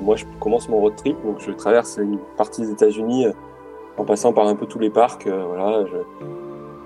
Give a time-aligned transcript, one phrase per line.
[0.00, 1.16] moi, je commence mon road trip.
[1.24, 3.26] Donc, je traverse une partie des États-Unis
[3.96, 5.26] en passant par un peu tous les parcs.
[5.26, 5.84] voilà,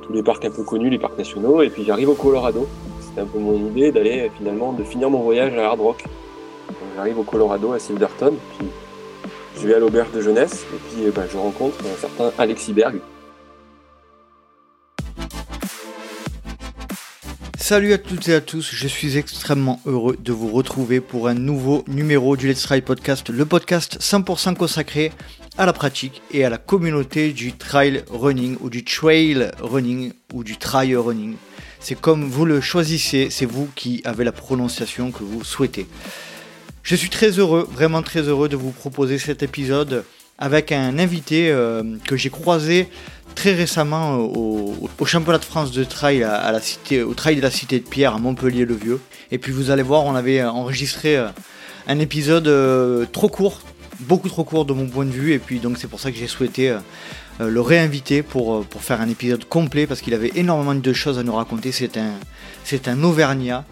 [0.03, 1.63] tous les parcs un peu connus, les parcs nationaux.
[1.63, 2.67] Et puis, j'arrive au Colorado.
[3.01, 6.05] C'était un peu mon idée d'aller finalement, de finir mon voyage à Hard Rock.
[6.97, 8.35] J'arrive au Colorado, à Silverton.
[8.59, 8.69] Puis,
[9.57, 10.67] je vais à l'auberge de jeunesse.
[10.75, 13.01] Et puis, bah, je rencontre un certain Alexis Berg.
[17.67, 21.35] Salut à toutes et à tous, je suis extrêmement heureux de vous retrouver pour un
[21.35, 25.13] nouveau numéro du Let's Try Podcast, le podcast 100% consacré
[25.57, 30.45] à la pratique et à la communauté du trail running ou du trail running ou
[30.45, 31.37] du trail running.
[31.81, 35.87] C'est comme vous le choisissez, c'est vous qui avez la prononciation que vous souhaitez.
[36.83, 40.05] Je suis très heureux, vraiment très heureux de vous proposer cet épisode
[40.37, 42.89] avec un invité euh, que j'ai croisé
[43.35, 47.51] très récemment au, championnat de France de trail à, la cité, au trail de la
[47.51, 49.01] Cité de Pierre à Montpellier-le-Vieux.
[49.31, 51.29] Et puis vous allez voir, on avait enregistré euh,
[51.87, 53.61] un épisode euh, trop court,
[54.01, 55.33] beaucoup trop court de mon point de vue.
[55.33, 56.77] Et puis donc c'est pour ça que j'ai souhaité
[57.41, 61.23] le réinviter pour, pour faire un épisode complet parce qu'il avait énormément de choses à
[61.23, 61.73] nous raconter.
[61.73, 62.13] C'est un,
[62.65, 63.65] c'est un Auvergnat.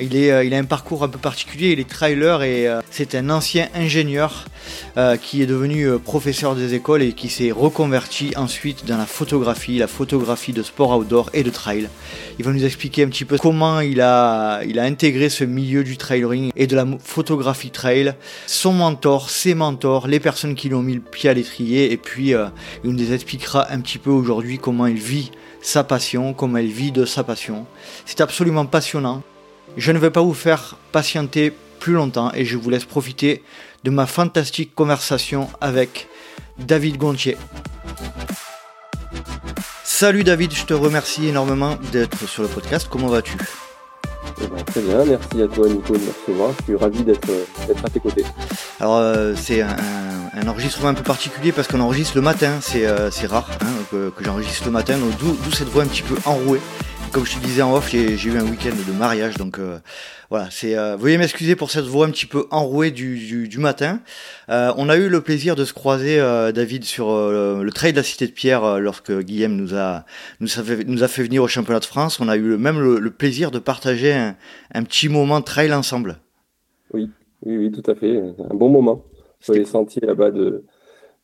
[0.00, 2.80] Il, est, euh, il a un parcours un peu particulier, il est trailer et euh,
[2.90, 4.46] c'est un ancien ingénieur
[4.96, 9.78] euh, qui est devenu professeur des écoles et qui s'est reconverti ensuite dans la photographie,
[9.78, 11.88] la photographie de sport outdoor et de trail.
[12.38, 15.84] Il va nous expliquer un petit peu comment il a, il a intégré ce milieu
[15.84, 18.14] du trailering et de la photographie trail,
[18.46, 21.96] son mentor, ses mentors, les personnes qui lui ont mis le pied à l'étrier et
[21.96, 22.32] puis
[22.84, 25.30] il nous expliquera un petit peu aujourd'hui comment il vit
[25.62, 27.66] sa passion, comment il vit de sa passion.
[28.06, 29.22] C'est absolument passionnant.
[29.76, 33.42] Je ne vais pas vous faire patienter plus longtemps et je vous laisse profiter
[33.84, 36.08] de ma fantastique conversation avec
[36.58, 37.36] David Gontier.
[39.84, 42.88] Salut David, je te remercie énormément d'être sur le podcast.
[42.90, 43.36] Comment vas-tu?
[44.42, 46.50] Eh ben, Très bien, merci à toi Nico de me recevoir.
[46.58, 47.28] Je suis ravi d'être
[47.84, 48.24] à tes côtés.
[48.80, 53.10] Alors euh, c'est un, enregistrement un peu particulier parce qu'on enregistre le matin, c'est euh,
[53.28, 56.60] rare hein, que, que j'enregistre le matin, d'où cette voix un petit peu enrouée
[57.12, 59.78] comme je te disais en off, j'ai eu un week-end de mariage, donc euh,
[60.28, 60.48] voilà.
[60.50, 64.00] C'est, euh, veuillez m'excuser pour cette voix un petit peu enrouée du, du, matin.
[64.48, 66.18] Euh, on a eu le plaisir de se croiser,
[66.54, 70.04] David, sur le trail de la Cité de Pierre lorsque Guillaume nous a
[70.40, 72.20] nous a, fait, nous a fait venir au championnat de France.
[72.20, 74.36] On a eu même le, plaisir de partager un,
[74.74, 76.16] un, petit moment trail ensemble.
[76.92, 77.10] Oui,
[77.44, 78.18] oui, oui, tout à fait.
[78.18, 79.04] Un bon moment
[79.40, 80.64] sur les sentiers là-bas de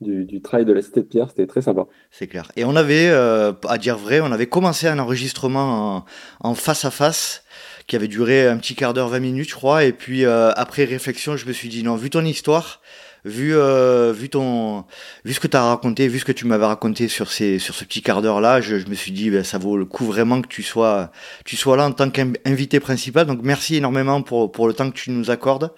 [0.01, 1.29] du, trail de la Cité de Pierre.
[1.29, 1.87] C'était très sympa.
[2.11, 2.51] C'est clair.
[2.57, 6.05] Et on avait, euh, à dire vrai, on avait commencé un enregistrement
[6.41, 7.45] en, face à face
[7.87, 9.85] qui avait duré un petit quart d'heure, 20 minutes, je crois.
[9.85, 12.81] Et puis euh, après réflexion, je me suis dit non, vu ton histoire,
[13.25, 14.85] vu euh, vu ton
[15.25, 17.75] vu ce que tu as raconté, vu ce que tu m'avais raconté sur ces sur
[17.75, 20.43] ce petit quart d'heure là, je, me suis dit ben, ça vaut le coup vraiment
[20.43, 21.11] que tu sois
[21.45, 23.27] tu sois là en tant qu'invité principal.
[23.27, 25.73] Donc merci énormément pour pour le temps que tu nous accordes.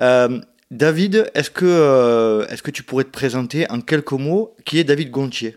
[0.00, 0.40] Euh,
[0.74, 4.84] David, est-ce que, euh, est-ce que tu pourrais te présenter en quelques mots qui est
[4.84, 5.54] David Gontier?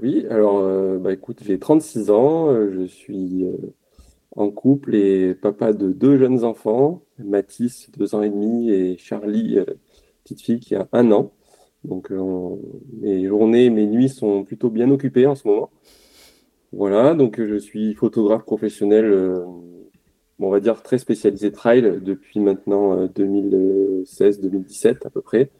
[0.00, 3.44] Oui, alors euh, bah, écoute, j'ai 36 ans, euh, je suis
[4.36, 9.58] en couple et papa de deux jeunes enfants, Mathis, deux ans et demi, et Charlie,
[10.22, 11.32] petite fille qui a un an.
[11.82, 12.12] Donc
[13.00, 15.70] mes journées, mes nuits sont plutôt bien occupées en ce moment.
[16.70, 19.42] Voilà, donc je suis photographe professionnel
[20.40, 25.50] on va dire, très spécialisé trail depuis maintenant 2016-2017 euh, à peu près.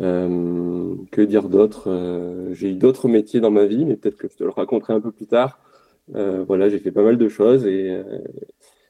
[0.00, 4.28] Euh, que dire d'autre euh, J'ai eu d'autres métiers dans ma vie, mais peut-être que
[4.28, 5.58] je te le raconterai un peu plus tard.
[6.12, 8.00] voilà, j'ai fait pas mal de choses et,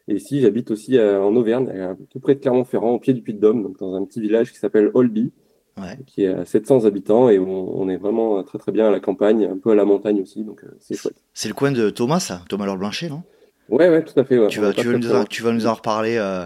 [0.08, 3.78] et ici j'habite aussi en Auvergne, tout près de Clermont-Ferrand, au pied du Puy-de-Dôme, donc
[3.78, 5.32] dans un petit village qui s'appelle Olby,
[6.06, 9.44] qui est à 700 habitants et on, est vraiment très très bien à la campagne,
[9.44, 11.22] un peu à la montagne aussi, donc c'est chouette.
[11.32, 12.42] C'est le coin de Thomas, ça?
[12.48, 13.22] Thomas Laure Blanchet, non?
[13.70, 14.34] Ouais, ouais, tout à fait.
[14.48, 16.44] Tu, vas, tu, vas nous en, tu vas nous en reparler, euh,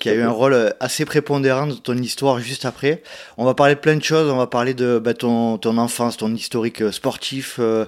[0.00, 3.02] qui a eu un rôle euh, assez prépondérant dans ton histoire juste après.
[3.38, 4.28] On va parler de plein de choses.
[4.32, 7.86] On va parler de bah, ton, ton enfance, ton historique euh, sportif, euh,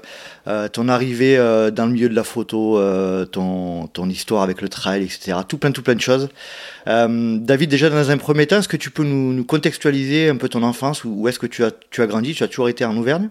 [0.73, 1.37] ton arrivée
[1.73, 2.81] dans le milieu de la photo,
[3.27, 5.39] ton, ton histoire avec le trail, etc.
[5.47, 6.29] Tout plein, tout plein de choses.
[6.87, 10.49] David, déjà dans un premier temps, est-ce que tu peux nous, nous contextualiser un peu
[10.49, 11.05] ton enfance?
[11.05, 12.33] Où, où est-ce que tu as, tu as grandi?
[12.35, 13.29] Tu as toujours été en Auvergne?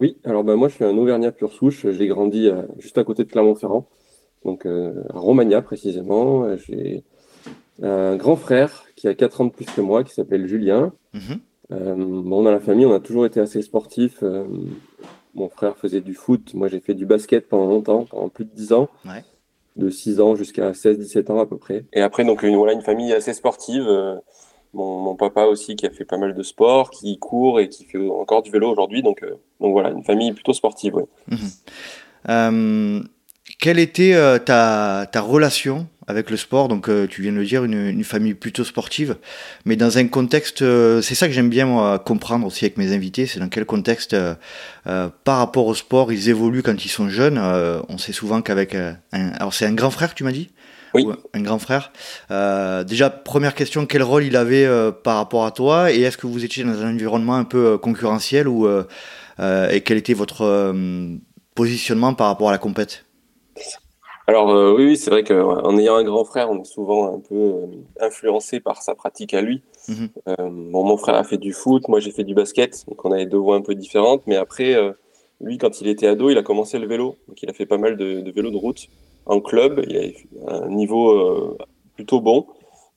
[0.00, 1.86] Oui, alors bah, moi je suis un Auvergnat pur souche.
[1.90, 3.88] J'ai grandi juste à côté de Clermont-Ferrand
[4.44, 6.56] donc euh, à Romagna précisément.
[6.56, 7.04] J'ai
[7.82, 10.92] un grand frère qui a 4 ans de plus que moi, qui s'appelle Julien.
[11.70, 14.18] Euh, bon, dans la famille, on a toujours été assez sportifs.
[14.22, 14.44] Euh,
[15.34, 18.50] mon frère faisait du foot, moi j'ai fait du basket pendant longtemps, pendant plus de
[18.50, 18.88] 10 ans.
[19.76, 21.86] De 6 ans jusqu'à 16-17 ans à peu près.
[21.94, 23.88] Et après, donc, une, voilà, une famille assez sportive.
[24.74, 27.98] Mon, papa aussi qui a fait pas mal de sport, qui court et qui fait
[27.98, 29.02] encore du vélo aujourd'hui.
[29.02, 29.24] Donc,
[29.60, 30.96] donc voilà, une famille plutôt sportive.
[31.28, 33.08] Mhm.
[33.62, 36.66] Quelle était euh, ta, ta, relation avec le sport?
[36.66, 39.14] Donc, tu viens de le dire, une, une, famille plutôt sportive,
[39.64, 40.64] mais dans un contexte,
[41.00, 44.16] c'est ça que j'aime bien moi comprendre aussi avec mes invités, c'est dans quel contexte,
[44.82, 47.38] par rapport au sport, ils évoluent quand ils sont jeunes.
[47.38, 50.50] on sait souvent qu'avec un, alors c'est un grand frère, tu m'as dit?
[50.94, 51.06] Oui.
[51.32, 51.92] un grand frère.
[52.30, 55.92] Euh, déjà, première question, quel rôle il avait euh, par rapport à toi?
[55.92, 58.68] Et est-ce que vous étiez dans un environnement un peu euh, concurrentiel ou,
[59.38, 60.74] et quel était votre
[61.54, 63.04] positionnement par rapport à la compète?
[64.26, 67.54] Alors oui, c'est vrai qu'en ayant un grand frère, on est souvent un peu
[68.00, 69.62] influencé par sa pratique à lui.
[69.88, 70.08] Mhm.
[70.70, 73.26] bon, mon frère a fait du foot, moi j'ai fait du basket, donc on avait
[73.26, 74.22] deux voies un peu différentes.
[74.26, 74.76] Mais après,
[75.42, 77.78] lui, quand il était ado, il a commencé le vélo, donc il a fait pas
[77.78, 78.88] mal de, de vélo de route
[79.26, 79.82] en club.
[79.88, 80.16] Il avait
[80.46, 81.58] un niveau euh,
[81.96, 82.46] plutôt bon.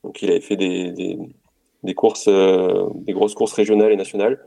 [0.04, 1.18] Donc, il avait fait des, des,
[1.84, 4.40] des courses, euh, des grosses courses régionales et nationales.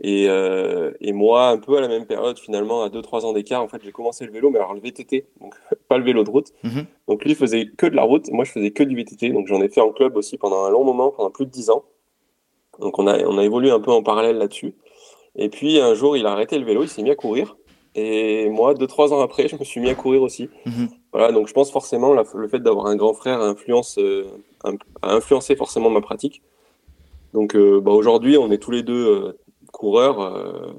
[0.00, 3.62] Et, euh, et, moi, un peu à la même période, finalement, à 2-3 ans d'écart,
[3.62, 5.54] en fait, j'ai commencé le vélo, mais alors le VTT, donc
[5.88, 6.52] pas le vélo de route.
[6.62, 6.86] Mhm.
[7.08, 9.30] Donc lui faisait que de la route, moi je faisais que du VTT.
[9.30, 11.70] Donc j'en ai fait en club aussi pendant un long moment, pendant plus de 10
[11.70, 11.84] ans.
[12.78, 14.74] Donc on a, on a évolué un peu en parallèle là-dessus.
[15.34, 17.56] Et puis un jour, il a arrêté le vélo, il s'est mis à courir.
[17.94, 20.48] Et moi, deux, trois ans après, je me suis mis à courir aussi.
[20.66, 20.88] Mhm.
[21.12, 24.26] Voilà, donc je pense forcément le fait d'avoir un grand frère influence, euh,
[24.62, 26.42] a influencé forcément ma pratique.
[27.32, 29.38] Donc euh, bah, aujourd'hui, on est tous les deux euh,
[29.78, 30.74] coureurs.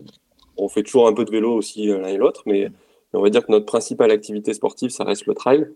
[0.58, 2.70] on fait toujours un peu de vélo aussi l'un et l'autre, mais,
[3.14, 5.68] on va dire que notre principale activité sportive, ça reste le trail.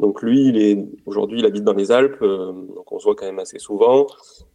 [0.00, 3.26] Donc lui, il est aujourd'hui, il habite dans les Alpes, donc on se voit quand
[3.26, 4.06] même assez souvent,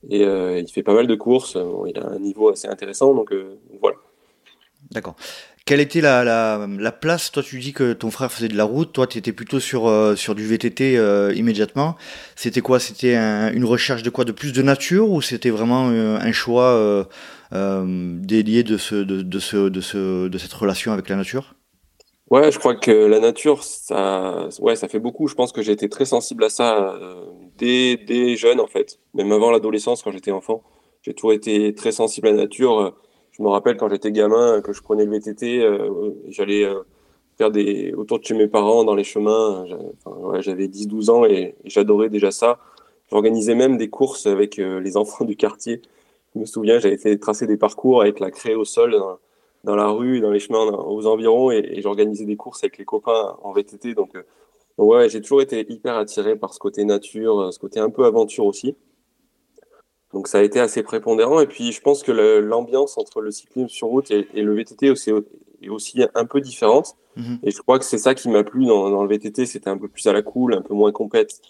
[0.10, 1.58] et il fait pas mal de courses.
[1.88, 3.34] il a un niveau assez intéressant, donc
[3.82, 3.98] voilà.
[4.92, 5.16] D'accord.
[5.65, 8.65] Quelle était la, la, la, place Toi, tu dis que ton frère faisait de la
[8.65, 8.92] route.
[8.92, 11.95] Toi, tu étais plutôt sur, euh, sur du VTT euh, immédiatement.
[12.36, 12.81] C'était quoi?
[12.81, 14.25] C'était une recherche de quoi?
[14.25, 17.07] De plus de nature ou c'était vraiment euh, un choix
[17.51, 21.56] délié de, ce, de, de, ce, de, ce, de cette relation avec la nature?
[22.30, 25.30] Ouais, je crois que la nature, ça, ouais, ça fait beaucoup.
[25.30, 27.00] Je pense que j'ai été très sensible à ça
[27.57, 29.00] dès, dès jeune, en fait.
[29.13, 30.62] Même avant l'adolescence, quand j'étais enfant.
[31.04, 32.94] J'ai toujours été très sensible à la nature
[33.34, 36.82] je me rappelle quand j'étais gamin que je prenais le VTT, euh, j'allais euh,
[37.38, 39.66] faire des autour de chez mes parents dans les chemins.
[40.40, 42.60] J'avais 10-12 ans et, j'adorais déjà ça.
[43.10, 45.82] J'organisais même des courses avec euh, les enfants du quartier.
[46.36, 48.96] Je me souviens, j'avais fait tracer des parcours avec la craie au sol
[49.64, 53.36] dans, la rue, dans les chemins aux environs et, j'organisais des courses avec les copains
[53.42, 53.96] en VTT.
[53.96, 54.12] Donc,
[55.08, 58.76] j'ai toujours été hyper attiré par ce côté nature, ce côté un peu aventure aussi.
[60.13, 61.39] Donc ça a été assez prépondérant.
[61.39, 65.12] Et puis je pense que l'ambiance entre le cyclisme sur route et, le VTT aussi,
[65.62, 66.95] est aussi un peu différente.
[67.15, 67.39] Mhm.
[67.44, 69.45] Et je crois que c'est ça qui m'a plu dans, le VTT.
[69.45, 71.42] C'était un peu plus à la cool, un peu moins compète,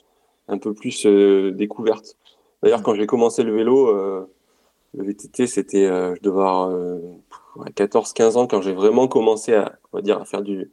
[0.48, 2.18] un peu plus euh, découverte.
[2.62, 2.86] D'ailleurs, mhm.
[2.86, 4.26] quand j'ai commencé le vélo, euh,
[4.96, 6.72] le VTT, c'était, euh, je devais avoir
[7.76, 10.72] 14-15 ans quand j'ai vraiment commencé à, on va dire, à faire du,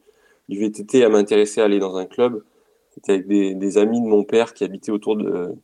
[0.49, 2.45] du VTT, à m'intéresser à aller dans un club.
[2.91, 5.55] C'était avec des, des, amis de mon père qui habitaient autour de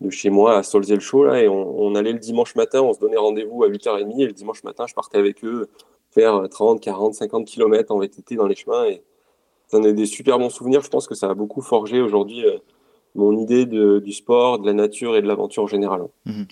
[0.00, 3.64] de chez moi à là et on, allait le dimanche matin, on se donnait rendez-vous
[3.64, 5.68] à 8h30 et le dimanche matin, je partais avec eux
[6.10, 9.02] faire 30, 40, 50 km en VTT dans les chemins et
[9.68, 10.82] ça en est des super bons souvenirs.
[10.82, 12.58] Je pense que ça a beaucoup forgé aujourd'hui euh,
[13.14, 16.02] mon idée du sport, de la nature et de l'aventure en général.
[16.26, 16.42] Mmh.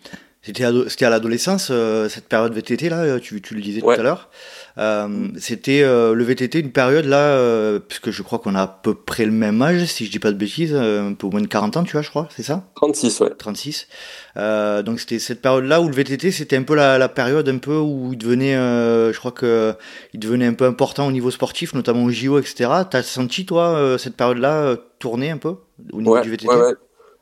[0.44, 4.02] C'était à l'adolescence, euh, cette période VTT là, euh, tu, tu le disais tout à
[4.02, 4.28] l'heure.
[4.76, 8.66] Euh, c'était euh, le VTT une période là, euh, puisque je crois qu'on a à
[8.66, 11.46] peu près le même âge, si je dis pas de bêtises, un peu moins de
[11.46, 12.64] 40 ans, tu vois, je crois, c'est ça?
[12.74, 13.30] 36, ouais.
[13.38, 13.86] 36.
[14.84, 17.58] donc c'était cette période là où le VTT c'était un peu la, la, période un
[17.58, 19.74] peu où il devenait, je crois que
[20.12, 22.70] il devenait un peu important au niveau sportif, notamment au JO, etc.
[22.90, 25.54] T'as senti toi cette période là tourner un peu
[25.92, 26.74] au niveau du VTT ouais, ouais.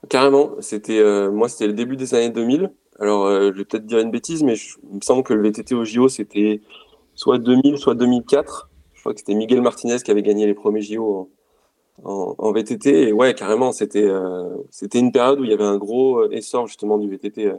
[0.09, 2.71] Carrément, c'était moi c'était le début des années 2000.
[3.03, 5.43] Alors, euh, je vais peut-être dire une bêtise, mais je, il me semble que le
[5.43, 6.61] VTT au JO, c'était
[7.15, 8.71] soit 2000, soit 2004.
[8.95, 11.29] Je crois que c'était Miguel Martinez qui avait gagné les premiers JO
[12.05, 13.09] en, en, VTT.
[13.09, 16.29] Et ouais, carrément, c'était euh, c'était une période où il y avait un gros euh,
[16.31, 17.55] essor justement du VTT euh,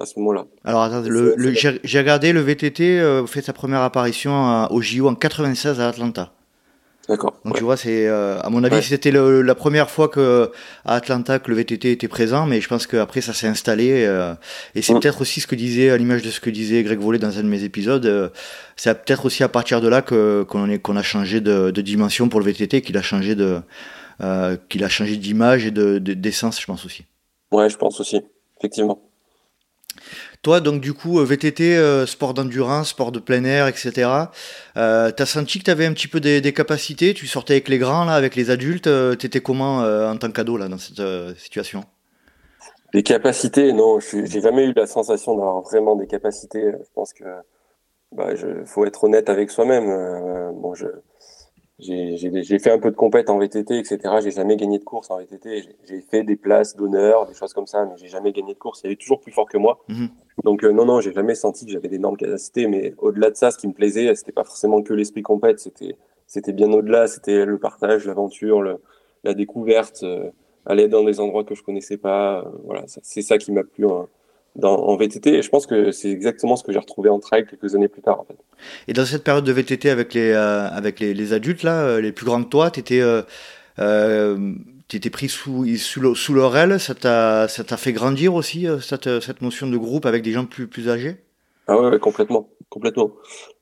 [0.00, 0.46] à ce moment-là.
[0.64, 5.80] Alors, le, le, j'ai regardé, le VTT fait sa première apparition au JO en 96
[5.80, 6.32] à Atlanta.
[7.08, 7.38] D'accord.
[7.44, 10.50] Donc tu vois, c'est euh, à mon avis, c'était la première fois que
[10.84, 14.34] à Atlanta que le VTT était présent, mais je pense qu'après ça s'est installé euh,
[14.74, 17.20] et c'est peut-être aussi ce que disait à l'image de ce que disait Greg Vollet
[17.20, 18.04] dans un de mes épisodes.
[18.06, 18.28] Euh,
[18.74, 21.80] c'est peut-être aussi à partir de là que qu'on est qu'on a changé de, de,
[21.80, 23.60] dimension pour le VTT, qu'il a changé de
[24.68, 27.04] qu'il a changé d'image et de d'essence, je pense aussi.
[27.52, 28.20] Ouais, je pense aussi,
[28.58, 29.00] effectivement.
[30.46, 34.08] Toi, donc du coup, euh, VTT, euh, sport d'endurance, sport de plein air, etc.
[34.76, 37.14] Euh, t'as senti que tu avais un petit peu des, capacités?
[37.14, 38.88] Tu sortais avec les grands, là, avec les adultes.
[39.18, 41.02] T'étais comment en tant qu'ado dans cette
[41.36, 41.82] situation?
[42.94, 46.62] Les capacités, non, j'ai jamais eu la sensation d'avoir vraiment des capacités.
[46.62, 47.24] Je pense que
[48.12, 48.28] bah,
[48.66, 49.88] faut être honnête avec soi-même.
[50.54, 50.86] bon, je
[51.78, 53.98] j'ai fait un peu de compète en VTT, etc.
[54.22, 55.64] J'ai jamais gagné de course en VTT.
[55.84, 58.80] J'ai fait des places d'honneur, des choses comme ça, mais j'ai jamais gagné de course.
[58.82, 59.78] Il y avait toujours plus fort que moi.
[59.88, 60.08] Mhm.
[60.44, 62.66] Donc euh, non, non, j'ai jamais senti que j'avais d'énormes capacités.
[62.66, 65.60] Mais au-delà de ça, ce qui me plaisait, c'était pas forcément que l'esprit compète.
[65.60, 67.08] C'était, c'était bien au-delà.
[67.08, 68.62] C'était le partage, l'aventure,
[69.22, 70.30] la découverte, euh,
[70.64, 72.38] aller dans des endroits que je connaissais pas.
[72.38, 73.86] Euh, voilà, c'est ça qui m'a plu.
[73.86, 74.08] Hein
[74.62, 75.34] en VTT.
[75.34, 78.02] Et je pense que c'est exactement ce que j'ai retrouvé en trail quelques années plus
[78.02, 78.20] tard.
[78.20, 78.36] En fait.
[78.88, 82.00] Et dans cette période de VTT avec les, euh, avec les, les, adultes, là, euh,
[82.00, 83.22] les plus grands que toi, tu étais, euh,
[83.78, 84.54] euh
[84.92, 86.80] étais pris sous, sous, aile.
[86.80, 90.88] Ça t'a fait grandir aussi, cette, cette notion de groupe avec des gens plus, plus
[90.88, 91.16] âgés?
[91.66, 92.48] Ah ouais, complètement.
[92.70, 93.10] complètement.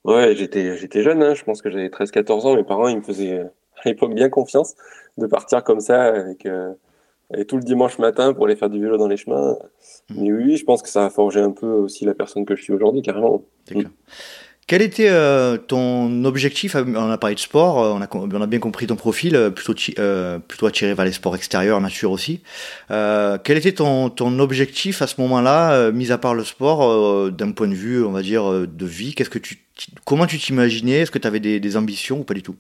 [0.05, 2.57] Ouais, j'étais j'étais jeune, hein, je pense que j'avais 13-14 ans.
[2.57, 4.75] Mes parents, ils me faisaient à l'époque bien confiance
[5.17, 6.47] de partir comme ça avec
[7.37, 9.57] et tout le dimanche matin pour aller faire du vélo dans les chemins.
[10.11, 10.23] Hmm.
[10.23, 12.63] Mais oui, je pense que ça a forgé un peu aussi la personne que je
[12.63, 13.45] suis aujourd'hui, carrément.
[13.71, 13.83] Hmm.
[14.67, 16.75] Quel était euh, ton objectif?
[16.75, 19.51] On a parlé de sport, euh, on a, on a bien compris ton profil, euh,
[19.51, 19.75] plutôt,
[20.49, 22.41] plutôt attiré vers les sports extérieurs, nature aussi.
[22.89, 27.69] quel était ton, ton objectif à ce moment-là, mis à part le sport, d'un point
[27.69, 29.15] de vue, on va dire, de vie?
[29.15, 29.59] Qu'est-ce que tu,
[30.05, 31.01] Comment tu t'imaginais?
[31.01, 32.57] Est-ce que tu avais des, des, ambitions ou pas du tout?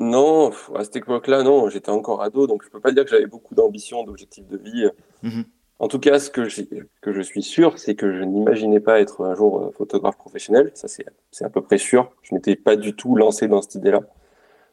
[0.00, 3.26] Non, à cette époque-là, non, j'étais encore ado, donc je peux pas dire que j'avais
[3.26, 4.88] beaucoup d'ambition, d'objectifs de vie.
[5.22, 5.44] Mhm.
[5.78, 6.48] En tout cas, ce que,
[7.00, 10.70] que je suis sûr, c'est que je n'imaginais pas être un jour euh, photographe professionnel.
[10.74, 12.10] Ça, c'est à peu près sûr.
[12.22, 14.00] Je n'étais pas du tout lancé dans cette idée-là.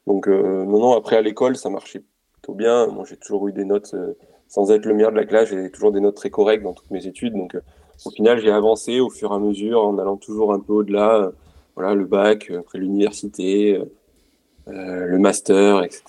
[0.07, 2.87] Donc, euh, non, non, après, à l'école, ça marchait plutôt bien.
[2.87, 4.13] Moi, j'ai toujours eu des notes, euh,
[4.47, 6.91] sans être le meilleur de la classe, j'ai toujours des notes très correctes dans toutes
[6.91, 7.33] mes études.
[7.33, 7.57] Donc,
[8.05, 11.31] au final, j'ai avancé au fur et à mesure en allant toujours un peu au-delà.
[11.75, 13.79] voilà, le bac, après l'université,
[14.71, 16.03] le master, etc.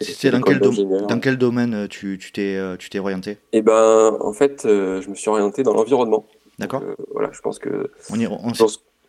[0.00, 3.38] C'était dans, quel dans quel domaine euh, tu t'es euh, tu t'es orienté?
[3.52, 6.24] Eh ben, en fait, je me suis orienté dans l'environnement.
[6.58, 6.82] D'accord.
[7.12, 8.38] voilà, je pense que on, y, on,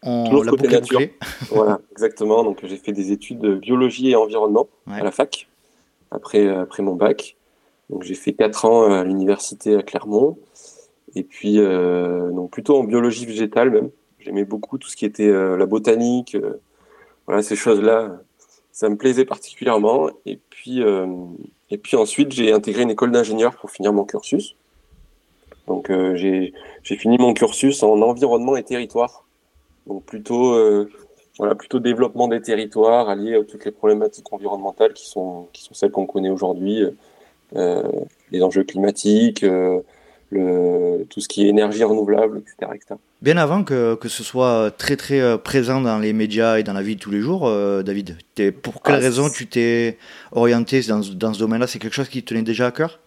[0.01, 1.13] on, l'a bouclé.
[1.51, 2.43] voilà, exactement.
[2.43, 5.47] Donc j'ai fait des études de biologie et environnement à la fac
[6.11, 7.35] après après mon bac.
[7.91, 10.39] Donc j'ai fait quatre ans à l'université à Clermont
[11.15, 13.89] et puis donc plutôt en biologie végétale même.
[14.19, 16.35] J'aimais beaucoup tout ce qui était la botanique,
[17.27, 18.19] voilà ces choses là
[18.75, 20.09] ça me plaisait particulièrement.
[20.25, 21.07] Et puis, euh,
[21.71, 24.55] et puis ensuite, j'ai intégré une école d'ingénieur pour finir mon cursus.
[25.67, 26.51] Donc, euh, j'ai
[26.83, 29.23] fini mon cursus en environnement et territoire.
[29.87, 30.91] Donc, plutôt, euh,
[31.37, 35.73] voilà, plutôt développement des territoires alliés à toutes les problématiques environnementales qui sont, qui sont
[35.73, 36.83] celles qu'on connaît aujourd'hui,
[37.53, 39.45] les enjeux climatiques,
[40.31, 42.71] le, tout ce qui est énergie renouvelable, etc.
[42.73, 42.95] etc.
[43.21, 46.73] Bien avant que, que, ce soit très très euh, présent dans les médias et dans
[46.73, 48.17] la vie de tous les jours, euh, David,
[48.61, 49.97] pour quelle ah, raison tu t'es
[50.31, 51.67] orienté dans, dans ce domaine-là?
[51.67, 52.99] C'est quelque chose qui te tenait déjà à cœur?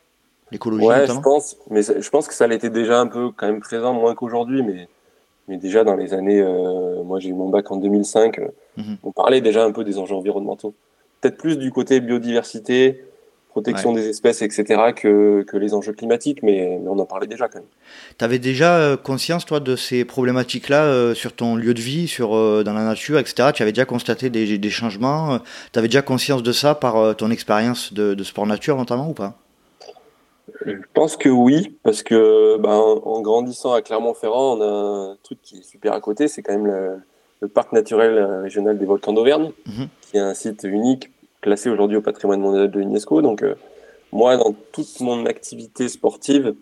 [0.50, 3.60] L'écologie Ouais, je pense, mais je pense que ça l'était déjà un peu quand même
[3.60, 4.88] présent, moins qu'aujourd'hui, mais,
[5.46, 8.40] mais déjà dans les années, euh, moi j'ai eu mon bac en 2005,
[8.76, 8.96] mhm.
[9.02, 10.75] on parlait déjà un peu des enjeux environnementaux.
[11.20, 13.04] Peut-être plus du côté biodiversité,
[13.62, 17.48] protection des espèces, etc., que, que, les enjeux climatiques, mais, mais, on en parlait déjà
[17.48, 17.68] quand même.
[18.18, 22.08] Tu avais déjà euh, conscience, toi, de ces problématiques-là euh, sur ton lieu de vie,
[22.08, 23.50] sur, euh, dans la nature, etc.
[23.54, 25.38] Tu avais déjà constaté des, des changements
[25.72, 29.14] Tu avais déjà conscience de ça par ton expérience de, de, sport nature, notamment, ou
[29.14, 29.34] pas?
[30.64, 35.38] Je pense que oui, parce que ben, en grandissant à Clermont-Ferrand, on a un truc
[35.42, 39.52] qui est super à côté, c'est quand même le, parc naturel régional des volcans d'Auvergne,
[39.66, 39.88] mhm.
[40.00, 41.10] qui est un site unique
[41.48, 43.22] classé aujourd'hui au patrimoine mondial de l'UNESCO.
[43.22, 43.54] Donc, euh,
[44.12, 46.54] moi, dans toute mon activité sportive,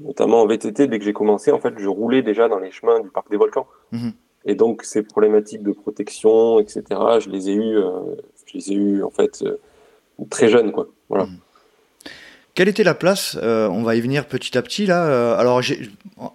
[0.00, 2.98] notamment en VTT, dès que j'ai commencé, en fait, je roulais déjà dans les chemins
[2.98, 3.68] du parc des volcans.
[3.92, 4.12] Mhm.
[4.46, 6.82] Et donc, ces problématiques de protection, etc.,
[7.20, 9.56] je les ai eues, euh, je les ai eues en fait, euh,
[10.30, 10.88] très jeunes, quoi.
[11.08, 11.26] Voilà.
[11.26, 11.38] Mhm.
[12.54, 15.36] Quelle était la place On va y venir petit à petit là.
[15.36, 15.60] alors,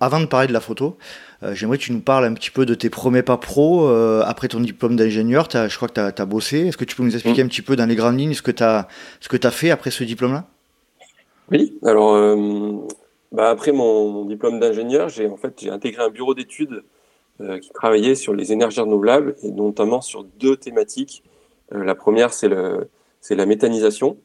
[0.01, 0.97] avant de parler de la photo,
[1.41, 4.47] j'aimerais que tu nous parles un petit peu de tes premiers pas pro euh, après
[4.47, 5.47] ton diplôme d'ingénieur.
[5.51, 6.67] Je crois que tu as, bossé.
[6.67, 7.45] Est-ce que tu peux nous expliquer mm.
[7.45, 8.87] un petit peu dans les grandes lignes ce que tu as,
[9.43, 10.45] as fait après ce diplôme-là?
[11.51, 12.75] Oui, alors euh,
[13.31, 16.83] bah après mon, diplôme d'ingénieur, j'ai en fait j'ai intégré un bureau d'études
[17.61, 21.23] qui travaillait sur les énergies renouvelables et notamment sur deux thématiques.
[21.71, 24.17] la première, c'est la méthanisation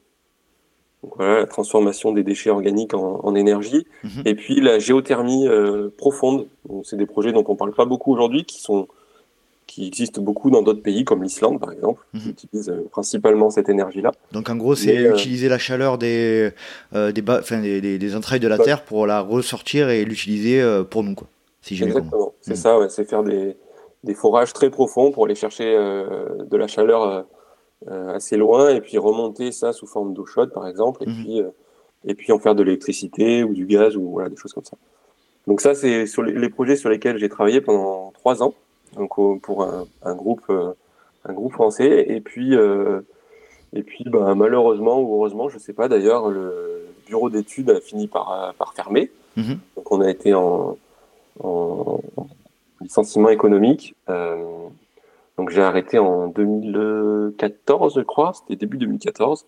[1.03, 3.85] voilà, la transformation des déchets organiques en, énergie.
[4.03, 4.21] Mhm.
[4.25, 6.47] Et puis la géothermie euh, profonde.
[6.83, 8.87] C'est des projets dont on parle pas beaucoup aujourd'hui, qui sont
[9.67, 12.29] qui existent beaucoup dans d'autres pays, comme l'Islande par exemple, qui mhm.
[12.29, 14.11] utilisent euh, principalement cette énergie-là.
[14.31, 16.51] Donc en gros, c'est euh, utiliser la chaleur des,
[16.93, 21.15] des, des, des, entrailles de la Terre pour la ressortir et l'utiliser pour nous.
[21.15, 21.27] Quoi,
[21.61, 22.57] si Exactement, c'est mhm.
[22.57, 23.57] ça, c'est faire des,
[24.03, 27.25] des forages très profonds pour aller chercher de la chaleur
[27.87, 31.15] assez loin et puis remonter ça sous forme d'eau chaude par exemple et mhm.
[31.15, 31.49] puis euh,
[32.05, 34.77] et puis en faire de l'électricité ou du gaz ou voilà des choses comme ça.
[35.47, 38.53] Donc ça c'est sur les, projets sur lesquels j'ai travaillé pendant trois ans
[38.95, 39.09] donc
[39.41, 40.73] pour un, groupe euh,
[41.25, 42.05] un groupe français.
[42.07, 47.69] Et puis, et puis bah, malheureusement ou heureusement, je sais pas d'ailleurs, le bureau d'études
[47.71, 49.11] a fini par, par fermer.
[49.35, 49.59] Mhm.
[49.75, 50.77] Donc on a été en,
[51.43, 51.99] en,
[52.81, 53.95] licenciement économique.
[55.37, 59.45] Donc j'ai arrêté en 2014, je crois, c'était début 2014.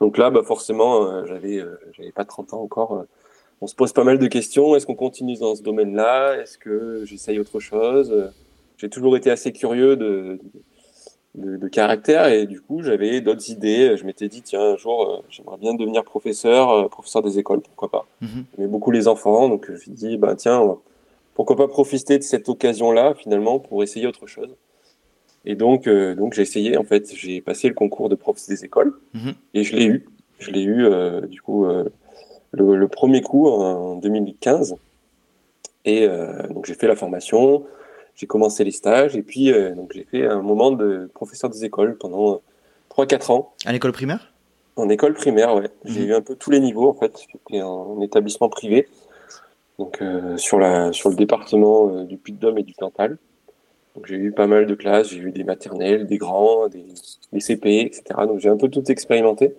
[0.00, 1.62] Donc là, bah forcément, j'avais
[1.92, 3.04] j'avais pas 30 ans encore
[3.60, 4.76] on se pose pas mal de questions.
[4.76, 6.36] Est-ce qu'on continue dans ce domaine-là?
[6.36, 8.30] Est-ce que j'essaye autre chose?
[8.76, 10.38] J'ai toujours été assez curieux de,
[11.34, 13.96] de, caractère et du coup, j'avais d'autres idées.
[13.96, 17.60] Je m'étais dit, tiens, un jour, euh, j'aimerais bien devenir professeur, euh, professeur des écoles,
[17.60, 18.06] pourquoi pas?
[18.20, 18.44] Mhm.
[18.56, 20.76] J'aimais beaucoup les enfants, donc je me suis dit, bah, tiens,
[21.34, 24.54] pourquoi pas profiter de cette occasion-là, finalement, pour essayer autre chose.
[25.44, 28.64] Et donc, euh, donc j'ai essayé, en fait, j'ai passé le concours de prof des
[28.64, 29.34] écoles mhm.
[29.52, 30.06] et je l'ai eu.
[30.38, 30.88] Je l'ai eu,
[31.28, 31.64] du coup,
[32.52, 34.76] le, premier coup en 2015.
[35.84, 37.64] Et euh, donc j'ai fait la formation,
[38.14, 41.64] j'ai commencé les stages et puis euh, donc j'ai fait un moment de professeur des
[41.64, 42.40] écoles pendant
[42.90, 43.52] 3-4 ans.
[43.66, 44.32] À l'école primaire?
[44.76, 45.70] En école primaire, ouais.
[45.84, 46.08] J'ai mhm.
[46.08, 47.26] eu un peu tous les niveaux en fait.
[47.30, 48.88] J'étais en établissement privé,
[49.78, 53.18] donc euh, sur la sur le département du Puy-de-Dôme et du Cantal.
[53.94, 56.84] Donc j'ai eu pas mal de classes, j'ai eu des maternelles, des grands, des,
[57.32, 58.02] des CP, etc.
[58.26, 59.54] Donc j'ai un peu tout expérimenté.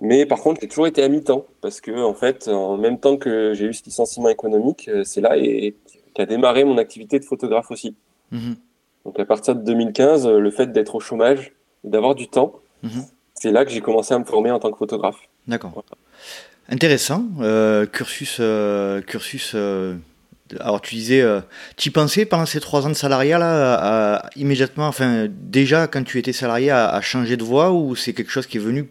[0.00, 3.16] Mais par contre, j'ai toujours été à mi-temps parce que, en fait, en même temps
[3.16, 5.74] que j'ai eu ce licenciement économique, euh, c'est là et
[6.14, 7.94] qu'a démarré mon activité de photographe aussi.
[8.30, 8.56] Mhm.
[9.04, 11.52] Donc à partir de 2015, euh, le fait d'être au chômage,
[11.84, 13.04] d'avoir du temps, mhm.
[13.34, 15.20] c'est là que j'ai commencé à me former en tant que photographe.
[15.46, 15.84] D'accord.
[16.68, 17.24] Intéressant.
[17.40, 18.40] Euh, cursus,
[19.06, 19.54] cursus.
[20.60, 21.24] Alors tu disais,
[21.76, 26.18] tu y pensais pendant ces trois ans de salariat là, immédiatement, enfin déjà quand tu
[26.18, 28.88] étais salarié, à, à changer de voie ou c'est quelque chose qui est venu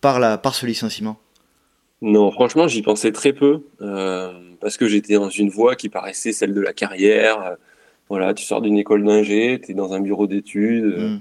[0.00, 1.18] par, la, par ce licenciement?
[2.02, 6.32] Non, franchement, j'y pensais très peu euh, parce que j'étais dans une voie qui paraissait
[6.32, 7.42] celle de la carrière.
[7.42, 7.54] Euh,
[8.08, 11.20] voilà, tu sors d'une école d'ingé, tu es dans un bureau d'études, euh, mm.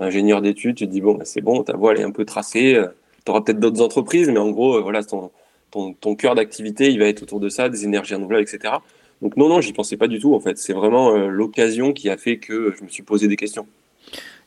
[0.00, 2.24] ingénieur d'études, tu te dis, bon, bah, c'est bon, ta voie elle est un peu
[2.24, 2.82] tracée.
[3.24, 5.30] tu auras peut-être d'autres entreprises, mais en gros, voilà, ton,
[5.74, 8.74] ton, ton cœur d'activité, il va être autour de ça, des énergies renouvelables, etc.
[9.20, 10.56] Donc non, non, j'y pensais pas du tout, en fait.
[10.58, 13.66] C'est vraiment l'occasion qui a fait que je me suis posé des questions.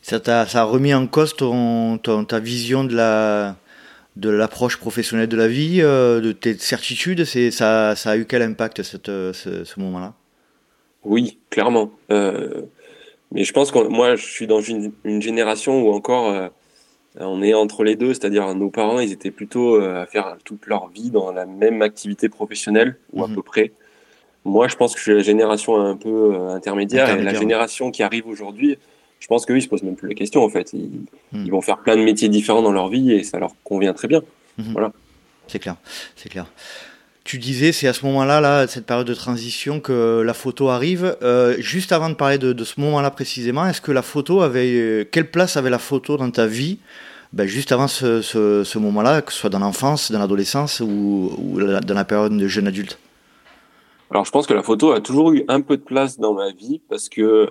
[0.01, 3.57] Ça, a, ça a remis en cause ton, ta vision de la,
[4.17, 7.23] de l'approche professionnelle de la vie, euh, de tes certitudes?
[7.25, 10.13] C'est, ça, ça a eu quel impact cette, euh, ce, moment-là?
[11.03, 11.91] Oui, clairement.
[12.11, 12.63] Euh,
[13.31, 16.51] mais je pense que moi, je suis dans une, génération où encore
[17.19, 20.87] on est entre les deux, c'est-à-dire nos parents, ils étaient plutôt à faire toute leur
[20.89, 23.35] vie dans la même activité professionnelle, ou à mhm.
[23.35, 23.71] peu près.
[24.45, 28.03] Moi, je pense que je suis la génération un peu intermédiaire, et la génération qui
[28.03, 28.77] arrive aujourd'hui,
[29.19, 30.73] je pense qu'eux, ils se posent même plus la question, en fait.
[30.73, 31.05] Hmm.
[31.45, 34.07] Ils, vont faire plein de métiers différents dans leur vie et ça leur convient très
[34.07, 34.21] bien.
[34.57, 34.71] Hmm.
[34.73, 34.91] Voilà.
[35.47, 35.75] C'est clair,
[36.15, 36.45] c'est clair.
[37.23, 41.17] Tu disais, c'est à ce moment-là, là, cette période de transition, que la photo arrive.
[41.21, 44.71] Euh, juste avant de parler de, ce moment-là précisément, est-ce que la photo avait.
[44.73, 46.79] Euh, quelle place avait la photo dans ta vie
[47.33, 51.93] ben, juste avant ce, ce, moment-là, que ce soit dans l'enfance, dans l'adolescence ou, dans
[51.93, 52.99] la période de jeune adulte
[54.11, 56.51] Alors, je pense que la photo a toujours eu un peu de place dans ma
[56.51, 57.21] vie parce que.
[57.21, 57.47] Euh,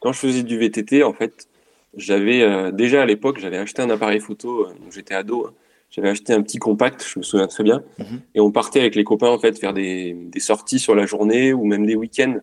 [0.00, 1.46] quand je faisais du VTT, en fait,
[1.94, 5.52] j'avais euh, déjà à l'époque, j'avais acheté un appareil photo, euh, j'étais ado, hein.
[5.90, 8.20] j'avais acheté un petit compact, je me souviens très bien, mhm.
[8.34, 11.52] et on partait avec les copains en fait faire des, des sorties sur la journée
[11.52, 12.36] ou même des week-ends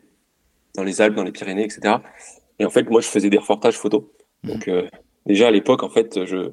[0.76, 1.96] dans les Alpes, dans les Pyrénées, etc.
[2.60, 4.04] Et en fait, moi, je faisais des reportages photos.
[4.44, 4.52] Mhm.
[4.52, 4.88] Donc euh,
[5.28, 6.52] déjà à l'époque, en fait, je,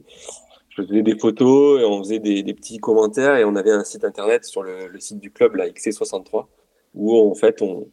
[0.76, 4.44] faisais des photos et on faisait des, petits commentaires et on avait un site internet
[4.44, 6.46] sur le, site du club, la XC63
[6.94, 7.86] où en fait on,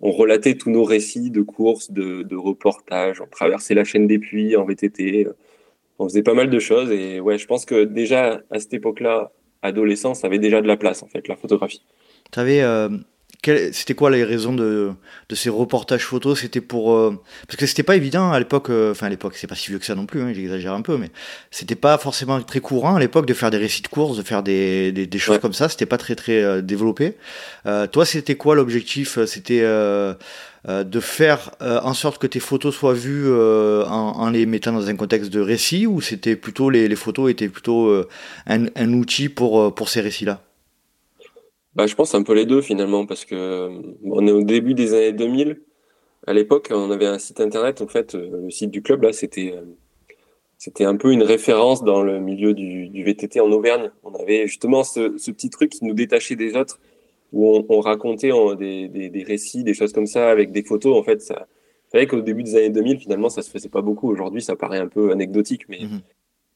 [0.00, 4.64] relatait tous nos récits de courses, de, reportages, on traversait la chaîne des puits en
[4.64, 5.28] VTT,
[5.98, 9.32] on faisait pas mal de choses et ouais, je pense que déjà à cette époque-là,
[9.62, 11.82] adolescent, ça avait déjà de la place en fait, la photographie.
[12.30, 12.88] Tu avais euh,
[13.44, 14.92] c'était quoi les raisons de,
[15.28, 16.40] de ces reportages photos?
[16.40, 18.70] C'était pour euh, parce que c'était pas évident à l'époque.
[18.70, 20.22] Euh, enfin à l'époque, c'est pas si vieux que ça non plus.
[20.22, 21.10] Hein, J'exagère un peu, mais
[21.50, 24.44] c'était pas forcément très courant à l'époque de faire des récits de courses, de faire
[24.44, 25.68] des, des, des choses comme ça.
[25.68, 27.16] C'était pas très très euh, développé.
[27.90, 29.18] toi, c'était quoi l'objectif?
[29.26, 34.88] C'était de faire en sorte que tes photos soient vues en, en, les mettant dans
[34.88, 37.92] un contexte de récit, ou c'était plutôt les, les, photos étaient plutôt
[38.46, 40.40] un, un outil pour pour ces récits-là?
[41.74, 43.70] Bah, je pense un peu les deux finalement, parce que
[44.04, 45.60] on est au début des années 2000.
[46.26, 47.82] À l'époque, on avait un site internet.
[47.82, 49.62] En fait, euh, le site du club là, c'était euh,
[50.58, 53.90] c'était un peu une référence dans le milieu du, VTT en Auvergne.
[54.04, 56.78] On avait justement ce, petit truc qui nous détachait des autres,
[57.32, 60.96] où on, on racontait des, des, récits, des choses comme ça, avec des photos.
[60.96, 61.48] En fait, ça,
[61.88, 64.08] c'est vrai qu'au début des années 2000, finalement, ça se faisait pas beaucoup.
[64.08, 66.00] Aujourd'hui, ça paraît un peu anecdotique, mais mhm.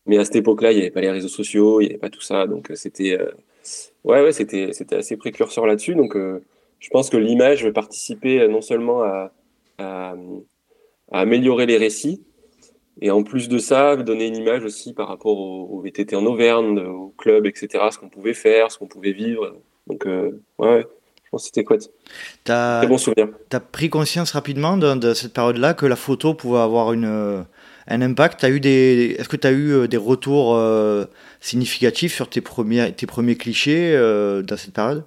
[0.06, 2.10] Mais à cette époque-là, il n'y avait pas les réseaux sociaux, il n'y avait pas
[2.10, 3.18] tout ça, donc c'était
[4.06, 5.94] ouais, ouais, c'était, c'était assez précurseur là-dessus.
[5.94, 6.42] Donc, euh,
[6.78, 9.32] je pense que l'image va participer non seulement à,
[9.78, 10.14] à,
[11.12, 12.22] améliorer les récits,
[13.00, 16.78] Et en plus de ça, donner une image aussi par rapport au, VTT en Auvergne,
[16.78, 19.56] au club, etc., ce qu'on pouvait faire, ce qu'on pouvait vivre.
[19.86, 20.86] Donc, euh, ouais,
[21.24, 21.76] je pense que c'était quoi
[22.44, 23.28] Très bon souvenir.
[23.50, 27.42] Tu as pris conscience rapidement de, cette période-là que la photo pouvait avoir une, euh,
[27.88, 30.58] un impact as eu des, Est-ce que tu as eu euh, des retours
[31.40, 33.96] significatifs sur tes premiers, tes premiers clichés
[34.44, 35.04] dans cette période?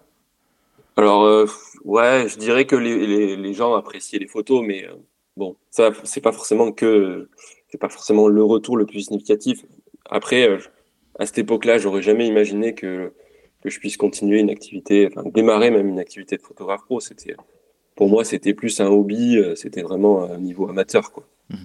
[0.98, 1.48] Alors,
[1.86, 4.86] ouais, je dirais que les, les, les, gens appréciaient les photos, mais
[5.38, 7.30] bon, ça, c'est pas forcément que
[7.70, 9.64] c'est pas forcément le retour le plus significatif.
[10.10, 10.58] Après, euh,
[11.20, 13.14] à cette époque-là, j'aurais jamais imaginé que,
[13.62, 17.00] que je puisse continuer une activité, enfin démarrer même une activité de photographe pro.
[17.00, 17.36] C'était,
[17.96, 21.26] pour moi, c'était plus un hobby, euh, c'était vraiment un niveau amateur, quoi.
[21.50, 21.60] Mhm.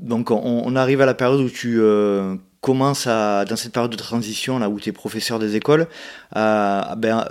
[0.00, 3.96] Donc, on, arrive à la période où tu euh, commences à, dans cette période de
[3.96, 5.86] transition, là où tu es professeur des écoles,
[6.32, 7.26] à, ben,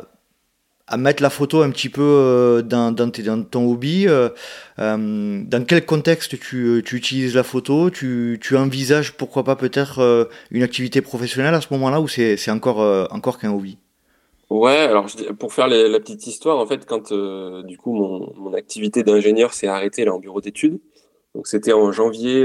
[0.89, 4.07] à mettre la photo un petit peu euh, dans, dans, dans ton hobby.
[4.07, 4.29] Euh,
[4.79, 7.89] euh, dans quel contexte tu, tu utilises la photo?
[7.89, 12.79] Tu, tu, envisages pourquoi pas peut-être une activité professionnelle à ce moment-là ou c'est encore,
[13.11, 13.77] encore qu'un hobby?
[14.49, 15.05] Ouais, alors
[15.37, 17.13] pour faire la, petite histoire, en fait, quand
[17.63, 20.79] du coup mon, mon activité d'ingénieur s'est arrêtée là en bureau d'études,
[21.35, 22.43] donc c'était en janvier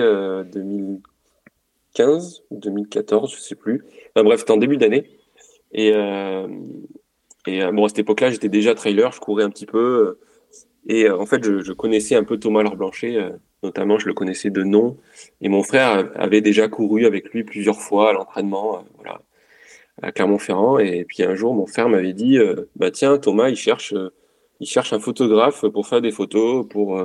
[0.53, 3.85] 2015 ou 2014, je sais plus.
[4.15, 5.19] Enfin, bref, c'était en début d'année.
[5.73, 5.93] Et,
[7.47, 9.79] et euh, bon, à cette époque-là, j'étais déjà trailer, je courais un petit peu.
[9.79, 10.21] Euh,
[10.87, 13.19] et euh, en fait, je, connaissais un peu Thomas Larblanchet,
[13.63, 14.97] notamment, je le connaissais de nom.
[15.41, 19.21] Et mon frère avait déjà couru avec lui plusieurs fois à l'entraînement, voilà,
[20.03, 20.79] à Clermont-Ferrand.
[20.79, 22.39] Et puis un jour, mon frère m'avait dit,
[22.77, 23.95] bah tiens, Thomas, il cherche,
[24.61, 27.01] il cherche un photographe pour faire des photos pour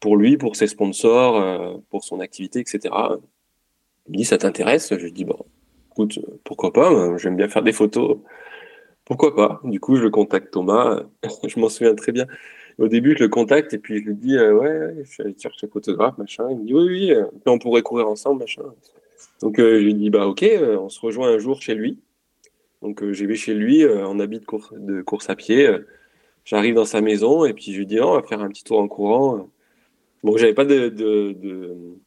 [0.00, 2.94] pour lui, pour ses sponsors, pour son activité, etc.
[4.06, 4.88] Il me dit, ça t'intéresse?
[4.90, 5.38] Je lui dis, bon,
[5.90, 7.16] écoute, pourquoi pas?
[7.18, 8.18] J'aime bien faire des photos.
[9.04, 9.60] Pourquoi pas?
[9.64, 11.02] Du coup, je contacte Thomas.
[11.46, 12.26] je m'en souviens très bien.
[12.78, 15.70] Au début, je le contacte et puis je lui dis euh, ouais, je chercher un
[15.70, 16.48] photographe, machin.
[16.50, 18.62] Il me dit oui, oui, euh, on pourrait courir ensemble, machin.
[19.40, 20.44] Donc euh, je lui dis bah ok,
[20.80, 21.98] on se rejoint un jour chez lui.
[22.80, 25.68] Donc j'y vais chez lui en habit de course, de course à pied.
[26.44, 28.64] J'arrive dans sa maison et puis je lui dis oh, on va faire un petit
[28.64, 29.48] tour en courant.
[30.22, 30.94] Bon, j'avais pas de,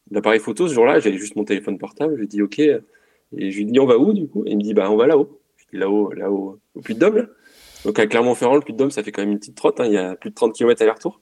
[0.10, 2.16] d'appareil photo ce jour-là, j'avais juste mon téléphone portable.
[2.16, 4.46] Je lui dis ok et je lui dis on va où du coup?
[4.46, 5.42] Et il me dit bah on va là-haut.
[5.58, 7.28] Je dis là-haut, là-haut au Puy de Dôme.
[7.86, 9.80] Donc à Clermont-Ferrand, le Puy de Dôme, ça fait quand même une petite trotte.
[9.80, 9.86] Hein.
[9.86, 11.20] il y a plus de 30 km aller-retour.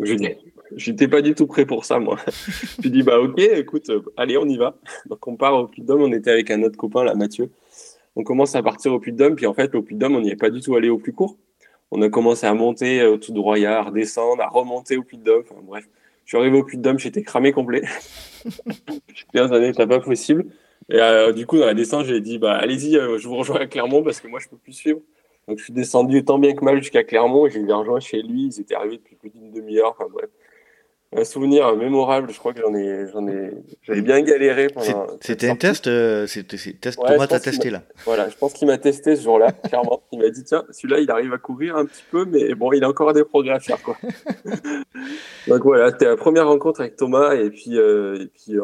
[0.00, 0.28] Je dis,
[0.76, 2.18] j'étais pas du tout prêt pour ça, moi.
[2.82, 4.76] je dis, bah ok, écoute, euh, allez, on y va.
[5.06, 6.02] Donc on part au Puy de Dôme.
[6.02, 7.50] On était avec un autre copain, là, Mathieu.
[8.14, 9.34] On commence à partir au Puy de Dôme.
[9.34, 10.98] Puis en fait, au Puy de Dôme, on n'y est pas du tout allé au
[10.98, 11.36] plus court.
[11.90, 15.24] On a commencé à monter au tout droit, à redescendre, à remonter au Puy de
[15.24, 15.42] Dôme.
[15.48, 15.88] Enfin, bref,
[16.28, 17.82] je suis arrivé au Puy de Dôme, j'étais cramé complet.
[19.32, 20.44] dans un état pas possible.
[20.90, 23.60] Et euh, du coup, dans la descente, j'ai dit, bah, allez-y, euh, je vous rejoins
[23.60, 25.00] à Clermont parce que moi, je peux plus suivre.
[25.48, 28.42] Donc, je suis descendu tant bien que mal jusqu'à Clermont j'ai les rejoint chez lui.
[28.42, 29.96] Ils étaient arrivés depuis plus d'une demi-heure.
[29.98, 30.28] Enfin, bref.
[31.16, 32.30] Un souvenir mémorable.
[32.30, 35.06] Je crois que j'en ai, j'en ai, j'avais bien galéré pendant.
[35.20, 36.98] C'était un test, euh, c'était test.
[36.98, 37.82] Ouais, Thomas t'a testé là.
[38.04, 40.02] Voilà, je pense qu'il m'a testé ce jour-là, clairement.
[40.12, 42.84] Il m'a dit, tiens, celui-là, il arrive à courir un petit peu, mais bon, il
[42.84, 43.96] a encore des progrès à faire, quoi.
[45.48, 48.58] Donc voilà, c'était la première rencontre avec Thomas et puis, et puis,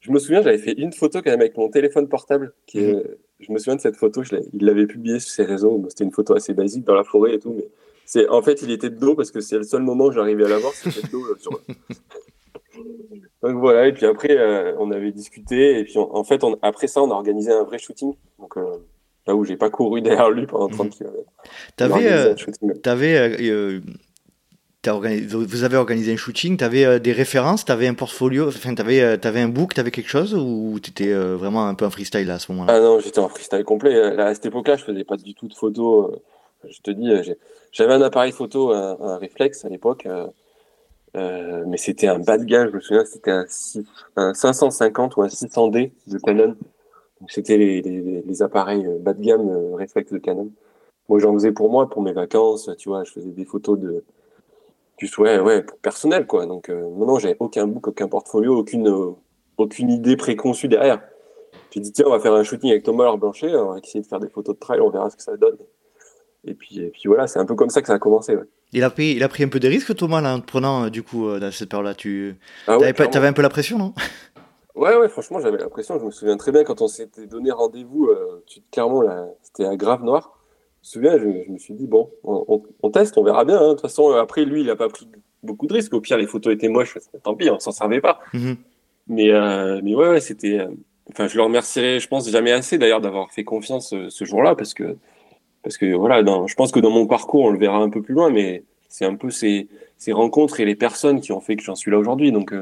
[0.00, 2.52] je me souviens, j'avais fait une photo quand même avec mon téléphone portable.
[2.66, 3.02] Qui mhm.
[3.38, 5.84] je me souviens de cette photo, je il l'avait publiée sur ses réseaux.
[5.88, 7.68] C'était une photo assez basique dans la forêt et tout, mais
[8.10, 10.44] c'est en fait, il était de dos parce que c'est le seul moment où j'arrivais
[10.44, 11.24] à l'avoir, c'était de dos.
[11.24, 11.52] Euh, sur...
[13.42, 16.88] Donc voilà, et puis après, euh, on avait discuté, et puis en fait, on, après
[16.88, 18.14] ça, on a organisé un vrai shooting.
[18.38, 18.64] Donc euh,
[19.26, 21.14] là où j'ai pas couru derrière lui pendant 30 km.
[21.76, 22.08] T'avais,
[22.84, 23.80] avais
[24.88, 28.74] vous avez organisé un shooting, tu avais euh, des références, tu avais un portfolio, enfin
[28.74, 31.66] tu avais, euh, avais, un book, tu avais quelque chose ou tu étais euh, vraiment
[31.66, 32.72] un peu en freestyle à ce moment-là?
[32.74, 33.94] Ah non, j'étais en freestyle complet.
[34.18, 36.18] à cette époque-là, je faisais pas du tout de photos.
[36.68, 37.10] Je te dis,
[37.72, 40.06] j'avais un appareil photo, un, un réflexe à l'époque,
[41.14, 43.46] mais c'était un bas de gamme, je me souviens, c'était un,
[44.16, 46.56] un, 550 ou un 600D de Canon.
[47.28, 50.50] C'était les, appareils bas de gamme réflexe de Canon.
[51.08, 54.04] Moi, j'en faisais pour moi, pour mes vacances, tu vois, je faisais des photos de
[55.00, 56.46] plus ouais, ouais, personnel quoi.
[56.46, 59.12] Donc euh, non, j'avais aucun book, aucun portfolio, aucune euh,
[59.56, 61.00] aucune idée préconçue derrière.
[61.70, 64.06] J'ai dit tiens, on va faire un shooting avec Thomas Blanchet, on va essayer de
[64.06, 65.56] faire des photos de trail, on verra ce que ça donne.
[66.46, 68.36] Et puis, et puis voilà, c'est un peu comme ça que ça a commencé.
[68.72, 70.90] Il, a pris, il a pris un peu de risques, Thomas, là, en prenant, euh,
[70.90, 71.94] du coup, dans cette période-là.
[71.94, 72.94] Tu ah avais,
[73.26, 73.94] un peu la pression, non?
[74.76, 75.98] Ouais, ouais, franchement, j'avais la pression.
[75.98, 78.08] Je me souviens très bien quand on s'était donné rendez-vous,
[78.70, 80.40] clairement, là, c'était à Grave Noir
[80.80, 83.58] me souviens, je, me suis dit, bon, on, teste, on verra bien.
[83.58, 83.68] Hein.
[83.68, 85.08] De toute façon, après, lui, il n'a pas pris
[85.42, 85.92] beaucoup de risques.
[85.92, 88.20] Au pire, les photos étaient moches, tant pis, on s'en servait pas.
[88.32, 88.56] Mhm.
[89.08, 90.58] Mais, euh, mais ouais, ouais c'était.
[90.60, 90.68] Euh,
[91.10, 94.54] enfin, je le remercierai, je pense, jamais assez d'ailleurs d'avoir fait confiance euh, ce jour-là
[94.54, 94.96] parce que,
[95.62, 98.02] parce que voilà, dans, je pense que dans mon parcours, on le verra un peu
[98.02, 99.68] plus loin, mais c'est un peu ces,
[99.98, 102.32] ces rencontres et les personnes qui ont fait que j'en suis là aujourd'hui.
[102.32, 102.52] Donc,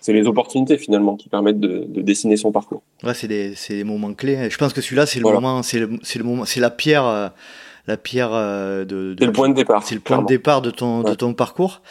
[0.00, 2.82] c'est les opportunités finalement qui permettent de, dessiner son parcours.
[3.04, 4.48] Ouais, c'est des, des, moments clés.
[4.50, 7.28] Je pense que celui-là, c'est le moment, c'est le, le, moment, c'est la pierre, euh,
[7.86, 9.14] la pierre euh, de.
[9.18, 9.82] c'est le point de départ.
[9.82, 11.82] C'est le point de départ de ton, de ton parcours.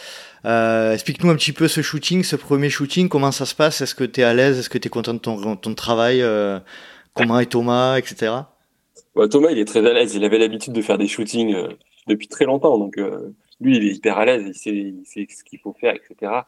[0.45, 3.81] Euh, explique-nous un petit peu ce shooting, ce premier shooting, comment ça se passe?
[3.81, 4.57] Est-ce que tu es à l'aise?
[4.57, 6.21] Est-ce que tu es content de ton, ton travail?
[6.21, 6.59] Euh,
[7.15, 8.31] Comment est Thomas, etc.
[9.15, 10.15] Bah, Thomas, il est très à l'aise.
[10.15, 11.55] Il avait l'habitude de faire des shootings
[12.07, 12.77] depuis très longtemps.
[12.77, 12.97] Donc,
[13.61, 14.43] lui, il est hyper à l'aise.
[14.47, 16.43] Il sait, il sait ce qu'il faut faire, etc.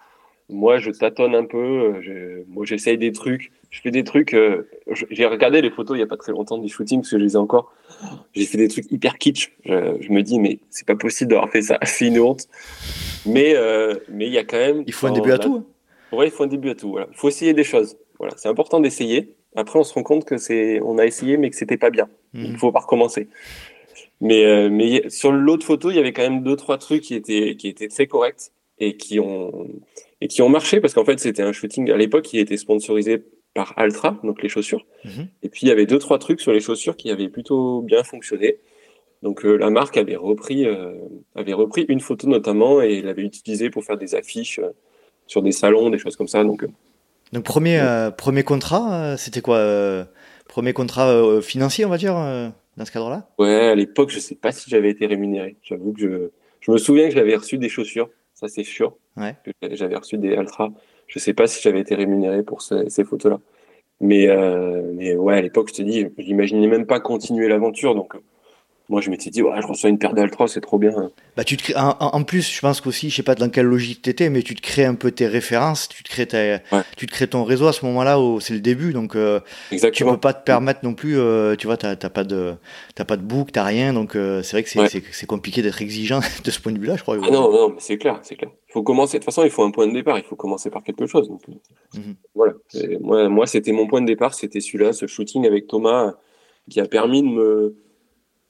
[0.51, 1.57] Moi, je tâtonne un peu.
[1.57, 3.51] Euh, je, moi, j'essaye des trucs.
[3.69, 4.33] Je fais des trucs.
[4.33, 4.67] Euh,
[5.09, 7.23] j'ai regardé les photos il y a pas très longtemps du shooting parce que je
[7.23, 7.73] les ai encore.
[8.33, 9.53] J'ai fait des trucs hyper kitsch.
[9.65, 11.79] Je, je me dis, mais c'est pas possible d'avoir fait ça.
[11.85, 12.47] C'est une honte.
[13.25, 14.83] Mais euh, mais il y a quand même.
[14.87, 15.65] Il faut un début à tout.
[16.11, 16.91] Ouais, il faut un début à tout.
[16.91, 17.07] Voilà.
[17.09, 17.95] Il faut essayer des choses.
[18.19, 19.33] Voilà, c'est important d'essayer.
[19.55, 22.09] Après, on se rend compte que c'est, on a essayé, mais que c'était pas bien.
[22.33, 22.45] Mhm.
[22.45, 23.27] Il faut pas recommencer.
[24.21, 27.15] Mais, euh, mais sur l'autre photo, il y avait quand même deux, trois trucs qui
[27.15, 29.67] étaient, qui étaient très corrects et qui ont,
[30.21, 33.23] et qui ont marché parce qu'en fait c'était un shooting à l'époque qui était sponsorisé
[33.53, 34.85] par Altra, donc les chaussures.
[35.03, 35.27] Mhm.
[35.43, 38.03] Et puis il y avait deux trois trucs sur les chaussures qui avaient plutôt bien
[38.03, 38.57] fonctionné.
[39.23, 40.93] Donc euh, la marque avait repris euh,
[41.35, 44.69] avait repris une photo notamment et l'avait utilisée pour faire des affiches euh,
[45.27, 46.43] sur des salons, des choses comme ça.
[46.43, 46.65] Donc
[47.33, 47.81] donc premier
[48.17, 50.07] premier contrat, c'était quoi
[50.47, 53.29] Premier contrat financier, on va dire, dans ce cadre-là?
[53.39, 55.55] Ouais, à l'époque, je sais pas si j'avais été rémunéré.
[55.63, 58.09] J'avoue que je je me souviens que j'avais reçu des chaussures
[58.41, 58.97] ça c'est sûr.
[59.61, 60.71] J'avais reçu des Altra.
[61.07, 63.39] Je sais pas si j'avais été rémunéré pour ces, photos-là.
[63.99, 67.93] Mais, euh, mais ouais, à l'époque, je te dis, je n'imaginais même pas continuer l'aventure.
[67.93, 68.15] Donc,
[68.91, 70.91] moi je m'étais dit ouais je reçois une paire d'Altra c'est trop bien.
[71.37, 74.29] Bah tu te en, plus je pense qu'aussi je sais pas dans quelle logique t'étais
[74.29, 76.27] mais tu te crées un peu tes références tu te crées
[76.97, 79.39] tu te crées ton réseau à ce moment-là où c'est le début donc euh,
[79.93, 82.53] tu peux pas te permettre non plus euh, tu vois t'as pas de
[82.93, 86.19] t'as pas de book t'as rien donc euh, c'est vrai que c'est compliqué d'être exigeant
[86.43, 88.35] de ce point de vue là je crois ah non non mais c'est clair c'est
[88.35, 88.51] clair.
[88.69, 90.69] Il faut commencer de toute façon il faut un point de départ il faut commencer
[90.69, 91.41] par quelque chose donc
[91.95, 92.15] mhm.
[92.35, 92.53] voilà.
[92.99, 96.13] Moi moi c'était mon point de départ c'était celui-là ce shooting avec Thomas
[96.69, 97.75] qui a permis de me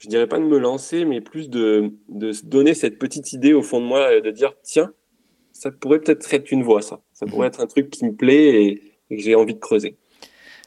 [0.02, 3.54] je dirais pas de me lancer, mais plus de, de se donner cette petite idée
[3.54, 4.92] au fond de moi, de dire tiens,
[5.54, 7.02] ça pourrait peut-être être une voie, ça.
[7.14, 7.54] Ça pourrait mhm.
[7.54, 9.98] être un truc qui me plaît et, que j'ai envie de creuser.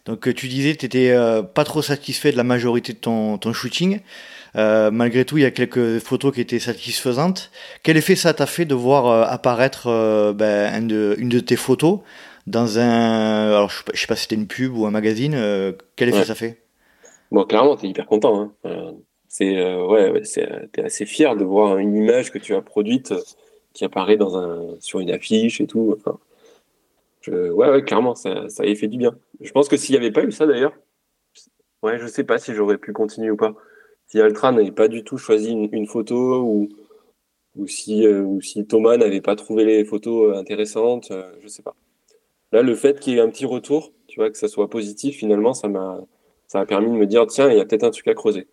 [0.04, 2.98] Donc euh, tu disais que tu n'étais euh, pas trop satisfait de la majorité de
[2.98, 4.00] ton, ton shooting.
[4.54, 7.50] Euh, malgré tout, il y a quelques photos qui étaient satisfaisantes.
[7.82, 12.00] Quel effet ça t'a fait de voir apparaître ben, une, de, une, de, tes photos
[12.46, 13.48] dans un...
[13.48, 15.32] Alors je sais pas si c'était une pub ou un magazine.
[15.96, 16.62] quel effet ça fait?
[17.32, 18.52] Bon, clairement, tu es hyper content.
[18.64, 18.94] Hein
[19.34, 23.10] c'est euh, ouais, c'est t'es assez fier de voir une image que tu as produite
[23.10, 23.20] euh,
[23.72, 25.98] qui apparaît dans un sur une affiche et tout.
[27.26, 29.18] Ouais, ouais, clairement, ça, ça a fait du bien.
[29.40, 30.72] Je pense que s'il n'y avait pas eu ça d'ailleurs,
[31.82, 33.54] ouais, je sais pas si j'aurais pu continuer ou pas.
[34.06, 36.68] Si Altra n'avait pas du tout choisi une, photo ou
[37.56, 41.74] ou si euh, ou si Thomas n'avait pas trouvé les photos intéressantes, je sais pas.
[42.52, 45.16] Là, le fait qu'il y ait un petit retour, tu vois, que ça soit positif,
[45.16, 46.00] finalement, ça m'a
[46.46, 48.46] ça a permis de me dire tiens, il y a peut-être un truc à creuser.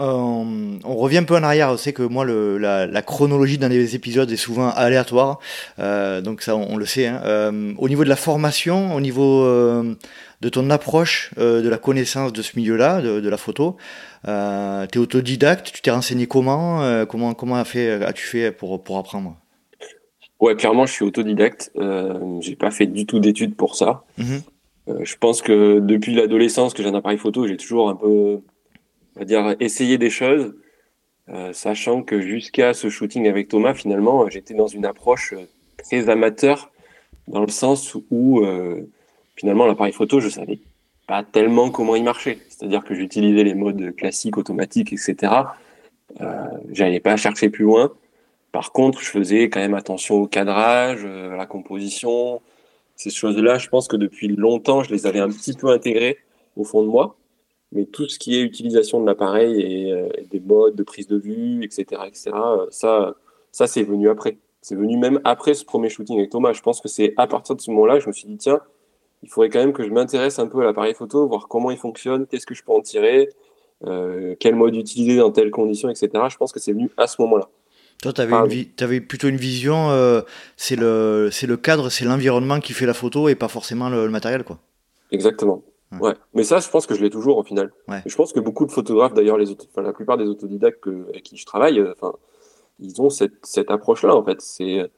[0.00, 1.78] Euh, on revient un peu en arrière.
[1.78, 5.40] C'est que moi, le, la, chronologie d'un des épisodes est souvent aléatoire,
[5.78, 7.06] euh, donc ça, on, le sait.
[7.06, 7.20] Hein.
[7.24, 12.42] Euh, au niveau de la formation, au niveau de ton approche de la connaissance de
[12.42, 13.76] ce milieu-là, de, la photo,
[14.24, 15.72] tu es autodidacte.
[15.72, 19.36] Tu t'es renseigné comment Comment comment as-tu fait pour pour apprendre?
[20.40, 21.72] Ouais, clairement, je suis autodidacte.
[22.40, 24.04] j'ai pas fait du tout d'études pour ça.
[24.16, 24.42] Mhm.
[25.02, 28.40] je pense que depuis l'adolescence que j'ai un appareil photo, j'ai toujours un peu
[29.16, 30.54] on va dire, essayer des choses,
[31.28, 35.46] euh, sachant que jusqu'à ce shooting avec Thomas, finalement, j'étais dans une approche euh,
[35.78, 36.70] très amateur,
[37.28, 38.88] dans le sens où, euh,
[39.36, 40.58] finalement, l'appareil photo, je savais
[41.06, 42.38] pas tellement comment il marchait.
[42.48, 45.32] C'est-à-dire que j'utilisais les modes classiques, automatiques, etc.
[46.20, 47.92] Euh, J'allais pas chercher plus loin.
[48.52, 52.40] Par contre, je faisais quand même attention au cadrage, à la composition.
[52.96, 56.18] Ces choses-là, je pense que depuis longtemps, je les avais un petit peu intégrées
[56.56, 57.16] au fond de moi
[57.72, 61.16] mais tout ce qui est utilisation de l'appareil et, euh, des modes de prise de
[61.16, 63.14] vue, etc., etc., euh, ça,
[63.52, 64.38] ça c'est venu après.
[64.62, 66.52] C'est venu même après ce premier shooting avec Thomas.
[66.52, 68.60] Je pense que c'est à partir de ce moment-là, je me suis dit tiens,
[69.22, 71.78] il faudrait quand même que je m'intéresse un peu à l'appareil photo, voir comment il
[71.78, 73.28] fonctionne, qu'est-ce que je peux en tirer,
[73.86, 76.10] euh, quel mode utiliser dans telles conditions, etc.
[76.28, 77.48] Je pense que c'est venu à ce moment-là.
[78.02, 80.22] Toi, tu avais, plutôt une vision, euh,
[80.56, 84.10] c'est le, le cadre, c'est l'environnement qui fait la photo et pas forcément le, le
[84.10, 84.58] matériel, quoi.
[85.12, 85.62] Exactement.
[85.98, 86.14] Ouais.
[86.34, 87.72] mais ça, je pense que je l'ai toujours au final.
[88.06, 91.36] Je pense que beaucoup de photographes, d'ailleurs, les enfin, la plupart des autodidactes avec qui
[91.36, 92.14] je travaille, euh, enfin,
[92.78, 94.40] ils ont cette, cette approche-là en fait.
[94.40, 94.88] C'est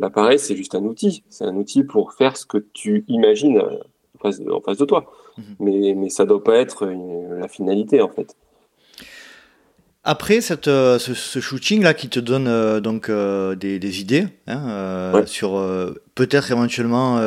[0.00, 1.22] l'appareil, c'est juste un outil.
[1.30, 3.78] C'est un outil pour faire ce que tu imagines euh,
[4.16, 5.12] en face, en face de toi.
[5.38, 5.44] Mhm.
[5.60, 8.36] Mais, mais ça doit pas être la finalité en fait.
[10.02, 15.62] Après cette, ce, shooting là qui te donne donc des, des, idées hein, sur
[16.14, 17.20] peut-être éventuellement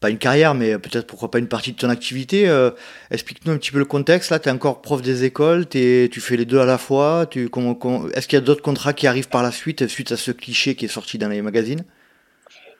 [0.00, 2.48] pas une carrière, mais peut-être pourquoi pas une partie de ton activité.
[2.48, 2.70] Euh,
[3.10, 4.30] explique-nous un petit peu le contexte.
[4.30, 7.26] Là, tu es encore prof des écoles, tu fais les deux à la fois.
[7.30, 7.50] Tu,
[8.14, 10.74] Est-ce qu'il y a d'autres contrats qui arrivent par la suite, suite à ce cliché
[10.74, 11.84] qui est sorti dans les magazines?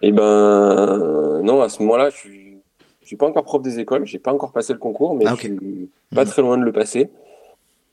[0.00, 2.56] Eh ben, non, à ce moment-là, je suis,
[3.02, 5.40] suis pas encore prof des écoles, j'ai pas encore passé le concours, mais ah, je
[5.40, 7.10] suis pas très loin de le passer.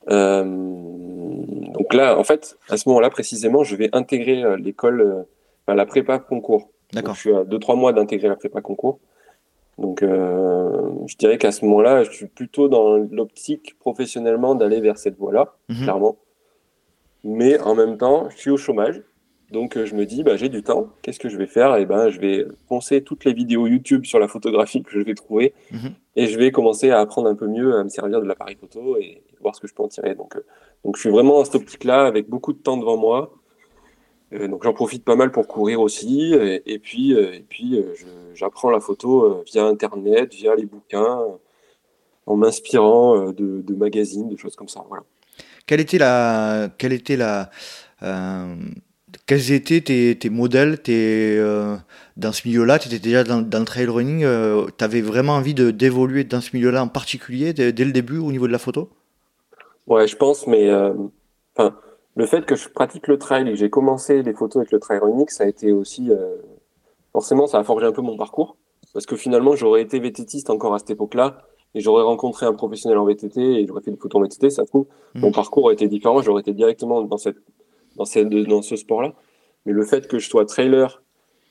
[0.10, 5.26] Euh, donc là, en fait, à ce moment-là précisément, je vais intégrer euh, l'école,
[5.68, 6.70] la prépa concours.
[6.94, 7.16] D'accord.
[7.16, 9.00] Je suis à 2-3 mois d'intégrer la prépa concours.
[9.78, 14.98] Donc, euh, je dirais qu'à ce moment-là, je suis plutôt dans l'optique professionnellement d'aller vers
[14.98, 15.84] cette voie-là, mhm.
[15.84, 16.18] clairement.
[17.24, 19.02] Mais en même temps, je suis au chômage.
[19.52, 20.90] Donc, euh, je me dis, bah, j'ai du temps.
[21.02, 21.76] Qu'est-ce que je vais faire?
[21.78, 25.14] Eh ben, je vais poncer toutes les vidéos YouTube sur la photographie que je vais
[25.14, 25.54] trouver.
[25.72, 25.94] Mhm.
[26.16, 28.98] Et je vais commencer à apprendre un peu mieux à me servir de l'appareil photo
[28.98, 30.16] et voir ce que je peux en tirer.
[30.16, 30.44] Donc, euh,
[30.84, 33.32] donc je suis vraiment dans cette optique-là avec beaucoup de temps devant moi.
[34.34, 36.34] Euh, donc j'en profite pas mal pour courir aussi.
[36.34, 37.94] Et, puis, euh, et puis euh,
[38.34, 41.20] j'apprends la photo via Internet, via les bouquins,
[42.26, 44.84] en m'inspirant de, de, magazines, de choses comme ça.
[44.88, 45.04] Voilà.
[45.66, 47.50] Quelle était la, quelle était la,
[49.26, 51.38] quels étaient tes, tes modèles tes,
[52.18, 52.80] dans ce milieu-là?
[52.80, 54.26] Tu étais déjà dans, dans, le trail running.
[54.78, 58.32] tu avais vraiment envie d'évoluer dans ce milieu-là en particulier dès, dès, le début au
[58.32, 58.90] niveau de la photo?
[59.88, 60.70] Ouais, je pense, mais
[61.56, 61.78] enfin
[62.18, 64.80] le fait que je pratique le trail et que j'ai commencé les photos avec le
[64.80, 66.38] trail running, ça a été aussi euh,
[67.12, 68.58] forcément ça a forgé un peu mon parcours
[68.92, 71.44] parce que finalement j'aurais été VTTiste encore à cette époque-là
[71.76, 74.64] et j'aurais rencontré un professionnel en VTT et j'aurais fait des photos en VTT, ça
[74.64, 75.20] se trouve mmh.
[75.20, 77.38] mon parcours aurait été différent, j'aurais été directement dans cette
[77.98, 79.14] dans cette dans ce sport-là.
[79.68, 81.04] Mais le fait que je sois trailer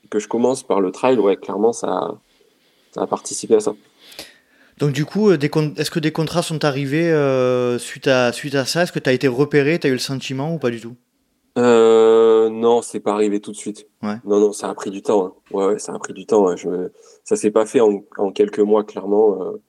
[0.03, 2.19] et que je commence par le trail, ouais, clairement ça
[2.91, 3.73] ça a participé à ça.
[4.77, 5.37] Donc du coup, euh,
[5.77, 8.83] est-ce que des contrats sont arrivés euh, suite, à, suite à ça?
[8.83, 10.95] Est-ce que tu as été repéré, tu as eu le sentiment ou pas du tout?
[11.57, 13.87] Euh, Non, c'est pas arrivé tout de suite.
[14.03, 14.17] Ouais.
[14.23, 15.25] Non, non, ça a pris du temps.
[15.25, 15.33] Hein.
[15.51, 16.47] Ouais, ouais, ça a pris du temps.
[16.47, 16.55] Hein.
[16.55, 16.89] Je,
[17.23, 19.41] ça s'est pas fait en, en, quelques mois, clairement.
[19.41, 19.61] Euh.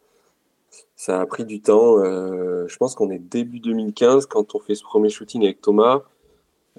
[0.94, 1.96] ça a pris du temps.
[2.04, 6.02] je pense qu'on est début 2015 quand on fait ce premier shooting avec Thomas.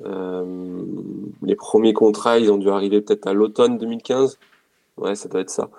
[0.05, 4.37] les premiers contrats, ils ont dû arriver peut-être à l'automne 2015.
[4.97, 5.69] Ouais, ça doit être ça.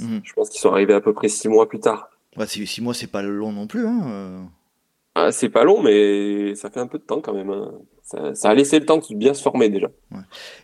[0.00, 0.20] Mhm.
[0.24, 2.10] Je pense qu'ils sont arrivés à peu près six mois plus tard.
[2.46, 3.86] Six mois, c'est pas long non plus.
[3.86, 4.42] Hein euh.
[5.14, 7.50] ah, c'est pas long, mais ça fait un peu de temps quand même.
[7.50, 7.72] Hein.
[8.34, 9.88] Ça, a laissé le temps de bien se former déjà.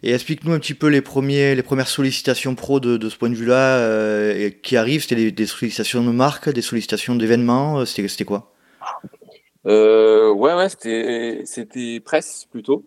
[0.03, 3.31] Et explique-nous un petit peu les, premiers, les premières sollicitations pro de, de ce point
[3.31, 5.03] de vue-là euh, qui arrivent.
[5.03, 7.81] C'était des, sollicitations de marque, des sollicitations d'événements.
[7.81, 8.53] Euh, c'était quoi?
[9.67, 12.85] Euh, Ouais, ouais, c'était c'était presse plutôt.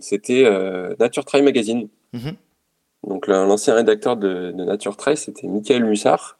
[0.00, 0.44] c'était
[0.98, 1.88] Nature Trail Magazine.
[2.12, 2.36] Mhm.
[3.06, 6.38] Donc l'ancien rédacteur de, Nature Trace, c'était Michael Mussard.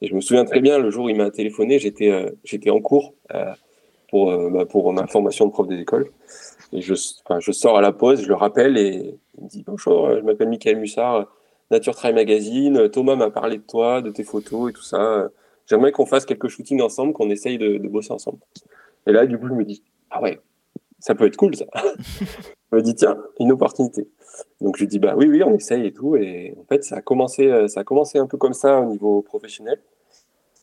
[0.00, 2.70] Et je me souviens très bien, le jour où il m'a téléphoné, j'étais euh, j'étais
[2.70, 3.52] en cours euh,
[4.10, 6.08] pour, euh, bah, pour ma formation de prof des écoles.
[6.72, 10.10] Et je, je sors à la pause, je le rappelle et il me dit Bonjour,
[10.14, 11.26] je m'appelle Michael Mussard,
[11.70, 12.88] Nature Trail Magazine.
[12.90, 15.28] Thomas m'a parlé de toi, de tes photos et tout ça.
[15.66, 18.38] J'aimerais qu'on fasse quelques shootings ensemble, qu'on essaye de bosser ensemble.
[19.06, 20.38] Et là, du coup, je me dis Ah ouais,
[21.02, 21.66] ça peut être cool ça.
[22.72, 24.08] je me dis Tiens, une opportunité.
[24.62, 26.96] Donc je lui dis bah oui oui on essaye et tout et en fait ça
[26.96, 29.78] a commencé euh, ça a commencé un peu comme ça au niveau professionnel.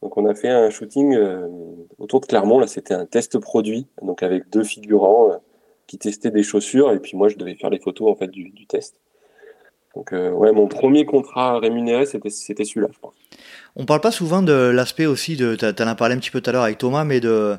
[0.02, 1.45] Donc on a fait un shooting euh,
[1.99, 5.36] autour de Clermont là c'était un test produit donc avec deux figurants euh,
[5.88, 8.65] qui testaient des chaussures et puis moi je devais faire les photos en fait du,
[8.65, 8.95] test.
[9.93, 13.13] Donc ouais mon premier contrat rémunéré c'était c'était celui-là je pense.
[13.75, 16.39] On parle pas souvent de l'aspect aussi de tu en as parlé un petit peu
[16.39, 17.58] tout à l'heure avec Thomas mais de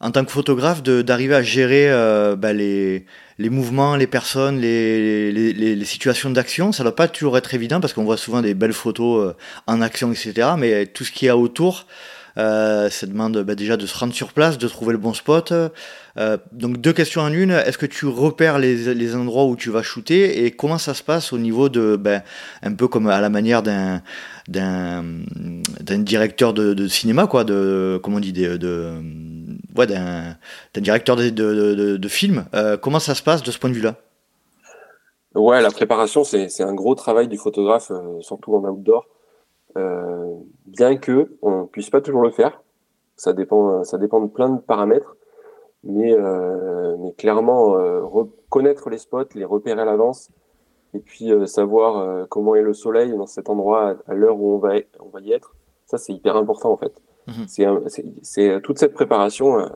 [0.00, 1.90] en tant que photographe d'arriver à gérer
[2.36, 3.04] bah, les
[3.40, 7.80] les mouvements, les personnes, les, les, les, situations d'action, ça doit pas toujours être évident
[7.80, 9.36] parce qu'on voit souvent des belles photos euh,
[9.66, 10.50] en action, etc.
[10.58, 11.86] Mais tout ce qui est autour,
[12.36, 15.52] euh, ça demande bah, déjà de se rendre sur place, de trouver le bon spot.
[15.52, 17.52] Euh, donc deux questions en une.
[17.52, 20.44] Est-ce que tu repères les, les, endroits où tu vas shooter?
[20.44, 22.22] Et comment ça se passe au niveau de, ben,
[22.62, 24.02] un peu comme à la manière d'un
[24.48, 25.02] d'un
[25.98, 28.92] directeur de, de, cinéma, quoi, de comment on dit, de
[29.86, 30.36] d'un
[30.76, 32.44] directeur de, film.
[32.54, 33.96] Euh, comment ça se passe de ce point de vue-là?
[35.34, 39.06] Ouais, la préparation, c'est un gros travail du photographe, euh, surtout en outdoor.
[39.76, 40.34] Euh,
[40.66, 42.60] bien que on puisse pas toujours le faire,
[43.14, 45.16] ça dépend, ça dépend de plein de paramètres,
[45.84, 46.16] mais,
[47.16, 47.72] clairement
[48.08, 50.30] reconnaître les spots, les repérer à l'avance,
[50.94, 55.20] et puis savoir comment est le soleil dans cet endroit à, l'heure où on va
[55.20, 55.54] y être,
[55.86, 57.00] ça c'est hyper important en fait.
[57.26, 57.46] Mhm.
[58.22, 59.66] C'est toute cette préparation, euh,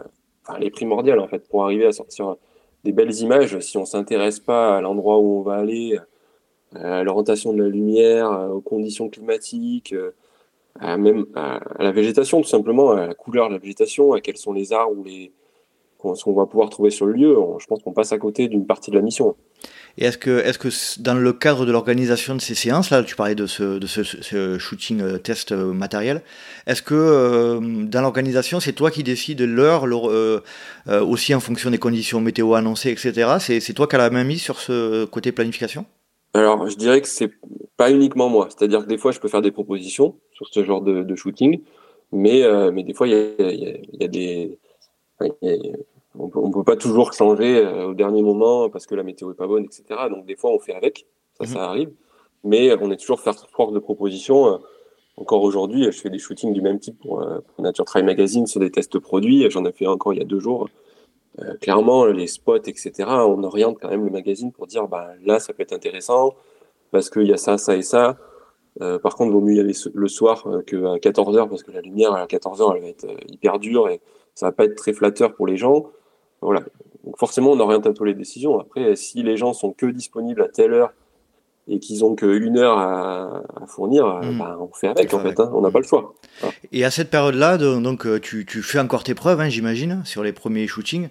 [0.43, 2.37] enfin, elle est primordiale en fait pour arriver à sortir
[2.85, 3.59] des belles images.
[3.61, 5.99] Si on s'intéresse pas à l'endroit où on va aller,
[6.75, 9.95] à l'orientation de la lumière, aux conditions climatiques,
[10.81, 14.53] même à, la végétation tout simplement, à la couleur de la végétation, à quels sont
[14.53, 15.33] les arbres ou les
[15.99, 18.91] qu'on va pouvoir trouver sur le lieu, je pense qu'on passe à côté d'une partie
[18.91, 19.37] de la mission.
[19.97, 20.69] Et est-ce que, est que
[21.01, 24.59] dans le cadre de l'organisation de ces séances, là, tu parlais de ce, de ce,
[24.59, 26.23] shooting euh, test euh, matériel,
[26.67, 29.85] est-ce que euh, dans l'organisation, c'est toi qui décides l'heure,
[30.87, 33.37] aussi en fonction des conditions météo annoncées, etc.
[33.39, 35.87] C'est toi qui as la main mise sur ce côté planification?
[36.33, 37.31] Alors, je dirais que c'est
[37.77, 38.49] pas uniquement moi.
[38.51, 41.61] C'est-à-dire que des fois, je peux faire des propositions sur ce genre de, shooting,
[42.11, 42.43] mais,
[42.73, 44.59] mais des fois, il y a, des
[46.19, 49.37] on peut, peut pas toujours changer euh, au dernier moment parce que la météo est
[49.37, 49.85] pas bonne, etc.
[50.11, 51.07] Donc des fois on fait avec,
[51.39, 51.65] ça, ça mhm.
[51.65, 51.91] arrive,
[52.45, 54.55] mais on est toujours force de proposition.
[54.55, 54.59] Euh,
[55.17, 58.61] encore aujourd'hui, je fais des shootings du même type pour, euh, Nature Trail Magazine sur
[58.61, 59.49] des tests produits.
[59.51, 60.69] J'en ai fait encore il y a deux jours.
[61.61, 62.93] clairement, les spots, etc.
[63.09, 66.35] On oriente quand même le magazine pour dire, bah là, ça peut être intéressant
[66.93, 68.17] parce qu'il y a ça, ça et ça.
[68.79, 71.81] par contre, il vaut mieux y aller le soir qu'à 14 h parce que la
[71.81, 74.01] lumière à 14 h elle va être hyper dure et
[74.35, 75.91] ça va pas être très flatteur pour les gens.
[76.45, 76.61] Voilà.
[77.05, 78.61] Donc forcément, on oriente un peu les décisions.
[78.61, 80.93] Après, si les gens sont que disponibles à telle heure
[81.67, 84.39] et qu'ils ont qu'une heure à, fournir, hmm.
[84.39, 85.39] bah, on fait avec en fait.
[85.41, 85.51] Hein.
[85.55, 86.15] on n'a pas le choix.
[86.73, 90.33] Et à cette période-là, donc euh, tu, fais encore tes preuves, hein, j'imagine, sur les
[90.33, 91.09] premiers shootings.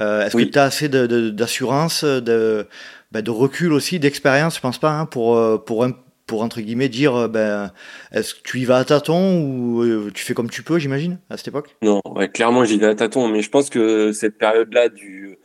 [0.00, 2.66] Euh, est-ce que tu as assez d'assurance, de,
[3.10, 5.84] bah, de, recul aussi, d'expérience, je pense pas, hein, pour, euh, pour
[6.26, 7.72] pour entre guillemets dire euh, ben
[8.12, 11.18] est-ce que tu y vas à tâtons ou euh, tu fais comme tu peux j'imagine
[11.30, 11.76] à cette époque?
[11.82, 12.00] Non,
[12.32, 15.38] clairement j'y vais à tâtons mais je pense que cette période là du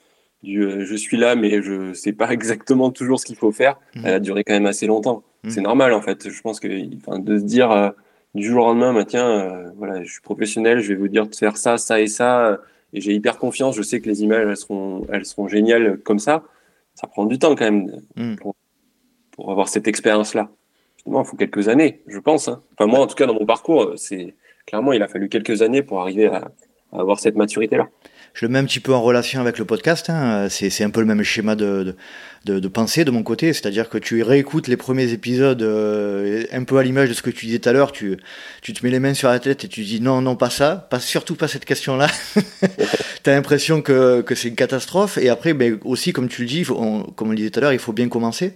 [0.44, 3.80] du euh, je suis là mais je sais pas exactement toujours ce qu'il faut faire,
[3.96, 4.02] mmh.
[4.06, 5.24] elle a duré quand même assez longtemps.
[5.44, 5.50] Mmh.
[5.52, 6.68] C'est normal en fait, je pense que
[6.98, 7.94] enfin, de se dire
[8.34, 11.36] du jour au lendemain bah, tiens voilà, je suis professionnel, je vais vous dire de
[11.36, 12.60] faire ça ça et ça
[12.94, 16.20] et j'ai hyper confiance, je sais que les images elles seront elles seront géniales comme
[16.20, 16.44] ça.
[16.96, 18.36] Ça prend du temps quand même mmh.
[19.32, 20.50] pour avoir cette expérience là
[21.06, 22.48] il faut quelques années, je pense.
[22.48, 22.62] Hein.
[22.74, 24.36] Enfin, moi, en tout cas, dans mon parcours, c'est
[24.66, 26.52] clairement, il a fallu quelques années pour arriver à,
[26.92, 27.90] avoir cette maturité-là.
[28.34, 30.10] Je le mets un petit peu en relation avec le podcast.
[30.10, 30.48] Hein.
[30.50, 31.96] C'est un peu le même schéma de,
[32.46, 33.52] de, de pensée de mon côté.
[33.52, 37.30] C'est-à-dire que tu réécoutes les premiers épisodes euh, un peu à l'image de ce que
[37.30, 37.92] tu disais tout à l'heure.
[37.92, 38.18] Tu,
[38.62, 40.88] tu te mets les mains sur la tête et tu dis non, non, pas ça.
[40.90, 42.08] Pas, surtout pas cette question-là.
[43.24, 45.18] tu as l'impression que, que c'est une catastrophe.
[45.18, 47.74] Et après, ben, aussi, comme tu le dis, comme on le disait tout à l'heure,
[47.74, 48.56] il faut bien commencer.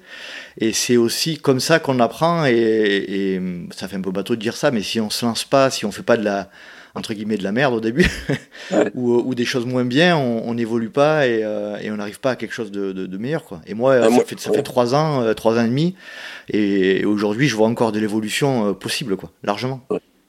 [0.58, 2.46] Et c'est aussi comme ça qu'on apprend.
[2.46, 3.42] Et, et,
[3.76, 5.86] ça fait un peu bateau de dire ça, mais si on se lance pas, si
[5.86, 6.50] on fait pas de la
[6.96, 8.08] entre guillemets de la merde au début,
[8.96, 12.36] ou, des choses moins bien, on n'évolue pas et, euh, et on n'arrive pas à
[12.36, 13.44] quelque chose de, de, meilleur.
[13.44, 13.60] Quoi.
[13.68, 15.96] Et moi, ah, ça, fait, ça fait trois ans, euh, trois ans et demi,
[16.50, 19.82] et, aujourd'hui, je vois encore de l'évolution euh, possible, quoi, largement.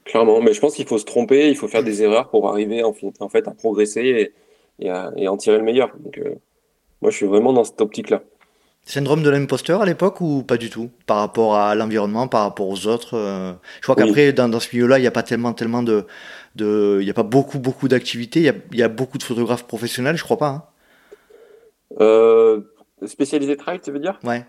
[0.03, 2.83] Clairement, mais je pense qu'il faut se tromper, il faut faire des erreurs pour arriver
[2.83, 4.33] en, en fait à progresser
[4.79, 5.91] et, et, à, et en tirer le meilleur.
[5.99, 6.19] Donc,
[7.01, 8.21] moi, je suis vraiment dans cette optique-là.
[8.83, 10.89] Syndrome de l'imposteur à l'époque ou pas du tout?
[11.07, 14.97] Par rapport à l'environnement, par rapport aux autres Je crois qu'après, dans, dans, ce milieu-là,
[14.97, 16.05] il n'y a pas tellement, tellement de,
[16.61, 18.51] il n'y a pas beaucoup, beaucoup d'activités.
[18.71, 20.49] Il y a, beaucoup de photographes professionnels, je crois pas.
[20.49, 20.63] Hein.
[21.99, 22.61] Euh,
[23.05, 24.19] spécialisé trail, tu veux dire?
[24.23, 24.45] Ouais.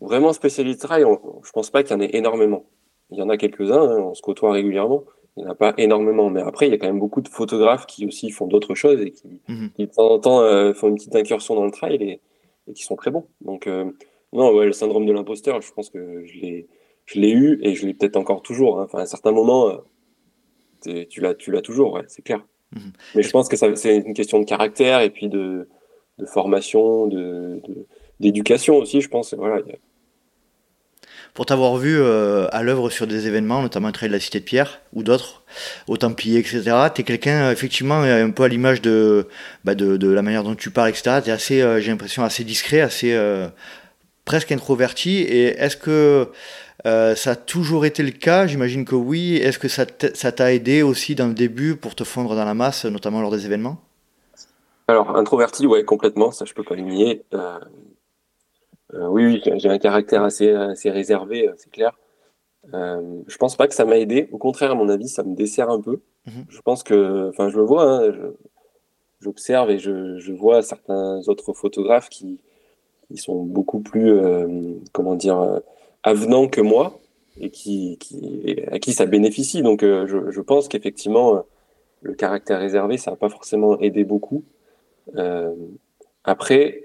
[0.00, 1.04] Vraiment spécialisé trail,
[1.44, 2.64] je pense pas qu'il y en ait énormément.
[3.10, 5.04] Il y en a quelques-uns, hein, on se côtoie régulièrement.
[5.36, 7.28] Il n'y en a pas énormément, mais après, il y a quand même beaucoup de
[7.28, 9.70] photographes qui aussi font d'autres choses et qui, mhm.
[9.78, 12.20] de temps en temps euh, font une petite incursion dans le trail et,
[12.74, 13.26] qui sont très bons.
[13.40, 13.90] Donc, euh,
[14.32, 16.38] non, ouais, le syndrome de l'imposteur, je pense que je
[17.18, 18.80] l'ai, eu et je l'ai peut-être encore toujours.
[18.80, 18.84] Hein.
[18.84, 19.82] Enfin, à un certain moment,
[20.82, 22.40] tu l'as, tu l'as toujours, c'est clair.
[22.74, 22.92] Mhm.
[23.14, 25.68] Mais je pense que c'est une question de caractère et puis de,
[26.26, 27.60] formation, de,
[28.20, 29.34] d'éducation aussi, je pense.
[29.34, 29.60] Voilà.
[31.34, 34.38] Pour t'avoir vu euh, à l'œuvre sur des événements, notamment le Trail de la Cité
[34.38, 35.44] de Pierre ou d'autres,
[35.88, 36.62] au Templier, etc.,
[36.94, 39.28] tu es quelqu'un, effectivement, un peu à l'image de,
[39.64, 41.20] bah, de, la manière dont tu parles, etc.
[41.24, 43.48] Tu es assez, euh, j'ai l'impression, assez discret, assez euh,
[44.26, 45.20] presque introverti.
[45.20, 46.28] Et est-ce que
[46.84, 49.36] euh, ça a toujours été le cas, j'imagine que oui.
[49.36, 49.86] Est-ce que ça
[50.32, 53.46] t'a aidé aussi dans le début pour te fondre dans la masse, notamment lors des
[53.46, 53.78] événements?
[54.88, 57.22] Alors, introverti, ouais, complètement, ça je peux pas le nier.
[57.34, 57.58] Euh,
[58.94, 61.96] euh, oui, oui, j'ai un caractère assez, assez réservé, c'est clair.
[62.72, 64.28] je pense pas que ça m'a aidé.
[64.32, 66.00] Au contraire, à mon avis, ça me dessert un peu.
[66.26, 66.44] Mhm.
[66.48, 68.12] Je pense que, enfin, je le vois, hein,
[69.20, 72.40] j'observe et je, je, vois certains autres photographes qui,
[73.08, 74.20] qui sont beaucoup plus,
[74.92, 75.60] comment dire,
[76.02, 77.00] avenant que moi
[77.40, 79.62] et qui, qui, à qui ça bénéficie.
[79.62, 81.40] Donc euh, je, je, pense qu'effectivement, euh,
[82.02, 84.44] le caractère réservé, ça n'a pas forcément aidé beaucoup.
[85.16, 85.54] Euh,
[86.24, 86.84] après,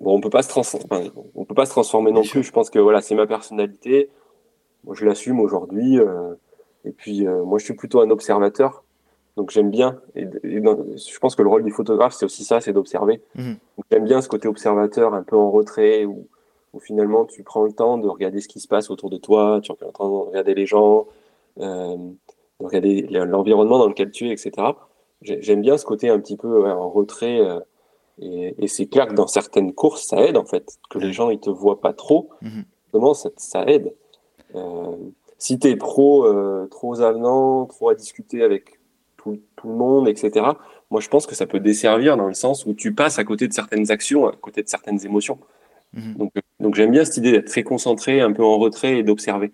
[0.00, 2.42] bon, on peut pas se transformer, on peut pas se transformer non plus.
[2.42, 4.10] Je pense que voilà, c'est ma personnalité.
[4.84, 5.98] Moi, je l'assume aujourd'hui.
[5.98, 6.34] Euh,
[6.84, 8.84] et puis, moi, je suis plutôt un observateur.
[9.36, 10.00] Donc, j'aime bien.
[10.14, 13.20] Et, je pense que le rôle du photographe, c'est aussi ça, c'est d'observer.
[13.34, 13.54] Mmh.
[13.90, 16.28] J'aime bien ce côté observateur, un peu en retrait, ou
[16.78, 19.60] où finalement tu prends le temps de regarder ce qui se passe autour de toi,
[19.62, 21.06] tu prends le temps de regarder les gens,
[21.58, 24.52] euh, de regarder l'environnement dans lequel tu es, etc.
[25.22, 27.40] j'aime bien ce côté un petit peu en retrait.
[28.20, 31.40] et, c'est clair que dans certaines courses, ça aide en fait, que les gens ils
[31.40, 32.30] te voient pas trop.
[32.92, 33.94] Comment ça, ça aide
[35.38, 36.26] Si tu es trop,
[36.70, 38.78] trop avenant, trop à discuter avec
[39.16, 40.46] tout, tout, le monde, etc.
[40.90, 43.46] Moi, je pense que ça peut desservir dans le sens où tu passes à côté
[43.46, 45.38] de certaines actions, à côté de certaines émotions.
[45.94, 46.14] Mhm.
[46.14, 49.02] Donc, euh, donc j'aime bien cette idée d'être très concentré, un peu en retrait et
[49.02, 49.52] d'observer.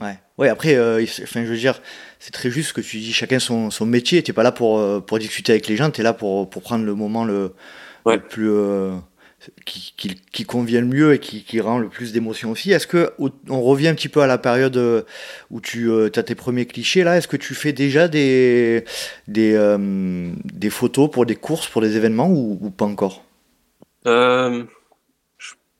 [0.00, 0.18] Ouais.
[0.36, 1.80] ouais, après, euh, enfin, je veux dire,
[2.18, 4.22] c'est très juste que tu dis chacun son, son métier.
[4.22, 6.50] Tu n'es pas là pour, euh, pour discuter avec les gens, tu es là pour,
[6.50, 7.54] pour prendre le moment le,
[8.28, 8.50] plus.
[9.64, 12.72] qui, qui, qui, convient le mieux et qui, qui rend le plus d'émotions aussi.
[12.72, 13.12] Est-ce que
[13.48, 15.06] on revient un petit peu à la période
[15.50, 18.84] où tu as tes premiers clichés là Est-ce que tu fais déjà des,
[19.28, 19.78] des,
[20.44, 23.24] des photos pour des courses, pour des événements ou, ou pas encore?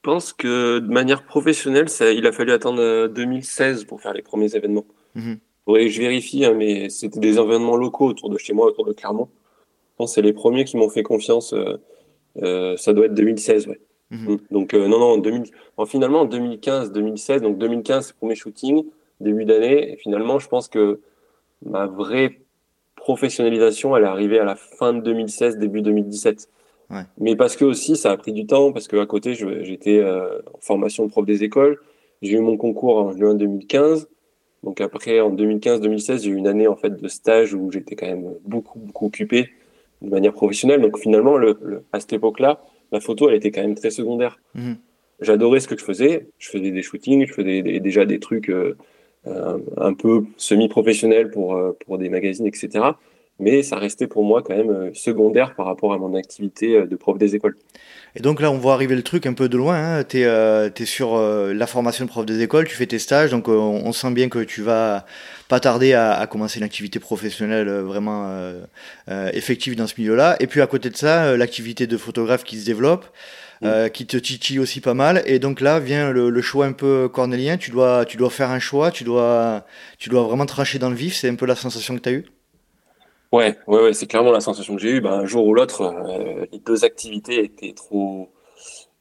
[0.07, 4.23] Pense que de manière professionnelle, ça, il a fallu attendre 2016 euh, pour faire les
[4.23, 4.87] premiers événements.
[5.17, 5.39] Mhm.
[5.67, 9.29] je vérifie, hein, mais c'était des événements locaux autour de chez moi, autour de Clermont.
[9.33, 11.53] Je pense que c'est les premiers qui m'ont fait confiance.
[11.53, 11.79] Euh,
[12.43, 13.81] euh, ça doit être 2016, ouais.
[14.11, 14.35] Mhm.
[14.35, 14.39] Mm.
[14.53, 15.51] Donc non, non, 2000,
[15.89, 18.85] finalement 2015, 2016, donc 2015 c'est premier shooting,
[19.21, 19.93] début d'année.
[19.93, 21.01] Et finalement, je pense que
[21.65, 22.39] ma vraie
[22.95, 26.49] professionnalisation, elle est arrivée à la fin de 2016, début 2017.
[27.19, 30.61] Mais parce que aussi, ça a pris du temps, parce qu'à côté, j'étais euh, en
[30.61, 31.79] formation de prof des écoles.
[32.23, 34.09] J'ai eu mon concours en juin 2015.
[34.63, 38.07] Donc après, en 2015-2016, j'ai eu une année en fait de stage où j'étais quand
[38.07, 39.51] même beaucoup, beaucoup occupé
[40.03, 40.81] de manière professionnelle.
[40.81, 42.61] Donc finalement, le, à cette époque-là,
[42.93, 44.39] la photo, elle était quand même très secondaire.
[44.55, 44.77] Mhm.
[45.21, 46.29] J'adorais ce que je faisais.
[46.39, 48.77] Je faisais des shootings, je faisais déjà des trucs euh,
[49.77, 52.93] un peu semi-professionnels pour, euh, pour des magazines, etc
[53.39, 56.87] mais ça restait pour moi quand même euh, secondaire par rapport à mon activité euh,
[56.87, 57.57] de prof des écoles.
[58.15, 59.77] Et donc là, on voit arriver le truc un peu de loin.
[59.77, 60.05] Hein.
[60.05, 63.49] Tu es, euh, sur la formation de prof des écoles, tu fais tes stages, donc
[63.49, 65.05] on, sent bien que tu vas
[65.49, 68.31] pas tarder à, commencer une activité professionnelle vraiment
[69.33, 70.37] effective dans ce milieu-là.
[70.41, 73.05] Et puis à côté de ça, l'activité de photographe qui se développe.
[73.63, 73.89] Mm.
[73.89, 77.09] qui te titille aussi pas mal et donc là vient le, le, choix un peu
[77.09, 79.65] cornélien tu dois tu dois faire un choix tu dois
[79.99, 82.13] tu dois vraiment trancher dans le vif c'est un peu la sensation que tu as
[82.13, 82.27] eue?
[83.37, 85.01] Ouais, ouais, ouais c'est clairement la sensation que j'ai eue.
[85.03, 88.31] Ben, un jour ou l'autre, euh, les deux activités étaient trop,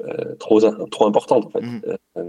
[0.03, 1.45] euh, trop, trop importantes.
[1.45, 1.61] En fait.
[1.61, 1.81] Mmh.
[2.17, 2.23] Euh,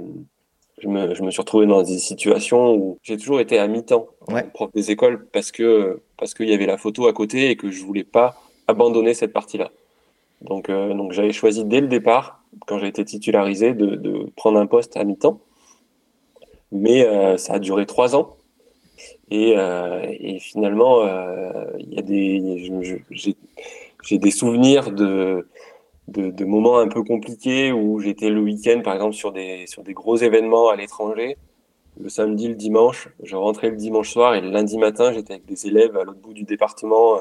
[0.78, 4.06] je, me, je, me, suis retrouvé dans des situations où j'ai toujours été à mi-temps
[4.54, 7.72] prof des écoles parce que parce qu'il y avait la photo à côté et que
[7.72, 8.36] je voulais pas
[8.68, 9.72] abandonner cette partie-là.
[10.42, 14.66] Donc, donc j'avais choisi dès le départ, quand j'ai été titularisé, de, de, prendre un
[14.66, 15.40] poste à mi-temps.
[16.70, 17.04] Mais
[17.38, 18.35] ça a duré trois ans.
[19.30, 22.70] Et, euh, et finalement, euh, il y a des,
[24.02, 25.48] j'ai des souvenirs de,
[26.08, 29.82] de, de, moments un peu compliqués où j'étais le week-end, par exemple, sur des, sur
[29.82, 31.36] des gros événements à l'étranger.
[31.98, 35.46] Le samedi, le dimanche, je rentrais le dimanche soir et le lundi matin, j'étais avec
[35.46, 37.16] des élèves à l'autre bout du département,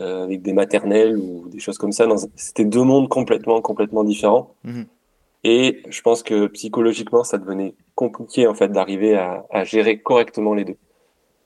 [0.00, 2.06] euh, avec des maternelles ou des choses comme ça.
[2.34, 4.54] C'était deux mondes complètement, complètement différents.
[4.64, 4.82] Mmh.
[5.44, 10.54] Et je pense que psychologiquement, ça devenait compliqué en fait d'arriver à, à gérer correctement
[10.54, 10.76] les deux.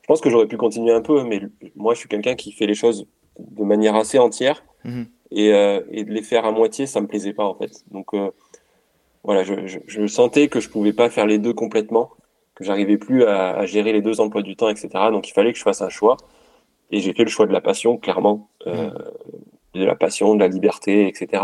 [0.09, 1.43] Je pense que j'aurais pu continuer un peu, mais
[1.77, 3.07] moi, je suis quelqu'un qui fait les choses
[3.39, 4.65] de manière assez entière.
[4.85, 5.07] Mhm.
[5.33, 7.85] Et, euh, et, de les faire à moitié, ça me plaisait pas, en fait.
[7.91, 8.31] Donc, euh,
[9.23, 12.09] voilà, je, je, je, sentais que je pouvais pas faire les deux complètement,
[12.55, 14.89] que j'arrivais plus à, à, gérer les deux emplois du temps, etc.
[15.13, 16.17] Donc, il fallait que je fasse un choix.
[16.91, 18.49] Et j'ai fait le choix de la passion, clairement.
[18.67, 18.95] Euh, mhm.
[19.75, 21.43] De la passion, de la liberté, etc.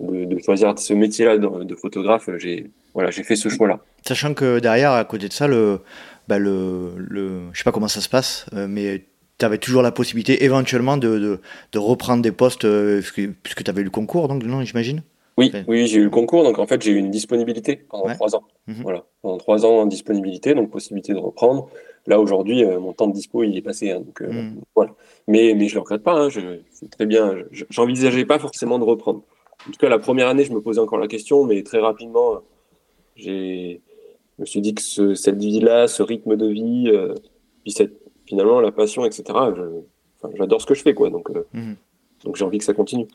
[0.00, 3.78] De, de choisir ce métier-là de, de, photographe, j'ai voilà, j'ai fait ce choix-là.
[4.02, 5.80] Sachant que derrière, à côté de ça, le,
[6.28, 9.04] bah le, le, je sais pas comment ça se passe, euh, mais
[9.38, 11.40] tu avais toujours la possibilité éventuellement de, de,
[11.72, 13.00] de reprendre des postes euh,
[13.42, 15.02] puisque tu avais eu le concours, donc non, j'imagine
[15.36, 18.34] Oui, oui j'ai eu le concours, donc en fait j'ai eu une disponibilité pendant trois
[18.36, 18.44] ans.
[18.66, 18.82] Mhm.
[18.82, 21.68] Voilà, pendant trois ans en disponibilité, donc possibilité de reprendre.
[22.06, 24.60] Là aujourd'hui, euh, mon temps de dispo il est passé, hein, donc mhm.
[24.74, 24.92] voilà.
[25.26, 26.40] Mais mais je le regrette pas, hein, je,
[26.90, 27.34] très bien.
[27.70, 29.22] J'envisageais pas forcément de reprendre.
[29.66, 32.40] En tout cas, la première année, je me posais encore la question, mais très rapidement,
[33.16, 33.80] j'ai
[34.36, 37.14] je me suis dit que ce, cette vie-là, ce rythme de vie, euh,
[37.62, 37.94] puis cette,
[38.26, 39.24] finalement la passion, etc.
[40.36, 41.10] J'adore ce que je fais, quoi.
[41.10, 41.76] Donc, euh, mhm.
[42.24, 43.06] donc j'ai envie que ça continue.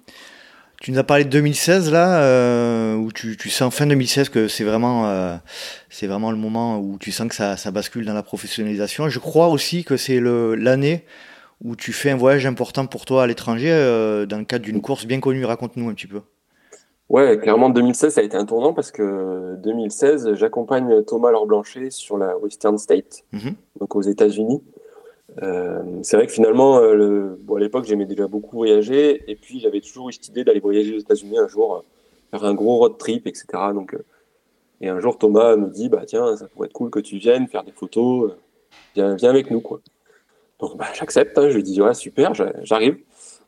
[0.81, 4.47] Tu nous as parlé de 2016 là, euh, où tu, tu sens fin 2016 que
[4.47, 5.35] c'est vraiment, euh,
[5.89, 9.09] c'est vraiment le moment où tu sens que ça, ça bascule dans la professionnalisation.
[9.09, 11.03] Je crois aussi que c'est l'année
[11.61, 14.81] où tu fais un voyage important pour toi à l'étranger euh, dans le cadre d'une
[14.81, 15.43] course bien connue.
[15.43, 16.21] Raconte-nous un petit peu.
[17.09, 21.89] Ouais, clairement 2016 ça a été un tournant parce que 2016 j'accompagne Thomas Laure Blanchet
[21.89, 23.55] sur la Western State, mhm.
[23.79, 24.61] donc aux États-Unis.
[25.41, 27.39] Euh, c'est vrai que finalement, euh, le...
[27.41, 30.59] bon, à l'époque j'aimais déjà beaucoup voyager et puis j'avais toujours eu cette idée d'aller
[30.59, 31.81] voyager aux États-Unis un jour, euh,
[32.29, 33.45] faire un gros road trip, etc.
[33.73, 33.97] Donc,
[34.81, 37.47] et un jour Thomas me dit bah tiens ça pourrait être cool que tu viennes
[37.47, 38.33] faire des photos,
[38.93, 39.81] viens, viens avec nous quoi.
[40.59, 42.99] Donc bah, j'accepte, hein, je lui dis ouais super, j'arrive.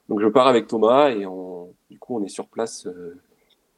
[0.09, 2.88] Donc je pars avec Thomas et on, du coup on est sur place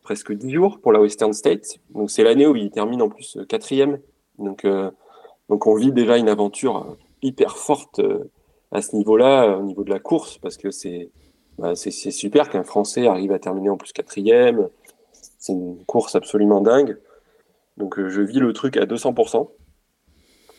[0.04, 1.80] presque 10 jours pour la Western State.
[1.92, 4.00] Donc c'est l'année où il termine en plus quatrième.
[4.38, 4.66] Donc
[5.50, 8.02] donc on vit déjà une aventure hyper forte
[8.72, 11.10] à ce niveau-là, au niveau de la course, parce que c'est
[11.58, 14.70] bah, c'est super qu'un Français arrive à terminer en plus quatrième.
[15.12, 16.98] C'est une course absolument dingue.
[17.78, 19.50] Donc je vis le truc à 200%.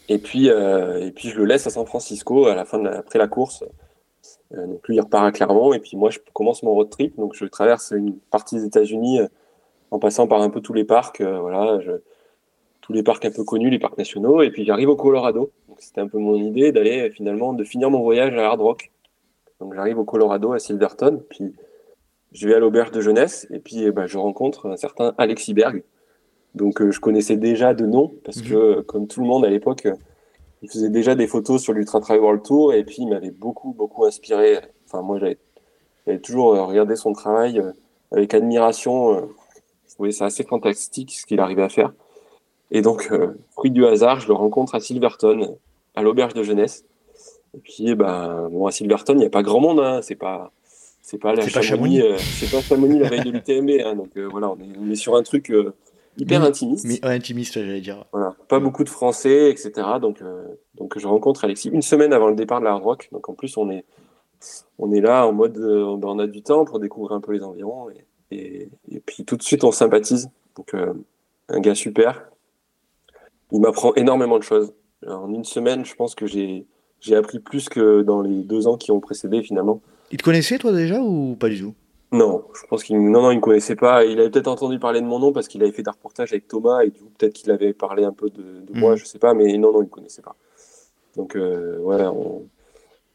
[0.08, 3.18] Et puis, euh, et puis je le laisse à San Francisco à la fin après
[3.18, 3.64] la course.
[4.56, 7.16] Euh, donc lui il repart à Clermont et puis moi je commence mon road trip.
[7.16, 9.28] Donc je traverse une partie des États-Unis euh,
[9.90, 11.92] en passant par un peu tous les parcs, voilà, je,
[12.80, 14.42] tous les parcs un peu connus, les parcs nationaux.
[14.42, 15.52] Et puis j'arrive au Colorado.
[15.68, 18.90] Donc c'était un peu mon idée d'aller finalement de finir mon voyage à Hard Rock.
[19.60, 21.54] Donc j'arrive au Colorado à Silverton, puis
[22.32, 25.84] je vais à l'auberge de jeunesse et puis bah, je rencontre un certain Alexis Berg
[26.54, 28.48] donc euh, je connaissais déjà de nom parce mhm.
[28.48, 29.88] que comme tout le monde à l'époque,
[30.64, 33.72] il faisait déjà des photos sur l'Ultra Trail World Tour et puis il m'avait beaucoup
[33.72, 34.60] beaucoup inspiré.
[34.86, 37.72] Enfin moi j'avais toujours euh, regardé son travail euh,
[38.12, 39.28] avec admiration.
[39.86, 41.92] Je trouvais ça assez fantastique ce qu'il arrivait à faire.
[42.70, 43.10] Et donc
[43.52, 45.58] fruit du hasard, je le rencontre à Silverton
[45.94, 46.86] à l'auberge de jeunesse.
[47.54, 50.00] Et puis bah bon à Silverton il n'y a pas grand monde, hein.
[50.02, 50.50] c'est pas
[51.02, 53.86] c'est pas la Chamonix, c'est pas Chamonix la veille de l'UTMB.
[53.86, 53.96] Hein.
[53.96, 55.52] donc voilà on est, on est, sur un truc
[56.18, 56.86] hyper intimiste.
[56.86, 58.04] Mais, intimiste, j'allais dire.
[58.12, 59.72] Voilà, pas beaucoup de Français, etc.
[60.00, 60.44] Donc, euh,
[60.74, 63.08] donc je rencontre Alexis une semaine avant le départ de la Hard Rock.
[63.12, 63.84] Donc en plus, on est,
[64.78, 67.42] on est là en mode, euh, on a du temps pour découvrir un peu les
[67.42, 67.88] environs.
[68.30, 70.30] Et, et, puis tout de suite, on sympathise.
[70.56, 70.92] Donc euh,
[71.48, 72.30] un gars super.
[73.52, 74.72] Il m'apprend énormément de choses.
[75.06, 76.66] En une semaine, je pense que j'ai,
[77.00, 79.80] j'ai appris plus que dans les deux ans qui ont précédé finalement.
[80.10, 81.74] Il te connaissait toi déjà ou pas du tout?
[82.14, 84.04] Non, je pense qu'il non, non, il me connaissait pas.
[84.04, 86.48] Il avait peut-être entendu parler de mon nom parce qu'il avait fait des reportages avec
[86.48, 88.96] Thomas et du coup peut-être qu'il avait parlé un peu de, moi, mhm.
[88.96, 90.36] je sais pas, mais non, non, il me connaissait pas.
[91.16, 92.12] Donc euh, voilà.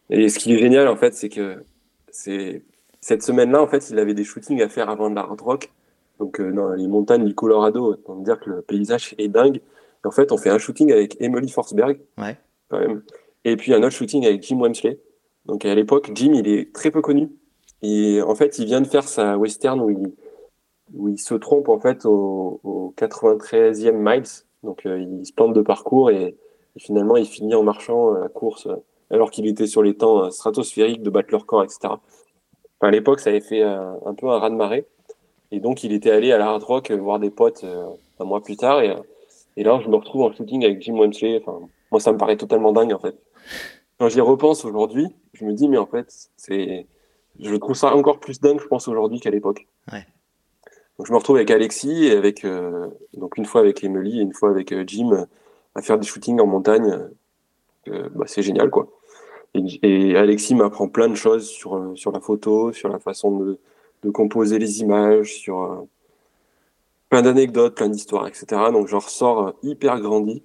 [0.10, 1.64] Et ce qui est génial en fait, c'est que
[2.12, 2.64] c'est
[3.02, 5.72] cette semaine-là, en fait, il avait des shootings à faire avant de la hard rock.
[6.20, 9.58] Donc euh, dans les montagnes du Colorado, on peut dire que le paysage est dingue.
[10.04, 12.38] Et en fait, on fait un shooting avec Emily Forsberg, ouais.
[12.70, 13.02] quand même,
[13.46, 15.00] et puis un autre shooting avec Jim Wemsley.
[15.46, 17.30] Donc à l'époque, Jim, il est très peu connu.
[17.82, 20.14] Et en fait, il vient de faire sa western où il,
[20.94, 24.24] où il se trompe en fait au, au 93e miles.
[24.64, 26.36] Donc euh, il se plante de parcours et,
[26.78, 28.76] finalement il finit en marchant la course euh,
[29.12, 31.80] alors qu'il était sur les temps euh, stratosphériques de battre leur corps, etc.
[31.84, 32.00] Enfin,
[32.82, 34.86] à l'époque, ça avait fait un, peu un raz de marée.
[35.52, 37.66] Et donc il était allé à la Hard Rock voir des potes
[38.20, 38.82] un mois plus tard.
[38.82, 38.96] Et,
[39.58, 41.42] et là, je me retrouve en shooting avec Jim Wemsley.
[41.44, 41.60] Enfin,
[41.92, 43.18] moi, ça me paraît totalement dingue en fait.
[43.98, 46.86] Quand j'y repense aujourd'hui, je me dis mais en fait, c'est
[47.42, 49.68] je trouve ça encore plus dingue, je pense, aujourd'hui qu'à l'époque.
[49.92, 54.22] Donc je me retrouve avec Alexis et avec euh, donc une fois avec Emily et
[54.22, 55.26] une fois avec euh, Jim euh,
[55.74, 57.10] à faire des shootings en montagne.
[58.14, 58.88] Bah, c'est génial quoi.
[59.56, 63.58] Et, Alexis m'apprend plein de choses sur sur la photo, sur la façon de,
[64.04, 65.88] de composer les images, sur
[67.10, 68.46] plein d'anecdotes, plein d'histoires, etc.
[68.72, 70.44] Donc j'en ressors hyper grandi.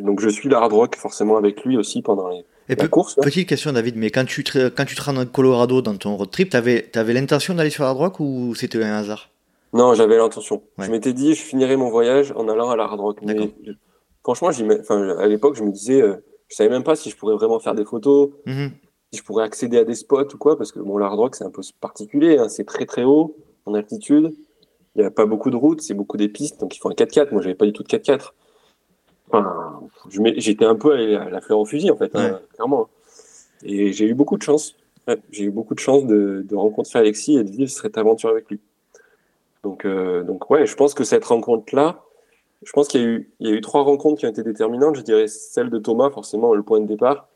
[0.00, 3.72] donc je suis la hard rock forcément avec lui aussi pendant les et Petite question,
[3.72, 6.50] David, mais quand tu, te, quand tu te rends dans Colorado dans ton road trip,
[6.50, 9.30] tu avais, avais l'intention d'aller sur la droite ou c'était un hasard?
[9.72, 10.62] Non, j'avais l'intention.
[10.78, 13.18] Je m'étais dit, je finirais mon voyage en allant à la hard rock.
[13.22, 13.52] Mais
[14.22, 16.16] franchement, à l'époque, je me disais, euh,
[16.48, 18.70] je savais même pas si je pourrais vraiment faire des photos, mhm.
[19.12, 21.36] si je pourrais accéder à des spots ou quoi, parce que bon, la hard rock,
[21.36, 22.38] c'est un peu particulier.
[22.38, 22.48] Hein.
[22.48, 23.36] c'est très très haut
[23.66, 24.34] en altitude.
[24.94, 26.94] Il n'y a pas beaucoup de routes, c'est beaucoup des pistes, donc il faut un
[26.94, 27.28] 4x4.
[27.32, 28.30] Moi, j'avais pas du tout de 4x4.
[29.28, 29.80] Enfin,
[30.36, 32.88] j'étais un peu à la fleur au fusil, en fait, hein, clairement.
[33.64, 34.76] Et j'ai eu beaucoup de chance.
[35.30, 38.48] j'ai eu beaucoup de chance de, de, rencontrer Alexis et de vivre cette aventure avec
[38.50, 38.60] lui.
[39.62, 42.02] Donc, euh, donc ouais, je pense que cette rencontre-là,
[42.62, 44.42] je pense qu'il y, a eu, il y a eu trois rencontres qui ont été
[44.42, 44.96] déterminantes.
[44.96, 47.28] Je dirais celle de Thomas, forcément, le point de départ.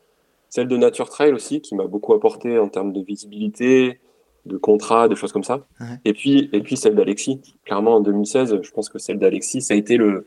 [0.49, 3.99] Celle de Nature Trail aussi, qui m'a beaucoup apporté en termes de visibilité,
[4.45, 5.65] de contrat, de choses comme ça.
[6.03, 7.41] Et puis, et puis celle d'Alexis.
[7.65, 10.25] Clairement, en 2016, je pense que celle d'Alexis, ça a été le,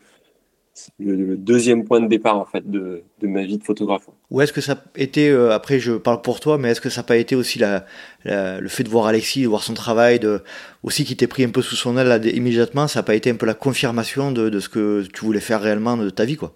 [0.99, 4.09] le, deuxième point de départ en fait de, de ma vie de photographe.
[4.31, 6.91] Ou est-ce que ça a été, euh, après je parle pour toi, mais est-ce que
[6.91, 7.85] ça n'a pas été aussi la,
[8.25, 10.43] le fait de voir Alexis, de voir son travail, de,
[10.83, 13.37] aussi qui t'est pris un peu sous son aile immédiatement, ça n'a pas été un
[13.37, 16.55] peu la confirmation de, de, ce que tu voulais faire réellement de ta vie quoi?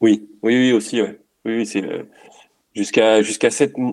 [0.00, 1.18] Oui, oui, oui aussi, ouais.
[1.44, 2.04] oui, oui c'est euh,
[2.74, 3.50] jusqu'à jusqu'à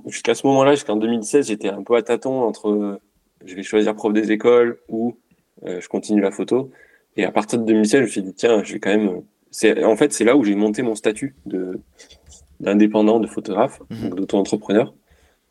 [0.08, 3.00] jusqu'à ce moment-là, jusqu'en 2016, j'étais un peu à tâtons entre euh,
[3.46, 5.18] je vais choisir prof des écoles ou
[5.66, 6.72] je continue la photo.
[7.18, 9.22] Et à partir de 2016, je me suis dit tiens, je vais quand même
[9.52, 11.80] c'est en fait c'est là où j'ai monté mon statut de
[12.60, 14.10] d'indépendant de photographe, mhm.
[14.10, 14.94] donc d'auto-entrepreneur,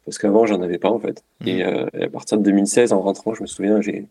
[0.05, 1.25] parce qu'avant j'en avais pas en fait.
[1.41, 1.49] Mhm.
[1.49, 4.07] Euh, et, à partir de 2016, en rentrant, je me souviens, j'ai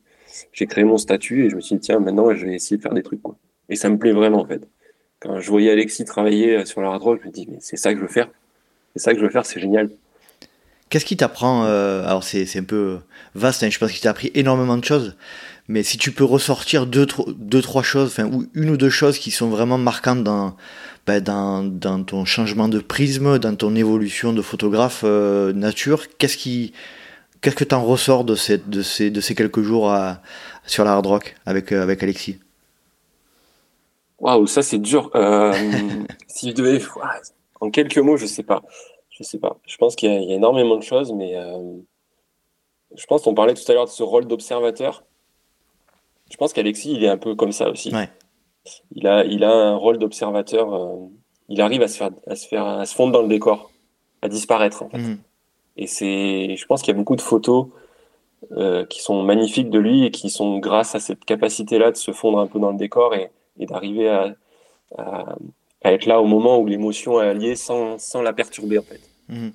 [0.52, 2.82] j'ai créé mon statut et je me suis dit tiens maintenant je vais essayer de
[2.82, 3.36] faire des trucs quoi.
[3.70, 4.68] Et ça me plaît vraiment en fait.
[5.20, 7.94] Quand je voyais Alexis travailler euh, sur la rock, je me dis mais c'est ça
[7.94, 8.30] que je veux faire,
[8.96, 9.90] c'est ça que je veux faire, c'est génial.
[10.90, 13.00] Qu'est-ce qui t'apprend Alors c'est un peu
[13.36, 15.18] vaste, hein, je pense qu'il t'a appris énormément de choses.
[15.70, 17.06] Mais si tu peux ressortir deux,
[17.36, 20.56] deux trois choses, enfin, ou une ou deux choses qui sont vraiment marquantes dans,
[21.06, 26.38] ben, dans, dans, ton changement de prisme, dans ton évolution de photographe euh, nature, qu'est-ce
[26.38, 26.72] qui,
[27.42, 30.22] qu'est-ce que t'en ressors de ces, de ces, de ces quelques jours à,
[30.66, 32.40] sur la hard rock avec, euh, avec Alexis?
[34.20, 35.12] Waouh, ça c'est dur.
[35.16, 35.54] Euh,
[36.28, 36.82] si je devais,
[37.60, 38.64] en quelques mots, je sais pas.
[39.10, 39.58] Je sais pas.
[39.68, 41.36] Je pense qu'il y, y, a énormément de choses, mais
[42.96, 45.04] je pense qu'on parlait tout à l'heure de ce rôle d'observateur.
[46.30, 47.92] Je pense qu'Alexis, il est un peu comme ça aussi.
[48.92, 50.74] Il, a, il a un rôle d'observateur.
[50.74, 51.08] Euh,
[51.50, 53.72] il arrive à se, faire, à, se faire, à se fondre dans le décor,
[54.22, 54.84] à disparaître.
[54.84, 54.98] En fait.
[54.98, 55.18] Mhm.
[55.78, 57.68] Et c'est, je pense qu'il y a beaucoup de photos
[58.52, 62.12] euh, qui sont magnifiques de lui et qui sont grâce à cette capacité-là de se
[62.12, 64.36] fondre un peu dans le décor et, et d'arriver à,
[64.98, 65.36] à,
[65.84, 69.02] à, être là au moment où l'émotion est alliée sans, sans la perturber en fait.
[69.30, 69.54] Mhm.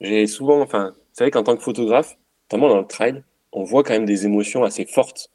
[0.00, 3.82] J'ai souvent, enfin, vous savez qu'en tant que photographe, notamment dans le trail, on voit
[3.82, 5.30] quand même des émotions assez fortes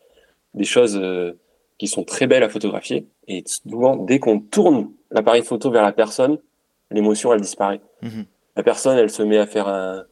[0.54, 1.34] des choses euh,
[1.78, 3.08] qui sont très belles à photographier.
[3.28, 6.38] Et souvent, dès qu'on tourne l'appareil photo vers la personne,
[6.91, 7.82] l'émotion, elle disparaît.
[8.02, 8.26] Mhm.
[8.56, 10.04] La personne, elle se met à faire un,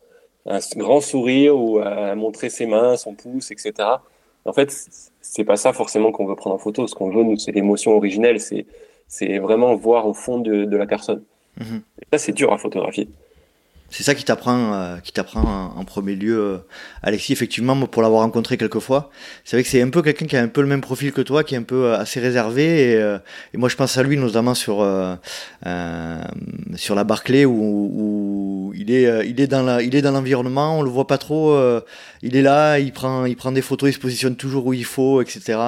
[0.46, 3.74] un, grand sourire ou à montrer ses mains, son pouce, etc.
[4.46, 4.74] En fait,
[5.22, 6.88] c'est pas ça forcément qu'on veut prendre en photo.
[6.88, 8.40] Ce qu'on veut, nous, c'est l'émotion originelle.
[8.40, 8.66] C'est,
[9.08, 11.24] c'est vraiment voir au fond de, de la personne.
[11.60, 11.82] Mhm.
[12.02, 13.10] Et ça, c'est dur à photographier.
[13.92, 16.58] C'est ça qui t'apprend, euh, qui t'apprend en, premier lieu, euh,
[17.02, 17.34] Alexis.
[17.34, 19.10] Effectivement, pour l'avoir rencontré quelques fois,
[19.44, 21.22] c'est vrai que c'est un peu quelqu'un qui a un peu le même profil que
[21.22, 22.92] toi, qui est un peu euh, assez réservé.
[23.54, 24.86] Et, moi, je pense à lui notamment sur
[26.76, 30.80] sur la Barclay où, où, il est il est dans la, il est dans l'environnement.
[30.80, 31.58] On le voit pas trop.
[32.22, 34.86] il est là, il prend il prend des photos, il se positionne toujours où il
[34.86, 35.60] faut, etc.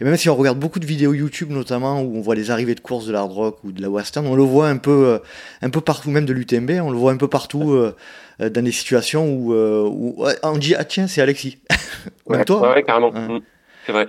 [0.00, 2.74] Et même si on regarde beaucoup de vidéos YouTube notamment où on voit les arrivées
[2.74, 5.20] de courses de l'hard rock ou de la western, on le voit un peu
[5.62, 7.96] un peu partout, même de l'UTMB, on le voit un peu partout euh,
[8.40, 11.58] euh, dans des situations où, euh, où, on dit ah tiens c'est Alexis.
[12.26, 12.82] ouais, toi.
[12.82, 13.12] carrément.
[13.12, 13.40] Mm.
[13.86, 14.08] C'est vrai.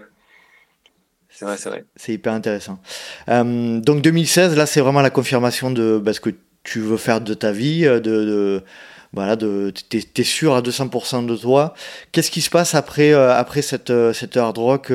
[1.30, 1.86] C'est vrai, c'est vrai.
[1.98, 2.80] C'est hyper intéressant.
[3.28, 6.30] donc 2016, là, c'est vraiment la confirmation de bah, ce que
[6.64, 8.64] tu veux faire de ta vie, de, de
[9.12, 11.74] voilà, de, t'es, es sûr à 200% de toi.
[12.14, 14.94] Qu'est-ce qui se passe après, après cette, cette hard rock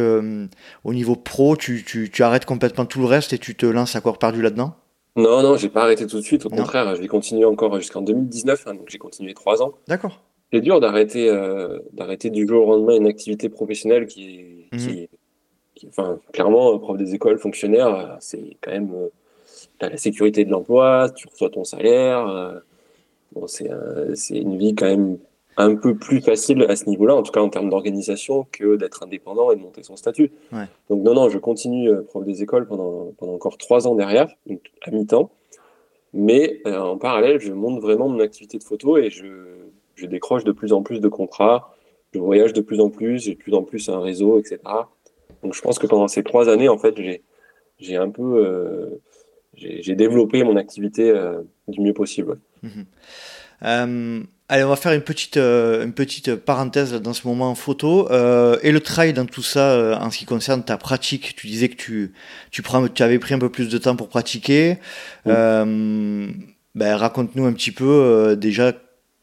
[0.85, 1.57] au niveau pro?
[1.57, 4.41] Tu, tu, tu, arrêtes complètement tout le reste et tu te lances à corps perdu
[4.41, 4.81] là-dedans?
[5.17, 6.47] Non, non, j'ai pas arrêté tout de suite.
[6.47, 8.67] Au contraire, je vais continuer encore jusqu'en 2019.
[8.67, 9.75] Hein, donc j'ai continué trois ans.
[9.89, 10.23] D'accord.
[10.53, 15.87] C'est dur d'arrêter, euh, d'arrêter du jour au lendemain une activité professionnelle qui est, qui,
[15.87, 15.89] mhm.
[15.91, 19.09] enfin, clairement, prof des écoles, fonctionnaire, c'est quand même euh,
[19.81, 22.27] la sécurité de l'emploi, tu reçois ton salaire.
[22.27, 22.59] Euh,
[23.33, 23.71] bon, c'est,
[24.15, 25.19] c'est une vie quand même
[25.61, 29.03] un peu plus facile à ce niveau-là, en tout cas en termes d'organisation, que d'être
[29.03, 30.31] indépendant et de monter son statut.
[30.89, 34.29] Donc non, non, je continue euh, prof des écoles pendant, pendant encore trois ans derrière,
[34.83, 35.31] à mi-temps.
[36.13, 39.27] Mais euh, en parallèle, je monte vraiment mon activité de photo et je,
[39.95, 41.75] je, décroche de plus en plus de contrats,
[42.13, 44.59] je voyage de plus en plus, j'ai de plus en plus un réseau, etc.
[45.43, 46.97] Donc je pense que pendant ces trois années, en fait,
[47.79, 48.45] j'ai, un peu...
[48.45, 49.01] Euh,
[49.55, 51.13] j'ai, développé mon activité
[51.69, 52.39] du mieux possible.
[52.63, 54.23] Mmh.
[54.53, 58.11] Allez, on va faire une petite, euh, une petite parenthèse dans ce moment en photo.
[58.11, 61.47] Euh, et le trail dans tout ça, euh, en ce qui concerne ta pratique, tu
[61.47, 62.13] disais que tu,
[62.51, 64.79] tu, prends, tu avais pris un peu plus de temps pour pratiquer.
[65.25, 68.73] Ben, raconte-nous un petit peu déjà,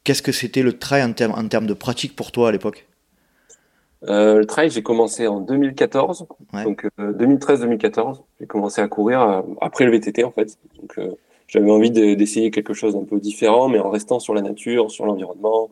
[0.06, 2.88] qu'est-ce que c'était le trail en, termes en termes de pratique pour toi à l'époque?
[4.04, 6.26] Le trail, j'ai commencé en 2014,
[6.64, 8.22] donc 2013-2014.
[8.40, 10.58] J'ai commencé à courir après le VTT en fait.
[10.78, 10.98] Donc,
[11.48, 15.06] j'avais envie d'essayer quelque chose d'un peu différent, mais en restant sur la nature, sur
[15.06, 15.70] l'environnement,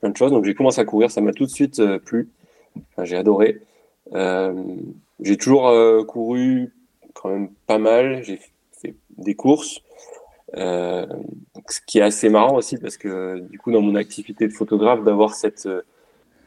[0.00, 0.32] plein de choses.
[0.32, 2.28] Donc j'ai commencé à courir, ça m'a tout de suite euh, plu.
[3.02, 3.60] J'ai adoré.
[4.12, 4.54] Euh,
[5.20, 6.72] j'ai toujours euh, couru
[7.14, 8.22] quand même pas mal.
[8.22, 8.38] J'ai
[8.72, 9.80] fait des courses,
[10.54, 15.02] ce qui est assez marrant aussi parce que du coup dans mon activité de photographe,
[15.04, 15.68] d'avoir cette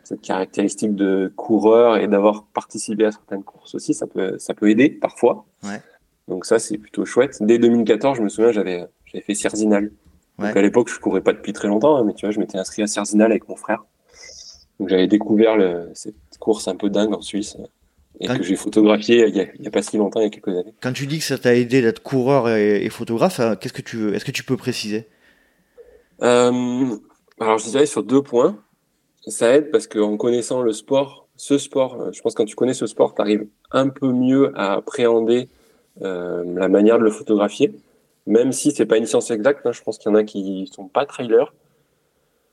[0.04, 4.70] cette caractéristique de coureur et d'avoir participé à certaines courses aussi, ça peut ça peut
[4.70, 5.46] aider parfois.
[6.28, 7.38] Donc ça, c'est plutôt chouette.
[7.42, 8.86] Dès 2014, je me souviens, j'avais
[9.26, 9.92] fait Cerzinal.
[10.40, 12.58] Donc à l'époque, je courais pas depuis très longtemps, hein, mais tu vois, je m'étais
[12.58, 13.84] inscrit à Cerzinal avec mon frère.
[14.80, 17.58] Donc j'avais découvert le, cette course un peu dingue en Suisse
[18.20, 20.74] et que j'ai photographié il y, a, pas si longtemps, il y a quelques années.
[20.82, 23.98] Quand tu dis que ça t'a aidé d'être coureur et, photographe, euh, qu'est-ce que tu
[23.98, 25.08] veux Est-ce que tu peux préciser?
[26.22, 26.96] Euh,
[27.40, 28.58] Alors je dirais sur deux points.
[29.28, 32.56] Ça aide parce qu'en connaissant le sport, ce sport, euh, je pense que quand tu
[32.56, 35.50] connais ce sport, tu arrives un peu mieux à appréhender
[36.00, 37.74] la manière de le photographier.
[38.28, 40.70] Même si c'est pas une science exacte, hein, je pense qu'il y en a qui
[40.72, 41.54] sont pas trailers.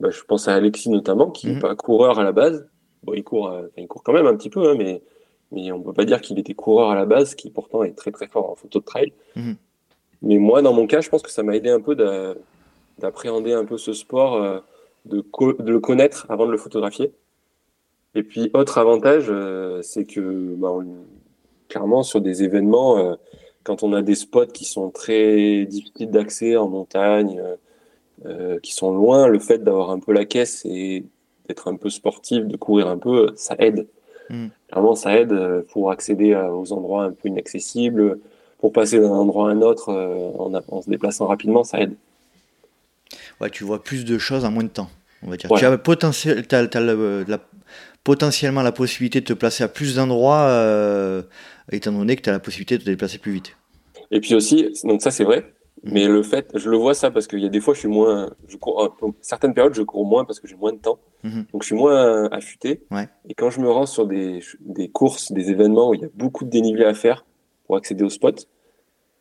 [0.01, 1.61] Bah, je pense à Alexis notamment, qui n'est mhm.
[1.61, 2.67] pas coureur à la base.
[3.03, 5.03] Bon, il court, euh, il court quand même un petit peu, hein, mais,
[5.53, 8.13] mais on peut pas dire qu'il était coureur à la base, qui pourtant est très
[8.13, 9.13] très fort en photo de trail.
[9.37, 9.57] Mhm.
[10.23, 11.95] Mais moi, dans mon cas, je pense que ça m'a aidé un peu
[12.99, 14.59] d'appréhender un peu ce sport euh,
[15.05, 17.13] de, de, le connaître avant de le photographier.
[18.15, 20.73] Et puis, autre avantage, euh, c'est que bah,
[21.69, 23.15] clairement, sur des événements, euh,
[23.63, 27.43] quand on a des spots qui sont très difficiles d'accès en montagne,
[28.27, 31.05] euh, qui sont loin, le fait d'avoir un peu la caisse et
[31.49, 33.87] d'être un peu sportif, de courir un peu, ça aide.
[34.31, 34.47] Mm.
[34.69, 38.19] Clairement, ça aide pour accéder aux endroits un peu inaccessibles,
[38.59, 39.93] pour passer d'un endroit à un autre
[40.39, 41.95] en, en se déplaçant rapidement, ça aide
[43.41, 44.91] ouais, tu vois plus de choses en moins de temps.
[45.23, 45.51] On va dire.
[45.57, 47.39] Tu as, potentiel, la,
[48.09, 51.21] potentiellement la possibilité de te placer à plus d'endroits, euh,
[51.71, 53.55] étant donné que tu as la possibilité de te déplacer plus vite.
[54.11, 55.53] Et puis aussi, donc ça c'est vrai,
[55.85, 55.93] mhm.
[55.93, 57.89] mais le fait, je le vois ça parce qu'il y a des fois, je suis
[57.89, 61.45] moins, je cours, certaines périodes, je cours moins parce que j'ai moins de temps, mhm.
[61.53, 62.81] donc je suis moins affûté.
[62.91, 63.11] Ouais.
[63.29, 66.09] Et quand je me rends sur des, des courses, des événements où il y a
[66.15, 67.27] beaucoup de dénivelé à faire
[67.67, 68.49] pour accéder au spot,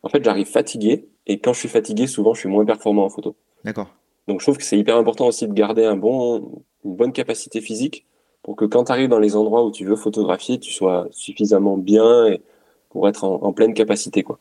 [0.02, 3.10] en fait, j'arrive fatigué, et quand je suis fatigué, souvent, je suis moins performant en
[3.10, 3.36] photo.
[3.64, 3.94] D'accord.
[4.28, 7.60] Donc je trouve que c'est hyper important aussi de garder un bon, une bonne capacité
[7.60, 8.06] physique
[8.48, 11.76] pour que quand tu arrives dans les endroits où tu veux photographier, tu sois suffisamment
[11.76, 12.40] bien et
[12.88, 14.22] pour être en, pleine capacité.
[14.22, 14.38] Quoi.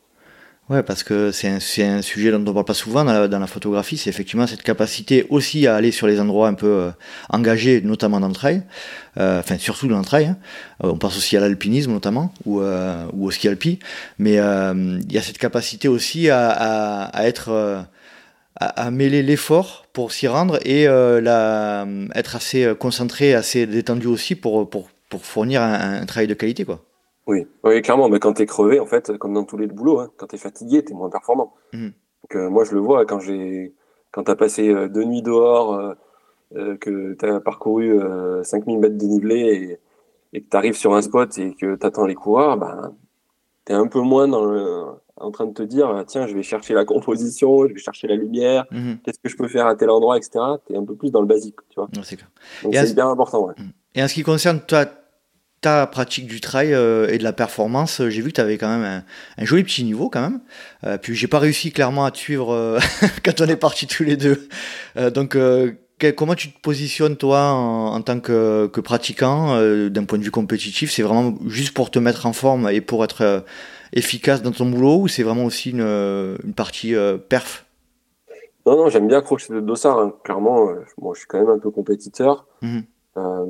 [0.70, 3.98] Ouais, parce que c'est un, sujet dont on ne parle pas souvent dans la, photographie,
[3.98, 6.92] c'est effectivement cette capacité aussi à aller sur les endroits un peu euh,
[7.32, 8.64] engagés, notamment dans le trail,
[9.18, 10.36] euh, enfin surtout dans le trail.
[10.86, 13.80] Euh, on pense aussi à l'alpinisme notamment, ou, ou au ski alpi,
[14.20, 17.86] mais il y a cette capacité aussi à être
[18.60, 21.86] à, mêler l'effort pour s'y rendre et euh, la,
[22.16, 26.66] être assez euh, concentré, assez détendu aussi pour, pour, pour fournir un, travail de qualité.
[26.66, 26.80] Quoi.
[27.28, 30.00] Oui, oui clairement, mais quand tu es crevé, en fait, comme dans tous les boulots,
[30.00, 31.54] hein, quand tu es fatigué, tu es moins performant.
[31.74, 31.86] Mmh.
[31.86, 33.74] Donc, euh, moi, je le vois quand j'ai
[34.12, 35.96] quand tu as passé deux nuits dehors,
[36.56, 38.00] que tu as parcouru
[38.42, 39.80] 5000 mètres de dénivelé
[40.34, 42.96] et, que tu arrives sur un spot et que tu attends les coureurs, ben,
[43.66, 44.86] tu es un peu moins dans le
[45.20, 48.16] en train de te dire tiens je vais chercher la composition je vais chercher la
[48.16, 48.98] lumière mhm.
[49.04, 51.22] qu'est-ce que je peux faire à tel endroit etc tu es un peu plus dans
[51.22, 52.30] le basique tu vois c'est clair.
[52.64, 53.54] donc c'est bien important ouais.
[53.58, 53.72] Mhm.
[53.96, 54.86] et en ce qui concerne toi
[55.62, 58.70] ta pratique du trail euh, et de la performance, j'ai vu que tu avais quand
[58.70, 59.04] même
[59.38, 60.40] un, joli petit niveau quand même.
[60.86, 62.80] Euh, puis j'ai pas réussi clairement à te suivre euh,
[63.26, 64.48] quand on est partis tous les deux.
[65.14, 65.38] donc
[66.16, 69.60] comment tu te positionnes toi en, tant que, que pratiquant
[69.90, 70.92] d'un point de vue compétitif?
[70.92, 73.44] C'est vraiment juste pour te mettre en forme et pour être
[73.94, 77.66] efficace dans ton boulot ou c'est vraiment aussi une, une partie euh, perf?
[78.66, 80.00] Non, non, j'aime bien accrocher le dossard.
[80.00, 80.14] Hein.
[80.24, 82.46] Clairement, euh, moi, je suis quand même un peu compétiteur.
[82.62, 82.84] Mhm.
[83.16, 83.46] Euh,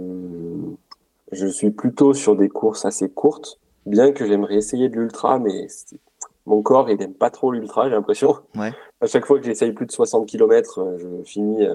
[1.31, 5.67] je suis plutôt sur des courses assez courtes, bien que j'aimerais essayer de l'ultra, mais
[6.45, 8.37] mon corps, il n'aime pas trop l'ultra, j'ai l'impression.
[8.55, 8.71] Ouais.
[9.01, 11.67] À chaque fois que j'essaye plus de 60 km, je finis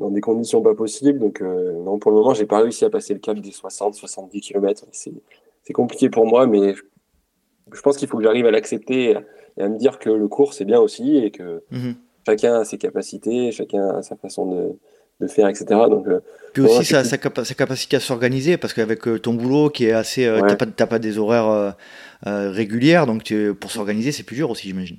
[0.00, 1.20] dans des conditions pas possibles.
[1.20, 4.84] Donc, non, pour le moment, j'ai pas réussi à passer le cap des 60-70 km.
[4.90, 6.82] C'est compliqué pour moi, mais je
[7.82, 9.16] pense qu'il faut que j'arrive à l'accepter
[9.56, 11.94] et à me dire que le cours c'est bien aussi et que mhm.
[12.26, 14.76] chacun a ses capacités, chacun a sa façon de,
[15.20, 15.64] de faire, etc.
[15.88, 16.20] Donc, euh,
[16.52, 20.26] Puis aussi sa, sa, capacité à s'organiser, parce qu'avec euh, ton boulot qui est assez.
[20.26, 21.76] Euh, t'as pas, pas, des horaires
[22.24, 24.98] régulières, donc pour s'organiser c'est plus dur aussi, j'imagine.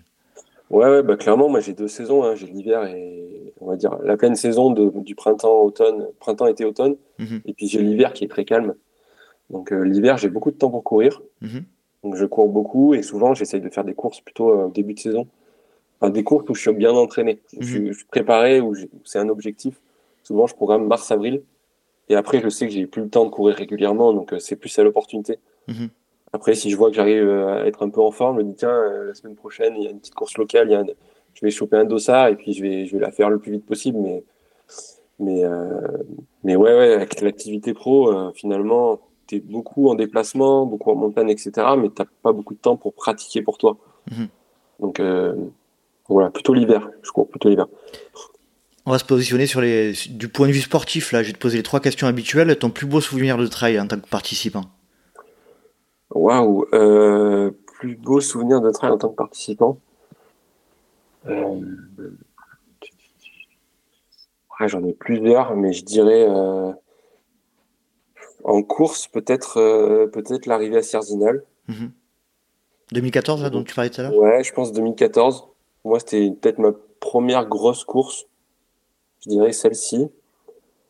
[0.70, 2.36] Ouais, ouais bah, clairement, moi j'ai deux saisons, hein.
[2.36, 6.66] j'ai l'hiver et on va dire la pleine saison de, du printemps, automne, printemps, été,
[6.66, 7.42] automne, mhm.
[7.46, 8.74] et puis j'ai l'hiver qui est très calme.
[9.52, 11.22] Donc l'hiver j'ai beaucoup de temps pour courir.
[11.42, 11.64] Mhm.
[12.06, 14.94] Donc je cours beaucoup et souvent j'essaye de faire des courses plutôt au euh, début
[14.94, 15.28] de saison.
[16.00, 17.94] Enfin, des courses où je suis bien entraîné, je, suis, mhm.
[18.12, 18.76] préparé, où,
[19.06, 19.82] c'est un objectif.
[20.22, 21.42] Souvent je programme mars-avril
[22.10, 24.56] et après je sais que j'ai plus le temps de courir régulièrement, donc euh, c'est
[24.56, 25.40] plus à l'opportunité.
[25.68, 25.90] Mhm.
[26.32, 28.50] Après, si je vois que j'arrive euh, à être un peu en forme, je me
[28.52, 30.86] dis tiens, la semaine prochaine il y a une petite course locale, il y a
[31.34, 33.52] je vais choper un dossard et puis je vais, je vais la faire le plus
[33.52, 33.98] vite possible.
[33.98, 34.24] Mais,
[35.20, 35.44] mais,
[36.44, 41.30] mais ouais, ouais, avec l'activité pro, finalement, tu es beaucoup en déplacement, beaucoup en montagne,
[41.30, 41.52] etc.
[41.78, 43.78] Mais tu pas beaucoup de temps pour pratiquer pour toi.
[44.12, 44.28] Mhm.
[44.80, 45.36] Donc euh,
[46.08, 46.90] voilà, plutôt l'hiver.
[47.02, 47.68] Je cours plutôt l'hiver.
[48.86, 51.12] On va se positionner sur les du point de vue sportif.
[51.12, 52.56] Là, je vais te poser les trois questions habituelles.
[52.58, 54.66] Ton plus beau souvenir de trail en tant que participant?
[56.12, 59.80] Waouh euh, Plus beau souvenir de trail en tant que participant?
[61.28, 61.60] Euh,
[64.68, 66.28] J'en ai plusieurs, mais je dirais
[68.46, 71.44] en course, peut-être euh, peut-être l'arrivée à Sierzinal.
[72.92, 75.48] 2014, là, dont tu parlais tout à l'heure Ouais, je pense 2014.
[75.84, 78.26] Moi, c'était peut-être ma première grosse course.
[79.24, 80.08] Je dirais celle-ci.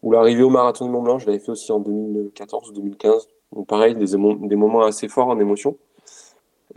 [0.03, 3.28] Ou l'arrivée au marathon de Mont Blanc, je l'avais fait aussi en 2014 ou 2015.
[3.53, 5.78] Donc pareil, des, des moments assez forts en émotion.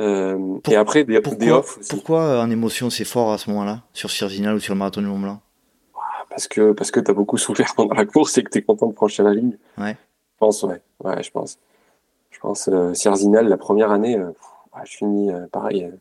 [0.01, 3.83] Euh, et après, des, pourquoi, off Pourquoi euh, en émotion c'est fort à ce moment-là,
[3.93, 5.41] sur Sierzinal ou sur le marathon du Mont Blanc
[6.31, 8.63] Parce que, parce que tu as beaucoup souffert pendant la course et que tu es
[8.63, 9.59] content de franchir la ligne.
[9.77, 9.97] Ouais.
[10.39, 10.81] Je pense, ouais.
[11.03, 11.59] Ouais, je pense.
[12.31, 12.93] Je pense, euh,
[13.43, 14.31] la première année, euh,
[14.85, 15.83] je finis euh, pareil.
[15.83, 15.97] Euh,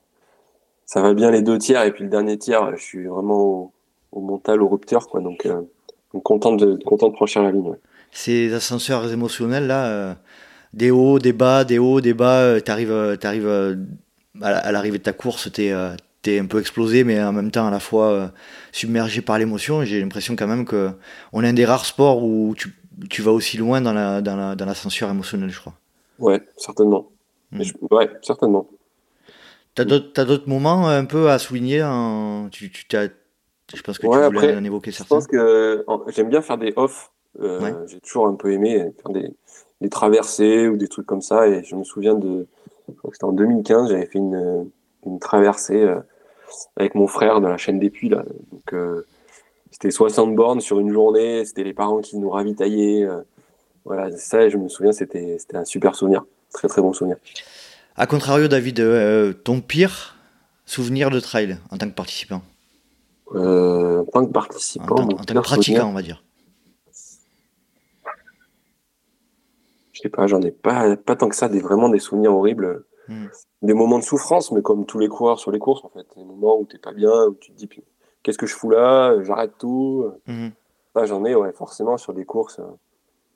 [0.85, 3.73] ça va bien les deux tiers, et puis le dernier tiers, je suis vraiment
[4.11, 5.21] au, mental, au rupteur, quoi.
[5.21, 5.47] Donc,
[6.23, 7.73] content de, content de franchir la ligne.
[8.11, 10.15] Ces ascenseurs émotionnels là,
[10.73, 13.77] des hauts, des bas, des hauts, des bas, tu arrives,
[14.41, 17.71] à l'arrivée de ta course, tu es, un peu explosé, mais en même temps à
[17.71, 18.31] la fois
[18.71, 19.83] submergé par l'émotion.
[19.83, 20.91] J'ai l'impression quand même que
[21.33, 22.73] on est un des rares sports où tu,
[23.09, 25.73] tu vas aussi loin dans la, dans la, dans l'ascenseur émotionnel, je crois.
[26.19, 27.09] Ouais, certainement.
[27.51, 27.61] Hmm.
[27.91, 28.67] ouais, certainement.
[29.75, 32.49] T'as d'autres, d'autres moments un peu à souligner en...
[32.49, 32.85] tu, tu.
[33.75, 35.03] Je pense que tu voulais après, en évoquer certains.
[35.03, 37.11] Je pense que j'aime bien faire des off.
[37.39, 39.35] Euh, j'ai toujours un peu aimé faire des,
[39.81, 41.47] des, traversées ou des trucs comme ça.
[41.47, 42.47] Et je me souviens de,
[42.87, 44.69] je c'était en 2015, j'avais fait une,
[45.05, 45.99] une traversée euh,
[46.77, 48.23] avec mon frère de la chaîne des puits là.
[48.51, 49.05] Donc euh,
[49.72, 51.45] c'était 60 bornes sur une journée.
[51.45, 53.03] C'était les parents qui nous ravitaillaient.
[53.03, 53.22] Euh,
[53.86, 57.18] voilà, ça, je me souviens, c'était, un super souvenir, très très bon souvenir.
[57.95, 60.15] A contrario, David, euh, ton pire
[60.65, 62.41] souvenir de trail en tant que participant?
[63.34, 66.24] Euh, En tant que participant, en, tant que pratiquant, on va dire.
[69.93, 72.86] Je sais pas, j'en ai pas, pas tant que ça, des, vraiment des souvenirs horribles.
[73.07, 73.28] Hmm.
[73.61, 76.05] Des moments de souffrance, mais comme tous les coureurs sur les courses, en fait.
[76.15, 77.70] Des moments où t'es pas bien, où tu te dis,
[78.28, 80.11] qu'est-ce que je fous là J'arrête tout.
[80.28, 80.49] Hmm.
[81.05, 82.59] j'en ai, ouais, forcément, sur des courses.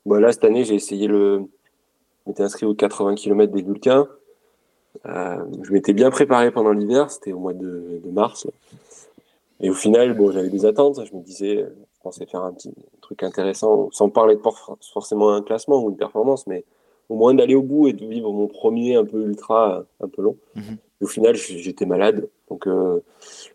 [0.06, 1.46] Bon, là, cette année, j'ai essayé le.
[2.26, 4.10] Je m'étais inscrit aux 80 km des Vulcains.
[5.06, 8.48] Euh, je m'étais bien préparé pendant l'hiver, c'était au mois de, mars.
[9.62, 11.00] Et au final, bon, j'avais des attentes.
[11.06, 14.42] Je me disais, je pensais faire un petit truc intéressant, sans parler de
[14.94, 16.66] forcément un classement ou une performance, mais
[17.08, 20.22] au moins d'aller au bout et de vivre mon premier un peu ultra, un peu
[20.22, 20.36] long.
[21.02, 22.30] Au final, j'étais malade.
[22.50, 23.00] Donc, euh,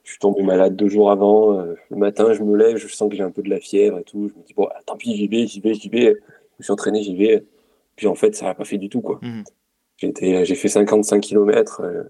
[0.02, 1.58] je suis tombé malade deux jours avant.
[1.58, 3.98] Euh, le matin, je me lève, je sens que j'ai un peu de la fièvre
[3.98, 4.28] et tout.
[4.28, 6.06] Je me dis, bon, tant pis, j'y vais, j'y vais, j'y vais.
[6.06, 7.44] Je me suis entraîné, j'y vais.
[7.94, 9.18] Puis en fait, ça n'a pas fait du tout, quoi.
[9.22, 9.44] Mhm.
[9.98, 11.80] J'ai j'ai fait 55 km.
[11.82, 12.02] Euh,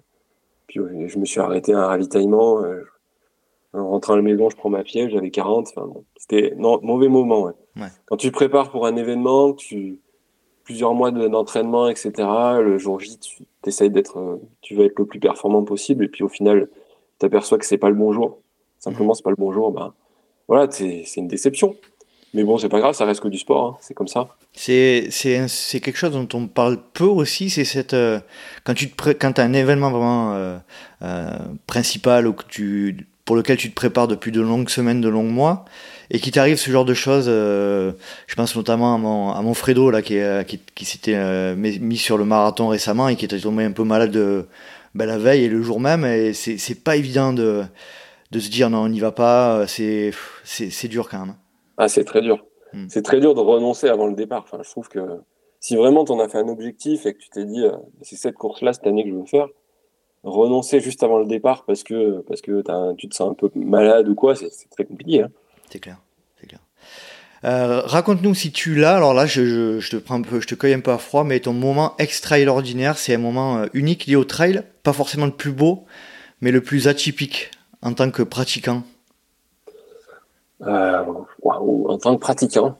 [0.66, 2.62] puis je me suis arrêté à un ravitaillement.
[2.64, 2.82] Euh,
[3.72, 5.68] en rentrant à la maison, je prends ma fièvre, j'avais 40.
[5.68, 7.52] Enfin, c'était non mauvais moment.
[7.76, 7.88] Ouais.
[8.06, 10.00] Quand tu te prépares pour un événement, tu
[10.66, 12.12] plusieurs mois d'entraînement, etc.
[12.60, 16.08] Le jour J, tu essayes d'être, euh, tu veux être le plus performant possible, et
[16.08, 16.68] puis au final,
[17.18, 18.38] tu aperçois que c'est pas le bon jour.
[18.78, 19.72] Simplement, c'est pas le bon jour.
[19.72, 19.94] Ben
[20.48, 21.76] voilà, c'est une déception.
[22.34, 23.76] Mais bon, c'est pas grave, ça reste que du sport, hein.
[23.80, 24.28] c'est comme ça.
[24.52, 25.08] C'est
[25.80, 28.20] quelque chose dont on parle peu aussi, c'est cette euh,
[28.64, 30.58] quand tu te quand as un événement vraiment euh,
[31.02, 31.30] euh,
[31.66, 35.30] principal ou que tu pour lequel tu te prépares depuis de longues semaines, de longs
[35.30, 35.64] mois,
[36.10, 37.26] et qu'il t'arrive ce genre de choses.
[37.26, 42.18] je pense notamment à mon, à mon Fredo là qui, qui, qui s'était mis sur
[42.18, 44.46] le marathon récemment et qui était tombé un peu malade de,
[44.94, 46.04] ben, la veille et le jour même.
[46.04, 47.64] Et c'est pas évident de
[48.32, 49.66] de se dire non, on n'y va pas.
[49.66, 50.12] C'est
[50.88, 51.34] dur quand même.
[51.76, 52.44] Ah, c'est très dur.
[52.72, 52.86] Hmm.
[52.88, 54.42] C'est très dur de renoncer avant le départ.
[54.42, 55.00] Enfin, je trouve que
[55.60, 58.16] si vraiment tu en as fait un objectif et que tu t'es dit, euh, c'est
[58.16, 59.48] cette course-là cette année que je veux faire,
[60.24, 62.62] renoncer juste avant le départ parce que, parce que
[62.94, 65.22] tu te sens un peu malade ou quoi, c'est très compliqué.
[65.22, 65.30] Hein.
[65.76, 65.98] C'est clair.
[66.48, 66.60] clair.
[67.44, 68.96] Euh, raconte-nous si tu l'as.
[68.96, 71.22] Alors là, je, je, te prends un peu, je te cueille un peu à froid,
[71.22, 75.32] mais ton moment extraordinaire, c'est un moment euh, unique lié au trail, pas forcément le
[75.32, 75.84] plus beau,
[76.40, 77.50] mais le plus atypique
[77.82, 78.84] en tant que pratiquant.
[80.62, 81.04] Euh,
[81.42, 82.78] en tant que pratiquant.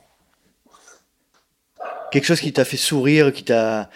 [2.11, 3.91] Quelque chose qui t'a fait sourire, qui t'a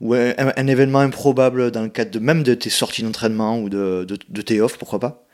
[0.00, 4.06] ou un, événement improbable dans le cadre de même de tes sorties d'entraînement ou de,
[4.06, 5.25] de, tes offs, pourquoi pas?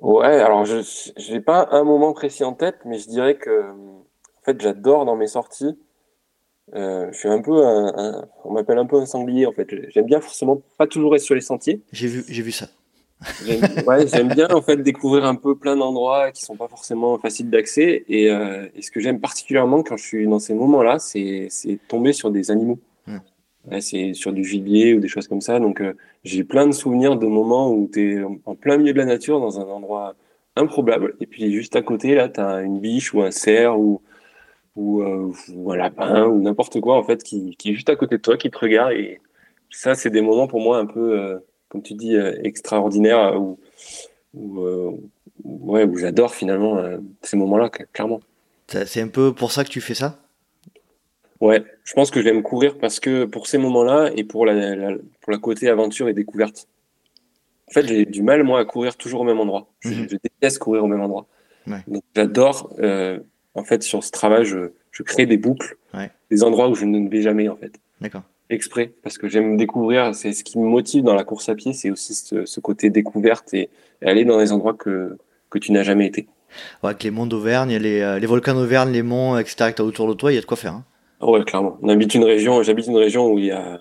[0.00, 4.42] Ouais, alors je n'ai pas un moment précis en tête, mais je dirais que en
[4.44, 5.76] fait j'adore dans mes sorties.
[6.74, 9.68] Euh, je suis un peu un, on m'appelle un peu un sanglier en fait.
[9.90, 11.82] J'aime bien forcément pas toujours être sur les sentiers.
[11.92, 12.68] J'ai vu, j'ai vu ça.
[13.44, 18.04] J'aime bien en fait découvrir un peu plein d'endroits qui sont pas forcément faciles d'accès.
[18.08, 21.48] Et, euh, et, ce que j'aime particulièrement quand je suis dans ces moments-là, c'est
[21.88, 22.78] tomber sur des animaux.
[23.80, 25.58] C'est sur du gibier ou des choses comme ça.
[25.60, 25.94] Donc euh,
[26.24, 29.40] j'ai plein de souvenirs de moments où tu es en plein milieu de la nature,
[29.40, 30.14] dans un endroit
[30.56, 31.16] improbable.
[31.20, 34.00] Et puis juste à côté, là, tu as une biche ou un cerf ou,
[34.76, 38.16] euh, ou un lapin ou n'importe quoi en fait qui, qui, est juste à côté
[38.16, 38.92] de toi, qui te regarde.
[38.92, 39.20] Et
[39.70, 43.54] ça, c'est des moments pour moi un peu comme tu dis, euh, extraordinaire euh,
[44.34, 44.90] où, euh,
[45.44, 46.82] ouais, où j'adore finalement
[47.22, 48.20] ces moments-là, clairement.
[48.66, 50.18] C'est un peu pour ça que tu fais ça?
[51.40, 55.32] Ouais, je pense que j'aime courir parce que pour ces moments-là et pour la, pour
[55.32, 56.68] la côté aventure et découverte.
[57.68, 59.68] En fait, j'ai du mal, moi, à courir toujours au même endroit.
[59.80, 60.06] Je, mhm.
[60.06, 61.26] déteste courir au même endroit.
[61.86, 62.74] Donc, j'adore,
[63.54, 65.76] en fait, sur ce travail, je, je crée des boucles,
[66.30, 67.78] des endroits où je ne vais jamais, en fait.
[68.00, 70.14] D'accord exprès parce que j'aime découvrir.
[70.14, 73.54] C'est ce qui me motive dans la course à pied, c'est aussi ce, côté découverte
[73.54, 73.68] et,
[74.02, 75.18] aller dans des endroits que,
[75.50, 76.28] que tu n'as jamais été.
[76.82, 79.70] avec les monts d'Auvergne, les, euh, les volcans d'Auvergne, les monts, etc.
[79.70, 80.74] que tu as autour de toi, il y a de quoi faire.
[80.74, 80.84] Hein.
[81.20, 81.78] Ouais, clairement.
[81.82, 83.80] On habite une région, j'habite une région où il y a,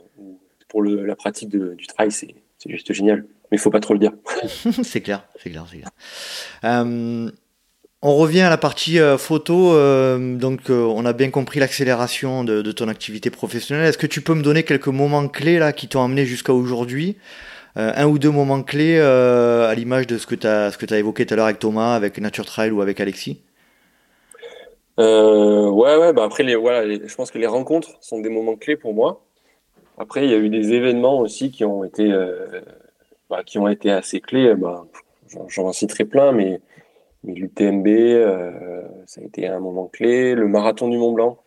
[0.68, 2.36] pour la pratique du trail, c'est
[2.66, 3.26] juste génial.
[3.52, 4.12] Mais il faut pas trop le dire.
[4.84, 5.90] c'est clair, c'est clair, c'est clair.
[6.66, 7.30] Euh,
[8.02, 9.74] On revient à la partie euh, photo.
[9.74, 13.86] Euh, donc, on a bien compris l'accélération de, ton activité professionnelle.
[13.86, 17.18] Est-ce que tu peux me donner quelques moments clés là qui t'ont amené jusqu'à aujourd'hui?
[17.76, 21.36] Un ou deux moments clés à l'image de ce que tu as, as évoqué tout
[21.36, 23.40] à l'heure avec Thomas, avec Nature Trail ou avec Alexis?
[24.98, 26.14] Ouais, ouais.
[26.14, 29.24] Bah après, les, voilà, je pense que les rencontres sont des moments clés pour moi.
[29.98, 32.12] Après, il y a eu des événements aussi qui ont été,
[33.30, 34.56] bah, qui ont été assez clés.
[34.56, 34.86] Bah,
[35.50, 36.62] J'en citerai plein, mais
[37.24, 40.36] mais l'UTMB, euh, ça a été un moment clé.
[40.36, 41.38] Le marathon du Mont Blanc.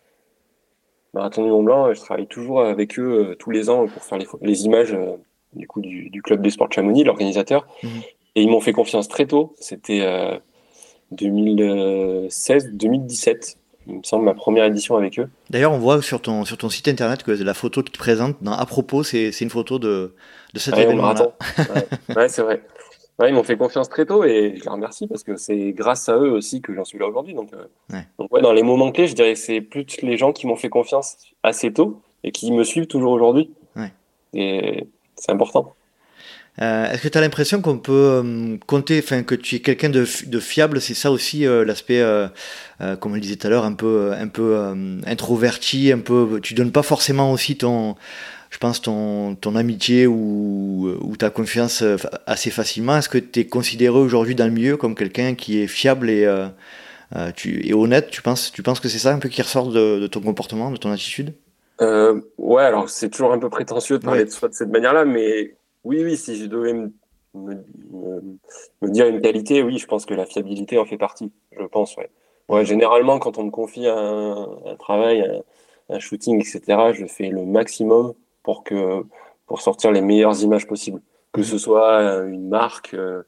[1.13, 4.19] marathon du Mont Blanc, je travaille toujours avec eux euh, tous les ans pour faire
[4.41, 5.15] les, images euh,
[5.53, 7.67] du coup du, club des sports Chamonix, l'organisateur.
[7.83, 7.89] Mhm.
[8.35, 9.55] Et ils m'ont fait confiance très tôt.
[9.57, 10.01] C'était
[11.15, 13.55] 2016-2017
[13.87, 15.27] il me semble, ma première édition avec eux.
[15.49, 18.35] D'ailleurs, on voit sur ton, sur ton site internet que la photo qui te présente
[18.41, 20.13] dans À propos, c'est une photo de,
[20.53, 21.31] de cet événement-là.
[22.15, 22.61] ouais c'est vrai
[23.27, 26.17] ils m'ont fait confiance très tôt et je les remercie parce que c'est grâce à
[26.17, 27.33] eux aussi que j'en suis là aujourd'hui.
[27.33, 27.97] Donc, euh,
[28.31, 28.41] ouais.
[28.41, 31.17] dans les moments clés, je dirais que c'est plus les gens qui m'ont fait confiance
[31.43, 33.51] assez tôt et qui me suivent toujours aujourd'hui.
[34.33, 35.75] Et c'est important.
[36.61, 39.89] Euh, est-ce que tu as l'impression qu'on peut euh, compter, enfin que tu es quelqu'un
[39.89, 40.81] de, de, fiable?
[40.81, 42.03] C'est ça aussi l'aspect,
[42.99, 44.73] comme on le disait tout à l'heure, un peu, un peu
[45.05, 46.39] introverti, un peu.
[46.41, 47.95] Tu donnes pas forcément aussi ton
[48.51, 51.95] je pense, ton, ton amitié ou, ou ta confiance euh,
[52.27, 52.97] assez facilement.
[52.97, 56.25] Est-ce que tu es considéré aujourd'hui dans le milieu comme quelqu'un qui est fiable et,
[56.25, 56.47] euh,
[57.15, 59.69] euh, tu, et honnête tu penses, tu penses que c'est ça un peu qui ressort
[59.69, 61.33] de, ton comportement, de ton attitude?
[62.37, 65.55] Ouais, alors c'est toujours un peu prétentieux de parler de soi de cette manière-là, mais
[65.83, 66.91] oui, oui, si je devais me,
[67.33, 71.95] me, dire une qualité, oui, je pense que la fiabilité en fait partie, je pense,
[71.97, 72.09] ouais.
[72.49, 77.29] Ouais, généralement, quand on me confie un, un travail, un, un, shooting, etc., je fais
[77.29, 78.13] le maximum
[78.43, 79.05] pour que
[79.51, 81.01] pour sortir les meilleures images possibles.
[81.33, 83.23] Que ce soit une marque euh,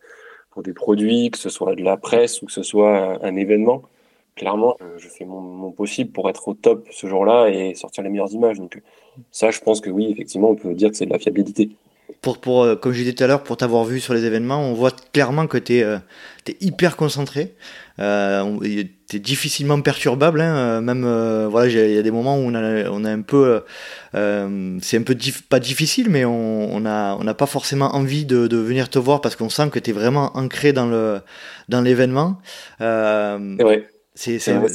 [0.52, 3.84] pour des produits, que ce soit de la presse ou que ce soit un événement.
[4.36, 8.32] Clairement, je fais mon, possible pour être au top ce jour-là et sortir les meilleures
[8.32, 8.58] images.
[8.58, 8.82] Donc
[9.32, 11.72] ça, je pense que oui, effectivement, on peut dire que c'est de la fiabilité.
[12.22, 14.62] Pour, pour, euh, comme je disais tout à l'heure, pour t'avoir vu sur les événements,
[14.62, 15.98] on voit clairement que tu es, euh,
[16.62, 17.54] hyper concentré.
[18.00, 18.58] Euh,
[19.10, 20.42] tu es difficilement perturbable.
[20.42, 21.04] Hein, euh, même,
[21.50, 23.62] voilà, il y a des moments où on a, on a un peu.
[24.14, 25.16] c'est un peu
[25.50, 29.20] pas difficile, mais on n'a on a pas forcément envie de, de, venir te voir
[29.20, 31.22] parce qu'on sent que tu es vraiment ancré dans
[31.70, 32.40] l'événement.
[32.80, 33.58] Dans
[34.16, 34.68] c'est vrai.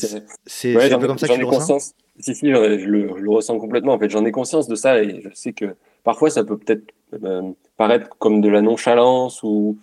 [0.47, 1.95] C'est un peu comme ça que tu le ressens.
[2.20, 3.93] Si, si, je le, je le, ressens complètement.
[3.93, 5.76] En fait, j'en ai conscience de ça et je sais que
[6.09, 9.78] parfois ça peut peut-être euh, paraître comme de la nonchalance ou,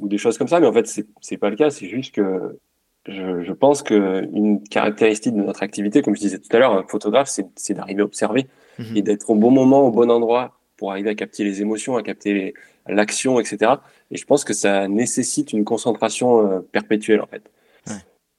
[0.00, 0.88] ou des choses comme ça, mais en fait,
[1.20, 1.70] c'est pas le cas.
[1.70, 2.58] C'est juste que
[3.06, 6.82] je, je pense qu'une caractéristique de notre activité, comme je disais tout à l'heure, un
[6.82, 8.48] photographe, c'est d'arriver à observer
[8.80, 8.96] mhm.
[8.96, 12.02] et d'être au bon moment, au bon endroit pour arriver à capter les émotions, à
[12.02, 12.54] capter
[12.88, 13.74] l'action, etc.
[14.10, 17.44] Et je pense que ça nécessite une concentration euh, perpétuelle, en fait.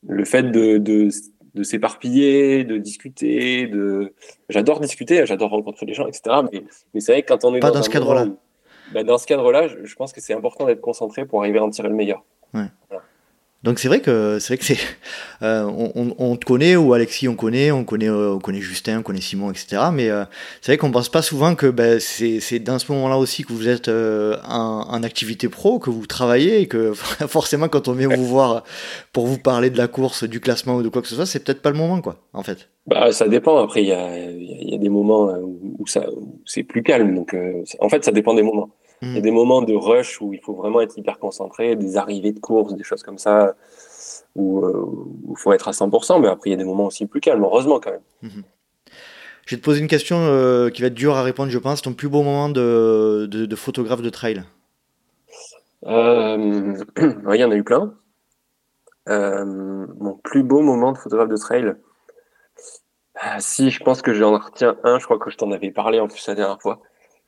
[0.05, 1.07] Le fait de, de,
[1.54, 4.14] de s'éparpiller, de discuter, de.
[4.49, 6.38] J'adore discuter, j'adore rencontrer les gens, etc.
[6.51, 8.28] Mais, mais c'est vrai que quand on est pas dans, ce cadre-là.
[8.91, 11.70] Bah, dans ce cadre-là, je, pense que c'est important d'être concentré pour arriver à en
[11.70, 12.24] tirer le meilleur.
[12.54, 12.68] Ouais.
[13.64, 14.78] Donc c'est vrai que c'est vrai que c'est
[15.41, 19.03] euh, on, te connaît ou Alexis on connaît, on connaît euh, on connaît Justin, on
[19.03, 19.84] connaît Simon, etc.
[19.93, 20.26] Mais euh,
[20.61, 23.70] c'est vrai qu'on pense pas souvent que ben, c'est dans ce moment-là aussi que vous
[23.70, 26.93] êtes en, activité pro, que vous travaillez et que
[27.28, 28.64] forcément quand on vient vous voir
[29.14, 31.43] pour vous parler de la course, du classement ou de quoi que ce soit, c'est
[31.43, 32.70] peut-être pas le moment quoi, en fait.
[32.86, 33.64] Bah ça dépend.
[33.64, 35.34] Après il y a y a des moments
[35.80, 36.05] où ça
[36.46, 37.16] c'est plus calme.
[37.16, 37.33] Donc
[37.79, 38.71] en fait ça dépend des moments.
[39.05, 41.97] Il y a des moments de rush où il faut vraiment être hyper concentré, des
[41.97, 43.55] arrivées de course, des choses comme ça,
[44.36, 44.66] où
[45.30, 47.43] il faut être à 100%, mais après il y a des moments aussi plus calmes,
[47.43, 48.01] heureusement quand même.
[48.21, 48.43] Mhm.
[49.46, 51.82] Je vais te poser une question euh, qui va être dure à répondre, je pense.
[51.82, 54.43] Ton plus beau moment de, de, photographe de trail?
[55.86, 57.93] Euh, Il y en a eu plein.
[59.09, 61.75] Euh, mon plus beau moment de photographe de trail,
[63.16, 66.00] ah, si je pense que j'en retiens un, je crois que je t'en avais parlé
[66.00, 66.82] en plus la dernière fois.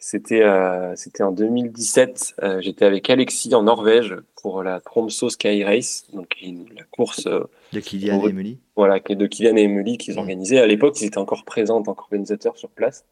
[0.07, 2.35] C'était euh, c'était en 2017.
[2.43, 7.45] Euh, j'étais avec Alexis en Norvège pour la Tromso Sky Race, donc la course euh,
[7.73, 8.59] de Kylian et Emily.
[8.75, 10.19] Voilà, de Kylian et Emily qu'ils mmh.
[10.19, 10.59] organisaient.
[10.59, 13.03] À l'époque, ils étaient encore présents en tant qu'organisateurs sur place.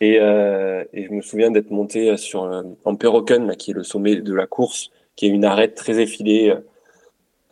[0.00, 2.42] Et, et, je me souviens d'être monté sur
[2.84, 6.54] en Perroken, qui est le sommet de la course, qui est une arête très effilée,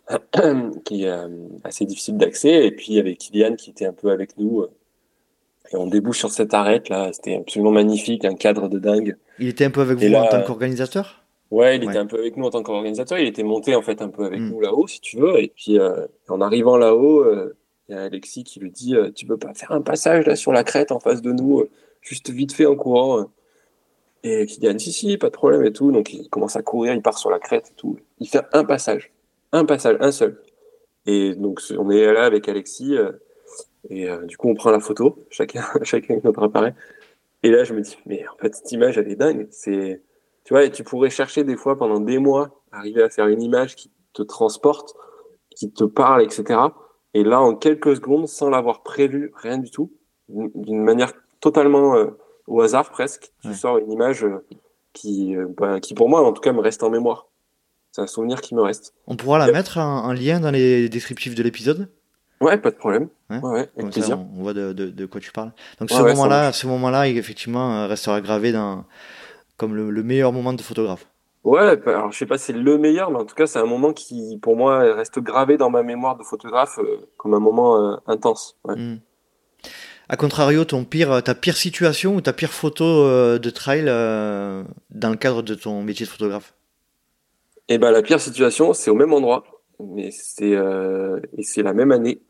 [0.85, 1.13] qui est
[1.65, 2.65] assez difficile d'accès.
[2.65, 4.69] Et puis avec Kylian qui était un peu avec nous
[5.71, 9.17] et on débouche sur cette arête là, c'était absolument magnifique, un cadre de dingue.
[9.39, 11.25] Il était un peu avec vous en tant qu'organisateur?
[11.51, 13.19] Ouais, il était un peu avec nous en tant qu'organisateur.
[13.19, 14.51] Il était monté en fait un peu avec hmm.
[14.51, 15.39] nous là-haut, si tu veux.
[15.39, 17.57] Et puis euh, en arrivant là-haut, euh,
[17.89, 20.37] il y a Alexis qui lui dit euh, "Tu peux pas faire un passage là
[20.37, 21.65] sur la crête en face de nous,
[22.03, 23.27] juste vite fait en courant."
[24.25, 26.93] Et qui dit "Si si, pas de problème et tout." Donc il commence à courir,
[26.93, 27.99] il part sur la crête et tout.
[28.19, 29.11] Il fait un passage,
[29.53, 30.43] un passage, un seul.
[31.07, 32.95] Et donc, on est là avec Alexis.
[33.91, 36.75] Et du coup, on prend la photo, chacun, chacun avec notre appareil.
[37.43, 39.47] Et là, je me dis, mais en fait, cette image, elle est dingue.
[39.51, 40.03] C'est,
[40.45, 43.43] tu vois, et tu pourrais chercher des fois pendant des mois, arriver à faire une
[43.43, 44.95] image qui te transporte,
[45.51, 46.61] qui te parle, etc.
[47.15, 49.93] Et là, en quelques secondes, sans l'avoir prévu, rien du tout,
[50.29, 52.07] d'une manière totalement euh,
[52.47, 54.45] au hasard presque, tu sors une image euh,
[54.93, 57.29] qui, euh, bah, qui, pour moi, en tout cas, me reste en mémoire.
[57.93, 58.95] C'est un souvenir qui me reste.
[59.07, 61.89] On pourra la mettre en, lien dans les descriptifs de l'épisode?
[62.41, 63.09] Ouais, pas de problème.
[63.31, 64.19] Ouais, avec plaisir.
[64.19, 65.53] on voit de, de, quoi tu parles.
[65.81, 68.85] Donc ce moment-là, ce moment-là, effectivement, restera gravé dans,
[69.57, 71.07] comme le, le meilleur moment de photographe.
[71.45, 73.59] Ouais, bah, alors je sais pas si c'est le meilleur, mais en tout cas, c'est
[73.59, 77.41] un moment qui, pour moi, reste gravé dans ma mémoire de photographe euh, comme un
[77.41, 78.59] moment euh, intense.
[78.65, 78.77] Ouais.
[78.77, 78.99] Hmm.
[80.11, 85.11] A contrario, ton pire, ta pire situation ou ta pire photo euh, de trail dans
[85.11, 86.55] le cadre de ton métier de photographe?
[87.69, 89.45] Eh ben, la pire situation, c'est au même endroit,
[89.81, 92.23] mais c'est et c'est la même année,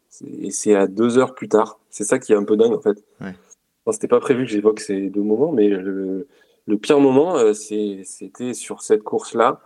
[0.42, 1.78] et c'est à deux heures plus tard.
[1.90, 3.02] C'est ça qui est un peu dingue en fait.
[3.20, 3.34] Ouais.
[3.92, 6.26] C'était pas prévu que j'évoque ces deux moments, mais le,
[6.68, 9.60] le pire moment, euh, c'était sur cette course-là.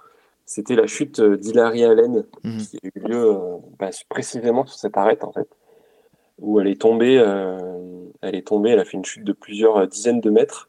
[0.46, 2.58] C'était la chute euh, d'Hilary Allen mhm.
[2.58, 5.48] qui a eu lieu euh, bah, précisément sur cette arête en fait,
[6.38, 7.16] où elle est tombée.
[8.22, 8.70] elle est tombée.
[8.70, 10.68] Elle a fait une chute de plusieurs dizaines de mètres.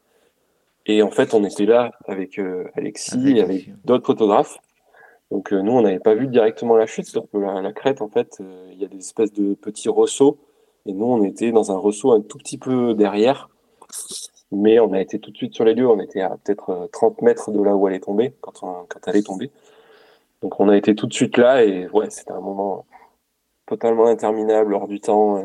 [0.86, 2.40] Et en fait, on était là avec
[2.74, 4.58] Alexis et avec d'autres photographes.
[5.34, 8.40] Donc nous, on n'avait pas vu directement la chute, sur la, la crête, en fait,
[8.70, 10.38] il y a des espèces de petits ressauts.
[10.86, 13.48] Et nous, on était dans un ressaut un tout petit peu derrière.
[14.52, 15.88] Mais on a été tout de suite sur les lieux.
[15.88, 19.00] On était à peut-être 30 euh, mètres de là où elle est tombée, quand, quand
[19.08, 19.50] elle est tombée.
[20.40, 22.86] Donc on a été tout de suite là et ouais, c'était un moment
[23.66, 25.42] totalement interminable, hors du temps, euh,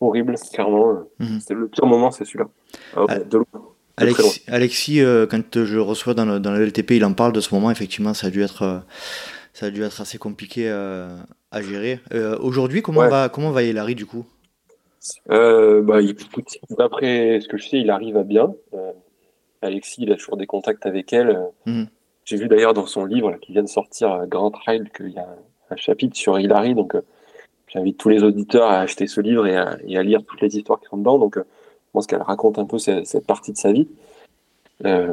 [0.00, 1.04] horrible, clairement.
[1.20, 1.38] Mhm.
[1.50, 2.48] le pire moment, c'est celui-là.
[2.96, 3.44] Ah, de
[4.00, 7.40] Alexis, Alexis euh, quand je reçois dans le, dans le, LTP, il en parle de
[7.40, 7.70] ce moment.
[7.70, 8.82] Effectivement, ça a dû être,
[9.52, 12.00] ça a dû être assez compliqué à gérer.
[12.40, 14.24] Aujourd'hui, comment va comment va Hilary du coup?
[15.30, 16.00] Euh, bah,
[16.70, 18.54] D'après ce que je sais, il arrive à bien.
[18.74, 18.92] Euh,
[19.62, 21.40] Alexis, il a toujours des contacts avec elle.
[21.66, 21.86] Mhm.
[22.24, 25.18] J'ai vu d'ailleurs dans son livre qui vient de sortir, euh, Grand Trail, qu'il y
[25.18, 25.26] a
[25.70, 26.74] un, chapitre sur Hilary.
[26.74, 27.02] Donc, euh,
[27.68, 30.56] j'invite tous les auditeurs à acheter ce livre et à, et à, lire toutes les
[30.56, 31.18] histoires qui sont dedans.
[31.18, 31.38] Donc,
[31.90, 33.88] je pense qu'elle raconte un peu cette, cette, partie de sa vie.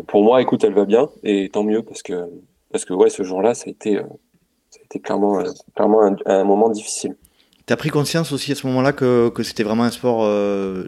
[0.08, 2.30] pour moi, écoute, elle va bien et tant mieux parce que,
[2.72, 5.44] parce que ouais, ce jour-là, ça a été, ça a été clairement,
[5.76, 7.16] clairement un, un moment difficile.
[7.68, 10.88] T'as pris conscience aussi à ce moment-là que, que c'était vraiment un sport euh,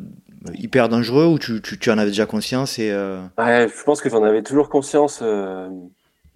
[0.54, 3.20] hyper dangereux ou tu, tu, tu, en avais déjà conscience et euh...
[3.38, 5.20] ouais, Je pense que j'en avais toujours conscience.
[5.22, 5.68] Euh,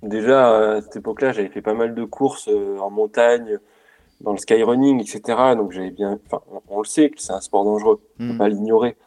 [0.02, 3.58] déjà, à cette époque-là, j'avais fait pas mal de courses euh, en montagne,
[4.20, 5.22] dans le skyrunning, etc.
[5.56, 6.20] Donc j'avais bien.
[6.26, 8.38] Enfin, on, le sait que c'est un sport dangereux, on peut hmm.
[8.38, 8.98] pas l'ignorer.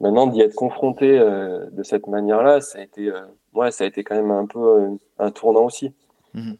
[0.00, 3.12] Maintenant, d'y être confronté euh, de cette manière-là, ça a été,
[3.54, 5.92] ouais, ça a été quand même un peu un tournant aussi.
[6.34, 6.54] Hmm.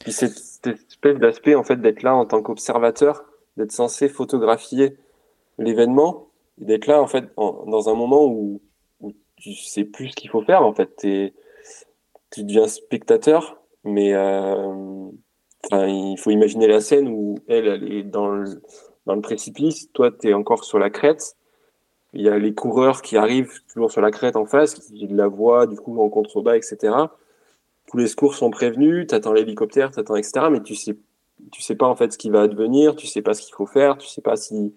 [0.00, 3.24] Puis cette, espèce d'aspect en fait d'être là en tant qu'observateur,
[3.56, 4.96] d'être censé photographier
[5.58, 6.28] l'événement,
[6.58, 8.62] d'être là en fait dans un moment où,
[9.00, 15.10] où tu sais plus ce qu'il faut faire en fait, tu deviens spectateur, mais euh,
[15.72, 18.62] il faut imaginer la scène où elle, elle est dans le,
[19.04, 21.36] dans le précipice, toi tu es encore sur la crête,
[22.12, 25.28] il y a les coureurs qui arrivent toujours sur la crête en face, qui la
[25.28, 27.06] voient du coup en contrebas, etc
[27.90, 30.46] tous les secours sont prévenus, tu attends l'hélicoptère, tu attends, etc.
[30.50, 30.96] Mais tu sais,
[31.50, 33.66] tu sais pas en fait ce qui va advenir, tu sais pas ce qu'il faut
[33.66, 34.72] faire, tu sais pas si.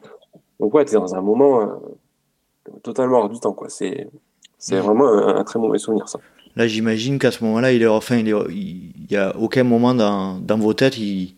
[0.60, 3.70] Donc ouais, tu es dans un moment euh, totalement hors du temps, quoi.
[3.70, 4.10] C'est,
[4.58, 6.20] c'est vraiment un, très mauvais souvenir, ça.
[6.56, 10.40] Là, j'imagine qu'à ce moment-là, il est, enfin, il, il y a aucun moment dans,
[10.40, 11.36] dans vos têtes, il,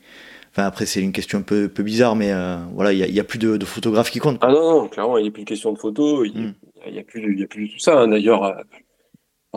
[0.56, 3.22] Enfin, après, c'est une question un peu, peu bizarre, mais euh, voilà, il n'y a,
[3.22, 4.38] a, plus de, de, photographes qui comptent.
[4.40, 6.98] Ah non, non clairement, il n'y a plus de question de photos, il n'y hmm.
[6.98, 8.00] a, plus, a plus tout ça.
[8.00, 8.08] Hein.
[8.08, 8.54] D'ailleurs, euh,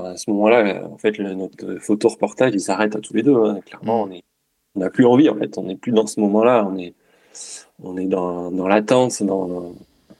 [0.03, 3.37] à ce moment-là, en fait, le, notre photo-reportage, il s'arrête à tous les deux.
[3.37, 3.61] Hein.
[3.65, 4.15] Clairement, mm.
[4.75, 5.57] on n'a plus envie, en fait.
[5.57, 6.69] On n'est plus dans ce moment-là.
[6.69, 6.95] On est,
[7.81, 9.23] on est dans, dans l'attente.
[9.23, 9.75] Dans,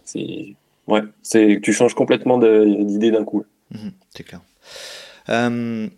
[0.05, 0.55] c'est,
[0.87, 3.45] ouais, c'est, tu changes complètement d'idée d'un coup.
[3.73, 4.41] Mm-hmm, c'est clair.
[5.29, 5.89] Euh,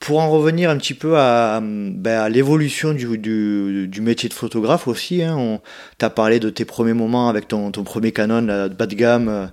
[0.00, 4.34] pour en revenir un petit peu à, ben, à l'évolution du, du, du, métier de
[4.34, 5.60] photographe aussi, hein,
[5.98, 8.94] tu as parlé de tes premiers moments avec ton, ton premier Canon la bas de
[8.94, 9.50] gamme,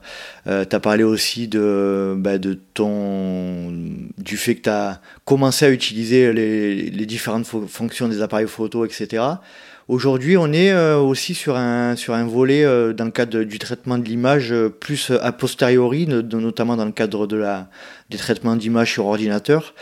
[0.48, 3.74] euh, tu as parlé aussi de, ben, de ton,
[4.18, 8.86] du fait que tu as commencé à utiliser les, les différentes fonctions des appareils photo,
[8.86, 9.22] etc.
[9.88, 13.58] Aujourd'hui, on est euh, aussi sur un, sur un volet euh, dans le cadre du
[13.58, 17.70] traitement de l'image euh, plus a posteriori, notamment dans le cadre de la,
[18.10, 19.74] des traitements d'image sur ordinateur.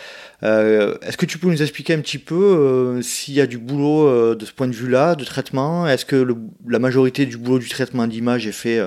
[0.44, 3.58] Euh, est-ce que tu peux nous expliquer un petit peu euh, s'il y a du
[3.58, 5.88] boulot euh, de ce point de vue-là, de traitement?
[5.88, 6.36] Est-ce que le,
[6.68, 8.80] la majorité du boulot du traitement d'image est fait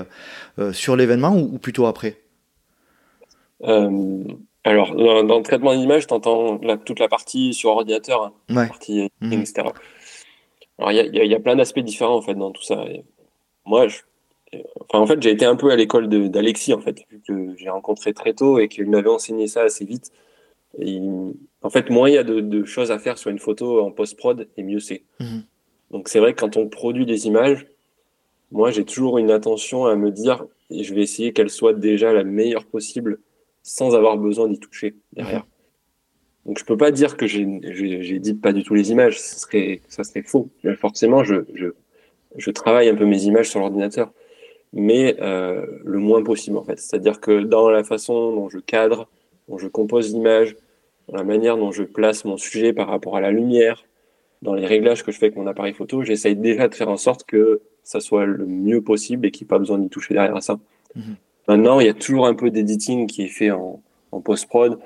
[0.73, 2.17] sur l'événement ou, plutôt après?
[3.61, 9.09] Alors, dans, le traitement d'image, tu entends toute la partie sur ordinateur, hein, la partie
[9.21, 9.33] mhm.
[9.33, 9.67] etc.
[10.77, 12.85] Alors, il y a, y a, plein d'aspects différents, en fait, dans tout ça.
[13.65, 13.99] moi, je,
[14.81, 17.69] enfin, en fait, j'ai été un peu à l'école d'Alexis, en fait, vu que j'ai
[17.69, 20.11] rencontré très tôt et qu'il m'avait enseigné ça assez vite.
[21.61, 23.91] En fait, moins il y a de, de, choses à faire sur une photo en
[23.91, 25.03] post-prod, et mieux c'est.
[25.19, 25.43] Mhm.
[25.91, 27.65] Donc, c'est vrai que quand on produit des images,
[28.51, 32.13] moi, j'ai toujours une attention à me dire, et je vais essayer qu'elle soit déjà
[32.13, 33.19] la meilleure possible
[33.63, 35.45] sans avoir besoin d'y toucher derrière.
[36.45, 40.03] Donc je peux pas dire que j'édite pas du tout les images, ça serait, ça
[40.03, 40.49] serait faux.
[40.77, 41.67] Forcément, je, je,
[42.37, 44.11] je travaille un peu mes images sur l'ordinateur,
[44.73, 46.79] mais euh, le moins possible en fait.
[46.79, 49.07] C'est-à-dire que dans la façon dont je cadre,
[49.49, 50.55] dont je compose l'image,
[51.07, 53.83] dans la manière dont je place mon sujet par rapport à la lumière,
[54.41, 56.97] dans les réglages que je fais avec mon appareil photo, j'essaye déjà de faire en
[56.97, 60.13] sorte que ça soit le mieux possible et qu'il n'y ait pas besoin d'y toucher
[60.13, 60.59] derrière ça.
[60.95, 61.15] Mhm.
[61.47, 63.81] Maintenant, il y a toujours un peu d'editing qui est fait en,
[64.11, 64.79] en post-prod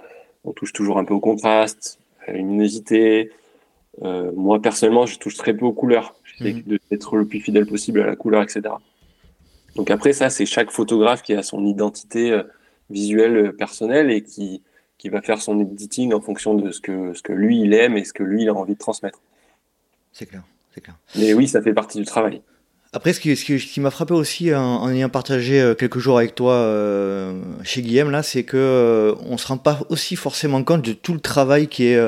[0.43, 3.31] on touche toujours un peu au contraste, à la luminosité.
[4.01, 6.15] Euh, moi, personnellement, je touche très peu aux couleurs.
[6.23, 6.77] J'essaie mhm.
[6.89, 8.61] d'être le plus fidèle possible à la couleur, etc.
[9.75, 12.43] Donc après, ça, c'est chaque photographe qui a son identité euh,
[12.89, 14.61] visuelle euh, personnelle et qui,
[14.97, 17.97] qui va faire son editing en fonction de ce que, ce que lui, il aime
[17.97, 19.21] et ce que lui, il a envie de transmettre.
[20.11, 20.43] C'est clair,
[20.73, 20.95] c'est clair.
[21.17, 22.41] Mais oui, ça fait partie du travail.
[22.95, 26.35] Après, ce qui, ce qui, m'a frappé aussi en, ayant partagé euh, quelques jours avec
[26.35, 30.83] toi euh, chez Guillaume, là, c'est que euh, on se rend pas aussi forcément compte
[30.83, 31.99] de tout le travail qui est,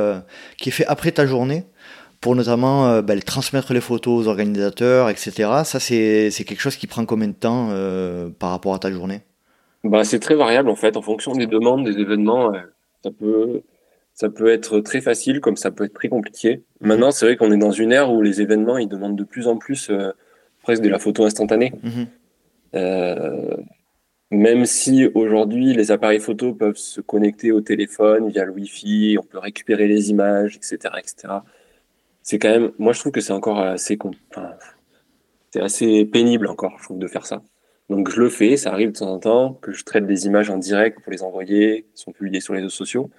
[0.59, 1.65] qui est fait après ta journée
[2.21, 5.31] pour notamment ben, transmettre les photos aux organisateurs, etc.
[5.63, 7.69] Ça, c'est quelque chose qui prend combien de temps
[8.37, 9.21] par rapport à ta journée?
[9.85, 12.51] Bah, C'est très variable en fait, en fonction des demandes, des événements.
[13.03, 13.61] ça peut,
[14.13, 16.63] ça peut être très facile comme ça peut être très compliqué.
[16.81, 19.47] Maintenant, c'est vrai qu'on est dans une ère où les événements, ils demandent de plus
[19.47, 19.91] en plus
[20.63, 21.73] presque de la photo instantanée.
[21.83, 22.07] Mhm.
[22.75, 23.55] Euh,
[24.31, 29.23] même si aujourd'hui les appareils photo peuvent se connecter au téléphone via le Wi-Fi, on
[29.23, 31.33] peut récupérer les images, etc., etc.
[32.23, 33.97] C'est quand même, moi je trouve que c'est encore assez,
[34.31, 34.55] enfin,
[35.51, 37.43] c'est assez pénible encore, je trouve, de faire ça.
[37.89, 40.49] Donc je le fais, ça arrive de temps en temps que je traite des images
[40.49, 43.09] en direct pour les envoyer, qui sont publiées sur les réseaux sociaux.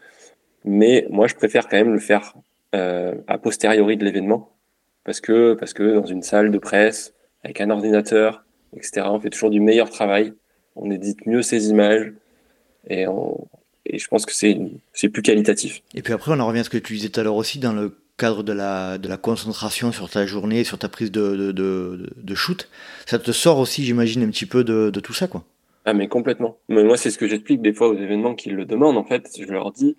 [0.64, 2.34] Mais moi je préfère quand même le faire
[2.74, 4.50] euh, a posteriori de l'événement
[5.04, 7.14] parce que parce que dans une salle de presse,
[7.44, 8.44] avec un ordinateur,
[8.76, 9.06] etc.
[9.08, 10.32] On fait toujours du meilleur travail,
[10.74, 12.12] on édite mieux ses images
[12.88, 13.06] et,
[13.86, 15.82] et je pense que c'est plus qualitatif.
[15.94, 17.60] Et puis après, on en revient à ce que tu disais tout à l'heure aussi
[17.60, 21.52] dans le cadre de la, de la concentration sur ta journée, sur ta prise de,
[21.52, 22.68] de, de, shoot.
[23.06, 25.44] Ça te sort aussi, j'imagine, un petit peu de, tout ça, quoi.
[25.84, 26.58] Ah, mais complètement.
[26.68, 28.96] Mais moi, c'est ce que j'explique des fois aux événements qui le demandent.
[28.96, 29.96] En fait, je leur dis,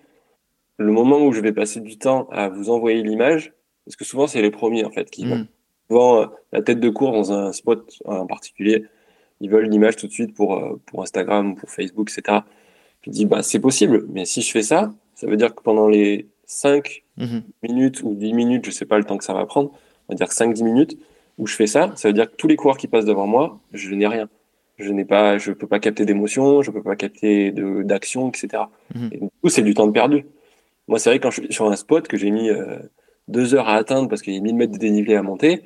[0.76, 3.52] le moment où je vais passer du temps à vous envoyer l'image,
[3.86, 5.36] parce que souvent, c'est les premiers, en fait, qui vont.
[5.36, 5.46] Hmm
[5.88, 8.84] souvent euh, la tête de cours dans un spot en particulier.
[9.40, 12.40] Ils veulent l'image tout de suite pour, euh, pour Instagram, pour Facebook, etc.
[13.02, 15.88] Je dis, bah, c'est possible, mais si je fais ça, ça veut dire que pendant
[15.88, 17.42] les 5 mhm.
[17.62, 19.70] minutes ou 10 minutes, je sais pas le temps que ça va prendre,
[20.08, 20.98] on va dire 5-10 minutes,
[21.38, 23.60] où je fais ça, ça veut dire que tous les coureurs qui passent devant moi,
[23.72, 24.28] je n'ai rien.
[24.78, 28.64] Je n'ai pas, je peux pas capter d'émotion, je peux pas capter d'action, etc.
[28.94, 29.08] Mhm.
[29.12, 30.24] Et du coup, c'est du temps de perdu.
[30.86, 32.78] Moi, c'est vrai quand je suis sur un spot que j'ai mis euh,
[33.26, 35.62] deux heures à atteindre parce qu'il y a 1000 mètres de dénivelé à monter,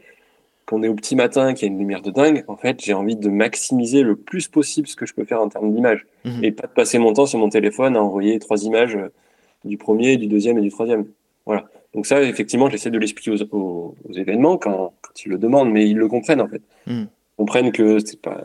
[0.67, 2.95] qu'on est au petit matin, qu'il y a une lumière de dingue, en fait, j'ai
[2.95, 6.07] envie de maximiser le plus possible ce que je peux faire en termes d'image.
[6.25, 6.45] Mhm.
[6.45, 9.09] Et pas de passer mon temps sur mon téléphone à envoyer trois images euh,
[9.65, 11.07] du premier, du deuxième et du troisième.
[11.47, 11.65] Voilà.
[11.95, 14.95] Donc ça, effectivement, j'essaie de l'expliquer aux, événements quand,
[15.25, 16.63] ils le demandent, mais ils le comprennent, en fait.
[16.87, 17.07] Mhm.
[17.09, 18.43] Ils comprennent que c'est pas,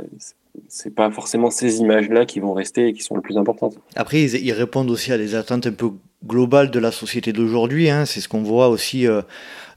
[0.68, 3.78] c'est pas forcément ces images-là qui vont rester et qui sont les plus importantes.
[3.96, 5.92] Après, ils, répondent aussi à des attentes un peu
[6.26, 7.90] globales de la société d'aujourd'hui.
[7.90, 8.06] Hein.
[8.06, 9.22] C'est ce qu'on voit aussi euh,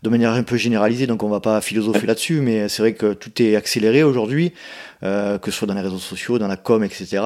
[0.02, 3.12] de manière un peu généralisée, donc on va pas philosopher là-dessus, mais c'est vrai que
[3.12, 4.52] tout est accéléré aujourd'hui,
[5.02, 7.22] euh, que ce soit dans les réseaux sociaux, dans la com, etc.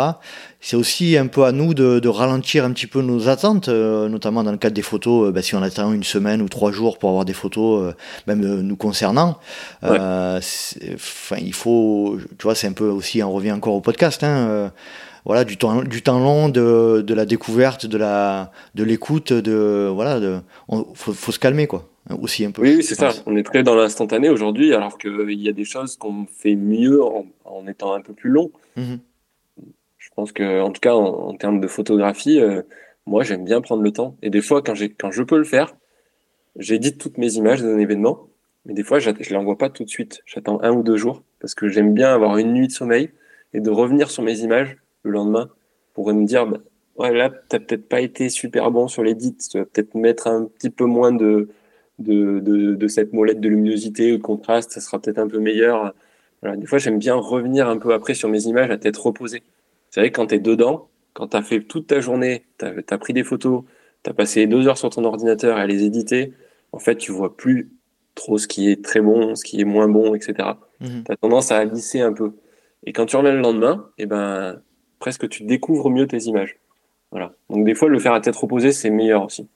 [0.60, 4.08] C'est aussi un peu à nous de, de, ralentir un petit peu nos attentes, euh,
[4.08, 5.32] notamment dans le cadre des photos.
[5.32, 7.94] Bah, si on attend une semaine ou trois jours pour avoir des photos,
[8.26, 9.38] même nous concernant,
[9.82, 10.40] enfin
[11.40, 14.24] il faut, tu vois, c'est un peu aussi, on revient encore au podcast.
[14.24, 14.72] Hein,
[15.24, 19.90] voilà du temps du temps long de, de la découverte de la de l'écoute de
[19.90, 22.62] voilà de faut, faut se calmer quoi aussi un peu.
[22.62, 23.10] Oui, c'est ça.
[23.26, 27.02] On est très dans l'instantané aujourd'hui, alors qu'il y a des choses qu'on fait mieux
[27.02, 28.50] en, en, étant un peu plus long.
[28.76, 28.98] Mhm.
[29.96, 32.62] Je pense que, en tout cas, en, termes de photographie, euh,
[33.06, 34.16] moi, j'aime bien prendre le temps.
[34.22, 35.74] Et des fois, quand, quand je peux le faire,
[36.56, 38.28] j'édite toutes mes images d'un événement,
[38.66, 40.22] mais des fois, je ne les envoie pas tout de suite.
[40.26, 43.10] J'attends un ou deux jours parce que j'aime bien avoir une nuit de sommeil
[43.54, 45.50] et de revenir sur mes images le lendemain
[45.94, 46.58] pour me dire, bah,
[46.96, 50.44] ouais, là, t'as peut-être pas été super bon sur l'édit, tu vas peut-être mettre un
[50.44, 51.48] petit peu moins de,
[51.98, 55.38] de, de, de, cette molette de luminosité ou de contraste, ça sera peut-être un peu
[55.38, 55.94] meilleur.
[56.42, 59.42] Voilà, des fois, j'aime bien revenir un peu après sur mes images à tête reposée.
[59.90, 62.66] C'est vrai que quand tu es dedans, quand tu as fait toute ta journée, tu
[62.66, 63.62] as, pris des photos,
[64.02, 66.32] tu as passé deux heures sur ton ordinateur à les éditer,
[66.72, 67.70] en fait, tu vois plus
[68.16, 70.34] trop ce qui est très bon, ce qui est moins bon, etc.
[70.80, 71.04] Mhm.
[71.04, 72.32] Tu as tendance à lisser un peu.
[72.84, 74.60] Et quand tu reviens le lendemain, et ben,
[74.98, 76.58] presque tu découvres mieux tes images.
[77.10, 77.32] Voilà.
[77.48, 79.48] Donc des fois, le faire à tête reposée, c'est meilleur aussi.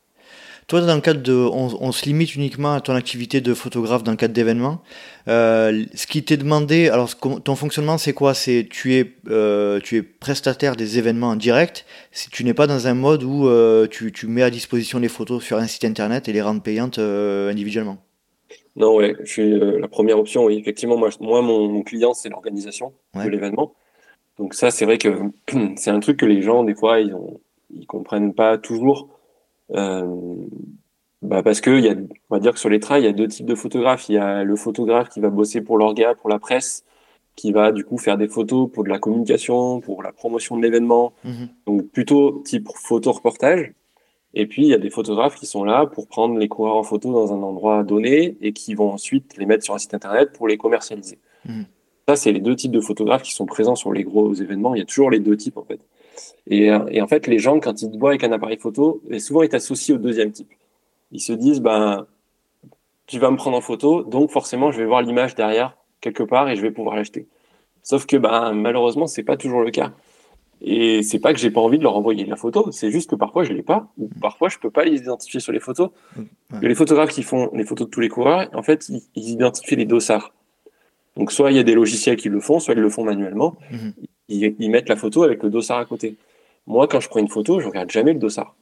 [0.68, 4.10] Toi, dans le cadre de, on, se limite uniquement à ton activité de photographe dans
[4.10, 4.82] le cadre d'événements.
[5.26, 8.34] Euh, ce qui t'est demandé, alors ton fonctionnement, c'est quoi?
[8.34, 11.86] C'est tu es, euh, tu es prestataire des événements en direct.
[12.12, 15.08] Si tu n'es pas dans un mode où euh, tu, tu, mets à disposition les
[15.08, 17.96] photos sur un site internet et les rendre payantes individuellement.
[18.76, 20.44] Non, ouais, je suis la première option.
[20.44, 23.72] Oui, effectivement, moi, moi mon, client, c'est l'organisation de l'événement.
[24.38, 25.18] Donc ça, c'est vrai que
[25.76, 27.40] c'est un truc que les gens, des fois, ils ont,
[27.74, 29.17] ils comprennent pas toujours.
[29.74, 30.06] Euh,
[31.20, 33.12] bah parce que y a, on va dire que sur les trails, il y a
[33.12, 34.08] deux types de photographes.
[34.08, 36.84] Il y a le photographe qui va bosser pour l'orga, pour la presse,
[37.34, 40.62] qui va du coup faire des photos pour de la communication, pour la promotion de
[40.62, 41.12] l'événement.
[41.24, 41.48] Mhm.
[41.66, 43.72] Donc plutôt type photo reportage.
[44.34, 46.82] Et puis il y a des photographes qui sont là pour prendre les coureurs en
[46.82, 50.32] photo dans un endroit donné et qui vont ensuite les mettre sur un site internet
[50.32, 51.18] pour les commercialiser.
[51.46, 51.64] Mhm.
[52.08, 54.74] Ça, c'est les deux types de photographes qui sont présents sur les gros événements.
[54.74, 55.80] Il y a toujours les deux types en fait.
[56.46, 59.02] Et, euh, et, en fait, les gens, quand ils te voient avec un appareil photo,
[59.10, 60.50] et souvent ils t'associent au deuxième type.
[61.12, 62.06] Ils se disent, ben,
[63.06, 66.48] tu vas me prendre en photo, donc forcément, je vais voir l'image derrière quelque part
[66.48, 67.26] et je vais pouvoir l'acheter.
[67.82, 69.92] Sauf que, ben, malheureusement, c'est pas toujours le cas.
[70.60, 73.14] Et c'est pas que j'ai pas envie de leur envoyer la photo, c'est juste que
[73.14, 75.90] parfois je l'ai pas, ou parfois je peux pas les identifier sur les photos.
[76.60, 79.84] Les photographes qui font les photos de tous les coureurs, en fait, ils, identifient les
[79.84, 80.32] dossards.
[81.16, 83.56] Donc soit il y a des logiciels qui le font, soit ils le font manuellement.
[83.70, 83.92] Mhm.
[84.28, 86.16] Ils, mettent la photo avec le dossard à côté.
[86.66, 88.54] Moi, quand je prends une photo, je regarde jamais le dossard.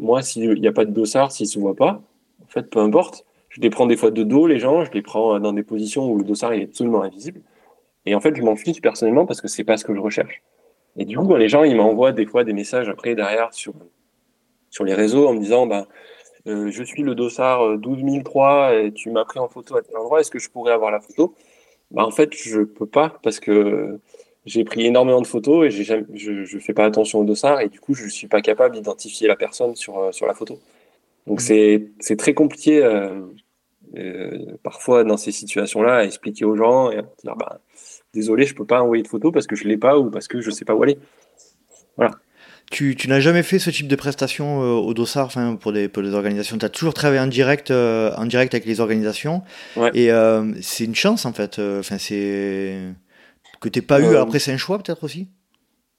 [0.00, 2.00] Moi, s'il n'y a pas de dossard, s'il se voit pas,
[2.42, 3.24] en fait, peu importe.
[3.48, 6.08] Je les prends des fois de dos, les gens, je les prends dans des positions
[6.10, 7.40] où le dossard est absolument invisible.
[8.06, 10.42] Et en fait, je m'en fiche personnellement parce que c'est pas ce que je recherche.
[10.96, 13.74] Et du coup, les gens, ils m'envoient des fois des messages après derrière sur
[14.70, 15.86] sur les réseaux en me disant, bah,
[16.46, 20.20] euh, je suis le dossard 12003 et tu m'as pris en photo à tel endroit.
[20.20, 21.34] Est-ce que je pourrais avoir la photo?
[21.90, 23.98] Bah, en fait, je peux pas parce que
[24.48, 27.80] j'ai pris énormément de photos et je, je fais pas attention au dossard et du
[27.80, 30.58] coup, je suis pas capable d'identifier la personne sur, euh, sur la photo.
[31.26, 31.80] Donc, mmh.
[32.00, 33.20] c'est très compliqué euh,
[33.96, 37.60] euh, parfois dans ces situations-là à expliquer aux gens et à dire bah,
[38.14, 40.40] désolé, je peux pas envoyer de photos parce que je l'ai pas ou parce que
[40.40, 40.98] je sais pas où aller.
[41.96, 42.12] Voilà.
[42.70, 45.88] Tu, tu n'as jamais fait ce type de prestation euh, au dossard enfin, pour, des,
[45.88, 46.56] pour des organisations?
[46.56, 49.42] Tu as toujours travaillé en direct, en direct avec les organisations?
[49.76, 49.90] Ouais.
[49.94, 50.10] Et
[50.62, 51.58] c'est une chance en fait.
[51.58, 52.78] Enfin, c'est
[53.60, 54.04] que t'aies pas eu.
[54.14, 55.28] Euh, Après, c'est un choix peut-être aussi?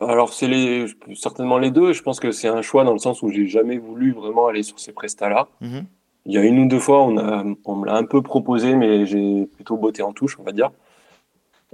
[0.02, 1.92] Alors c'est les certainement les deux.
[1.92, 4.64] Je pense que c'est un choix dans le sens où j'ai jamais voulu vraiment aller
[4.64, 5.50] sur ces prestats-là.
[5.60, 5.86] Mhm.
[6.26, 8.76] Il y a une ou deux fois, on, a, on me l'a un peu proposé,
[8.76, 10.72] mais j'ai plutôt botté en touche, on va dire.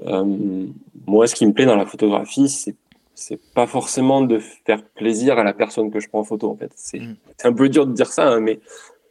[0.06, 0.66] Euh,
[1.08, 2.76] moi, ce qui me plaît dans la photographie, c'est
[3.18, 6.50] c'est pas forcément de faire plaisir à la personne que je prends en photo.
[6.50, 7.16] En fait, c'est Mhm.
[7.38, 8.60] c'est un peu dur de dire ça, hein, mais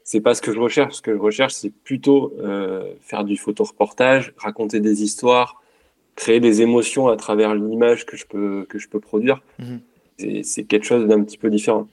[0.02, 0.96] c'est pas ce que je recherche.
[0.96, 5.62] Ce que je recherche, c'est plutôt euh, faire du photoreportage, raconter des histoires,
[6.16, 9.42] créer des émotions à travers l'image que je peux que je peux produire.
[9.58, 9.80] Mhm.
[10.18, 11.88] C'est- C'est quelque chose d'un petit peu différent.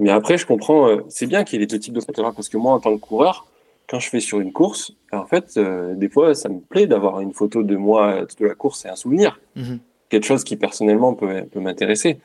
[0.00, 0.88] Mais après, je comprends.
[0.88, 2.80] euh, c'est bien qu'il y ait les deux types de photographes parce que moi, en
[2.80, 3.46] tant que coureur,
[3.88, 7.20] quand je fais sur une course, en fait, euh, des fois, ça me plaît d'avoir
[7.20, 9.78] une photo de moi de la course et un souvenir, Mhm.
[10.08, 12.18] quelque chose qui personnellement peut peut m'intéresser.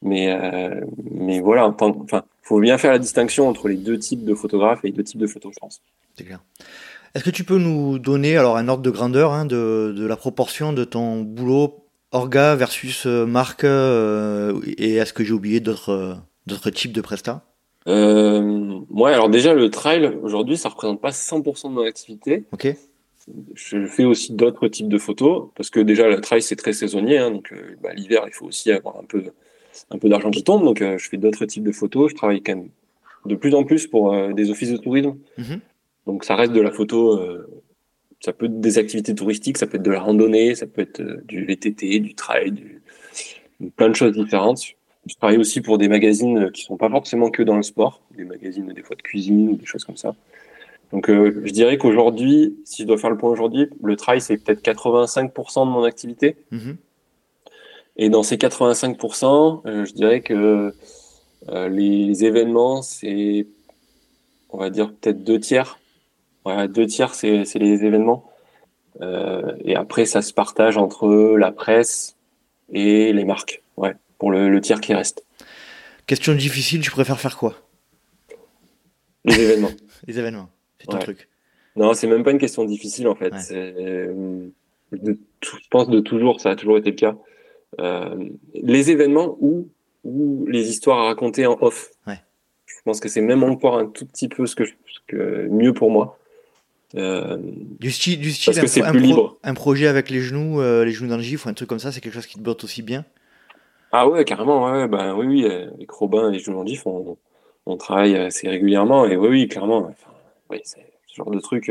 [0.00, 0.80] Mais euh,
[1.10, 4.88] mais voilà, enfin, faut bien faire la distinction entre les deux types de photographes et
[4.88, 5.80] les deux types de photos, je pense.
[6.16, 6.40] C'est clair.
[7.14, 10.16] Est-ce que tu peux nous donner alors un ordre de grandeur hein, de, de la
[10.16, 15.90] proportion de ton boulot orga versus euh, marque euh, et est-ce que j'ai oublié d'autres
[15.90, 16.14] euh,
[16.46, 17.44] d'autres types de prestats?
[17.88, 22.44] Euh, ouais, alors déjà le trail aujourd'hui, ça représente pas 100% de mon activité.
[22.52, 22.74] Ok.
[23.54, 27.18] Je fais aussi d'autres types de photos parce que déjà le trail c'est très saisonnier,
[27.18, 29.22] hein, donc euh, bah, l'hiver il faut aussi avoir un peu
[29.90, 32.10] un peu d'argent qui tombe, donc je fais d'autres types de photos.
[32.10, 32.68] Je travaille quand même
[33.26, 35.60] de plus en plus pour des offices de tourisme, Mhm.
[36.06, 37.18] Donc ça reste de la photo.
[37.18, 37.46] euh,
[38.20, 41.00] ça peut être des activités touristiques, ça peut être de la randonnée, ça peut être
[41.00, 42.80] euh, du VTT, du trail, du,
[43.76, 44.62] plein de choses différentes.
[45.06, 48.24] Je travaille aussi pour des magazines qui sont pas forcément que dans le sport, des
[48.24, 50.14] magazines des fois de cuisine ou des choses comme ça.
[50.92, 54.36] Donc euh, je dirais qu'aujourd'hui, si je dois faire le point aujourd'hui, le trail c'est
[54.36, 56.36] peut-être 85% de mon activité.
[56.52, 56.76] Mhm.
[57.96, 60.72] Et dans ces 85%, euh, je dirais que
[61.48, 63.48] euh, les, les événements c'est,
[64.50, 65.78] on va dire peut-être deux tiers.
[66.44, 68.28] Ouais, deux tiers c'est c'est les événements.
[69.00, 72.16] Euh, et après ça se partage entre la presse
[72.72, 73.62] et les marques.
[73.76, 75.24] Ouais, pour le, le tiers qui reste.
[76.06, 77.54] Question difficile, tu préfères faire quoi?
[79.24, 79.70] Les événements.
[80.06, 80.48] Les événements,
[80.80, 81.02] c'est ton Ouais.
[81.02, 81.28] truc.
[81.76, 83.32] Non, c'est même pas une question difficile en fait.
[83.32, 83.40] Ouais.
[83.52, 84.48] Euh,
[84.92, 87.16] de je pense de toujours, ça a toujours été le cas.
[87.80, 89.68] Euh, les événements ou
[90.04, 91.90] ou les histoires à raconter en off.
[92.08, 92.18] Ouais.
[92.66, 95.46] Je pense que c'est même encore un tout petit peu ce que, je- ce que
[95.48, 96.18] mieux pour moi.
[96.94, 99.38] Du style, du style parce que c'est un, plus libre.
[99.42, 101.92] un projet avec les genoux, les genoux dans le gif ou un truc comme ça,
[101.92, 103.04] c'est quelque chose qui te botte aussi bien?
[103.92, 106.86] Ah ouais, carrément, ouais, ben oui, oui, avec Robin et les genoux dans le gif,
[106.86, 107.16] on,
[107.66, 109.88] on travaille assez régulièrement et oui, oui, clairement.
[109.88, 110.10] Enfin,
[110.50, 111.70] oui, c'est ce genre de truc.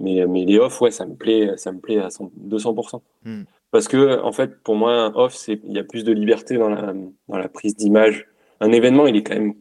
[0.00, 3.00] Mais, mais les off, ouais, ça me plaît, ça me plaît à 200%.
[3.24, 3.42] Hmm.
[3.70, 6.56] Parce que, en fait, pour moi, un off, c'est, il y a plus de liberté
[6.56, 6.92] dans la,
[7.28, 8.26] dans la prise d'image.
[8.60, 9.54] Un événement, il est quand même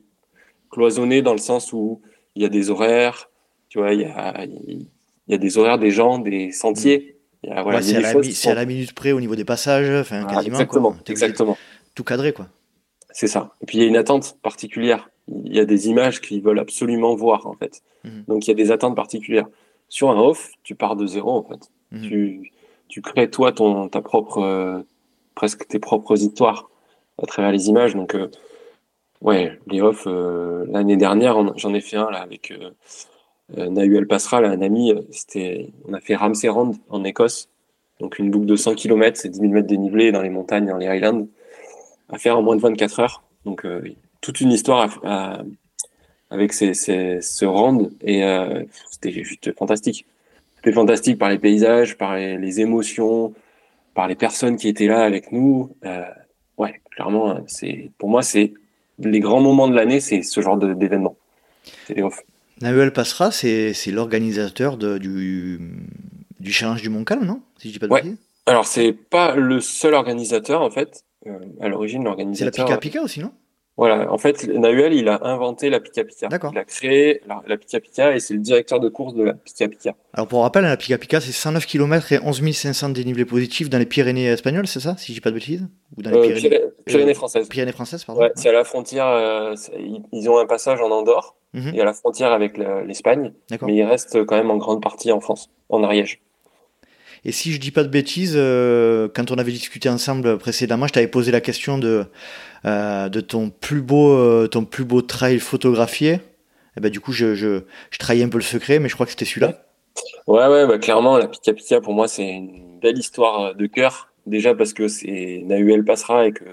[0.69, 2.01] cloisonné dans le sens où
[2.35, 3.29] il y a des horaires,
[3.75, 4.87] tu vois, il y a, il
[5.27, 7.17] y a des horaires des gens, des sentiers.
[7.43, 10.23] Y a, voilà, Ouais, c'est, à la, à minute près au niveau des passages, enfin
[10.25, 10.55] Ah, quasiment.
[10.55, 11.01] exactement, quoi.
[11.07, 11.57] Exactement.
[11.93, 12.47] Tout cadré, quoi.
[13.11, 13.51] C'est ça.
[13.59, 15.09] Et puis il y a une attente particulière.
[15.27, 17.81] Il y a des images qu'ils veulent absolument voir, en fait.
[18.05, 18.23] Mhm.
[18.29, 19.47] Donc il y a des attentes particulières.
[19.89, 21.69] Sur un off, tu pars de zéro, en fait.
[21.91, 22.01] Mhm.
[22.07, 22.51] Tu,
[22.87, 24.79] tu crées toi ton, ta propre, euh,
[25.35, 26.69] presque tes propres histoires
[27.21, 27.93] à travers les images.
[27.93, 28.29] Donc, euh,
[29.19, 32.69] ouais, les off, euh, l'année dernière, j'en ai fait un là avec euh,
[33.49, 34.91] Nahuel Passera, là, un ami.
[34.91, 37.49] euh, C'était, on a fait Ramsey-Rand en Écosse.
[37.99, 40.77] Donc une boucle de 100 km, c'est 10 000 mètres dénivelé dans les montagnes, dans
[40.77, 41.27] les Highlands,
[42.09, 43.23] à faire en moins de 24 heures.
[43.45, 43.81] Donc euh,
[44.21, 44.99] toute une histoire
[46.29, 50.05] avec ces, ce rand et euh, c'était juste fantastique.
[50.57, 53.33] C'était fantastique par les paysages, par les, émotions,
[53.93, 55.75] par les personnes qui étaient là avec nous.
[55.85, 56.03] Euh,
[56.57, 58.53] ouais, clairement, euh, c'est pour moi c'est
[58.99, 61.15] les grands moments de l'année, c'est ce genre d'événement.
[61.85, 62.01] C'est.
[62.61, 65.59] Nahuel Passera, c'est, c'est l'organisateur du,
[66.39, 67.41] du challenge du Mont Calme, non?
[67.57, 68.01] Si je dis pas de Ouais.
[68.01, 68.17] bêtises.
[68.45, 71.03] Alors c'est pas le seul organisateur en fait.
[71.27, 72.65] Euh, à l'origine, C'est la l'organisateur.
[72.67, 73.31] Pika Pika aussi, non?
[73.77, 76.27] Voilà, en fait, Nahuel, il a inventé la Pika Pika.
[76.29, 76.51] D'accord.
[76.53, 79.33] Il a créé la, la Pika Pika et c'est le directeur de course de la
[79.33, 79.95] Pika Pika.
[80.13, 83.77] Alors pour rappel, la Pika Pika, c'est 109 km et 11 500 dénivelés positifs dans
[83.77, 85.67] les Pyrénées espagnoles, c'est ça Si je dis pas de bêtises?
[85.97, 87.49] Ou dans les Euh, Pyrénées, Pyrénées, Pyrénées françaises.
[87.49, 89.07] Pyrénées françaises, pardon Ouais, c'est à la frontière.
[89.07, 89.55] euh,
[90.13, 91.71] ils- ont un passage en Andorre Mhm.
[91.75, 93.67] et à la frontière avec l'Espagne, D'accord.
[93.67, 96.21] mais ils restent quand même en grande partie en France, en Ariège.
[97.25, 100.93] Et si je dis pas de bêtises, euh, quand on avait discuté ensemble précédemment, je
[100.93, 102.05] t'avais posé la question de,
[102.65, 106.19] euh, de ton plus beau, euh, ton plus beau trail photographié.
[106.77, 109.07] Et ben du coup, je, je, je trahis un peu le secret, mais je crois
[109.07, 109.65] que c'était celui-là.
[110.27, 114.09] Ouais, ouais, bah, clairement, la Pika Pika, pour moi, c'est une belle histoire de cœur.
[114.27, 116.43] Déjà parce que c'est Nahuel Passera et que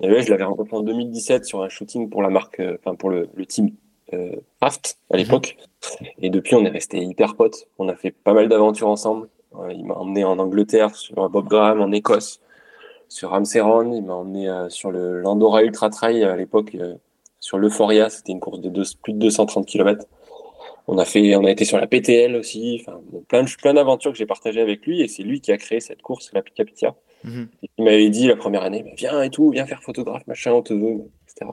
[0.00, 3.28] Nahuel, je l'avais rencontré en 2017 sur un shooting pour la marque, enfin, pour le,
[3.34, 3.70] le team
[4.12, 5.56] euh, Craft à l'époque.
[6.20, 7.68] Et depuis, on est resté hyper potes.
[7.78, 9.28] On a fait pas mal d'aventures ensemble.
[9.60, 12.40] Euh, il m'a emmené en Angleterre sur un Bob Graham, en Écosse,
[13.08, 13.92] sur Ramsey-Rand.
[13.92, 16.94] Il m'a emmené euh, sur le Landora Ultra Trail à l'époque, euh,
[17.40, 18.10] sur l'Euphoria.
[18.10, 20.06] C'était une course de deux- plus de 230 km.
[20.86, 22.80] On a fait, on a été sur la PTL aussi.
[22.80, 25.56] Enfin, plein de, plein d'aventures que j'ai partagées avec lui et c'est lui qui a
[25.56, 26.94] créé cette course, la Pika.
[27.24, 27.48] Mhm.
[27.78, 30.74] Il m'avait dit la première année, viens et tout, viens faire photographe, machin, on te
[30.74, 31.50] veut, etc.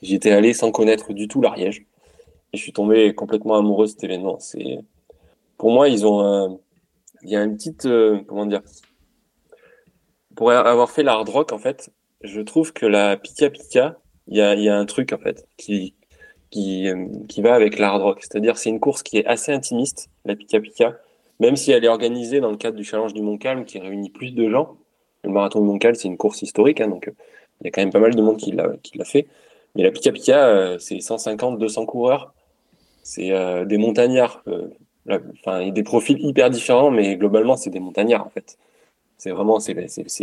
[0.00, 1.86] J'y étais allé sans connaître du tout l'Ariège.
[2.52, 4.38] Et je suis tombé complètement amoureux de cet événement.
[4.38, 4.78] C'est,
[5.56, 6.56] pour moi, ils ont un,
[7.22, 8.62] il y a une petite, euh, comment dire,
[10.36, 11.90] pour avoir fait l'hard rock, en fait,
[12.22, 15.94] je trouve que la Pika Pika, il y a, un truc, en fait, qui,
[16.50, 18.18] qui, euh, qui va avec l'hard rock.
[18.20, 20.98] C'est-à-dire, c'est une course qui est assez intimiste, la Pika Pika,
[21.40, 24.10] même si elle est organisée dans le cadre du challenge du Mont Calme qui réunit
[24.10, 24.76] plus de gens.
[25.24, 27.12] Le marathon de Mont Calme, c'est une course historique, hein, donc euh,
[27.60, 29.26] il y a quand même pas mal de monde qui l'a, fait.
[29.74, 32.32] Mais la Pika Pika, c'est 150, 200 coureurs.
[33.02, 33.32] C'est
[33.66, 34.44] des montagnards.
[35.40, 38.58] Enfin, des profils hyper différents, mais globalement, c'est des montagnards, en fait.
[39.16, 39.74] C'est vraiment, c'est,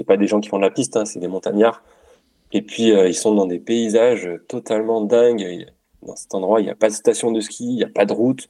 [0.06, 1.82] pas des gens qui font de la piste, hein, c'est des montagnards.
[2.52, 5.68] Et puis, euh, ils sont dans des paysages totalement dingues.
[6.04, 8.06] Dans cet endroit, il n'y a pas de station de ski, il n'y a pas
[8.06, 8.48] de route.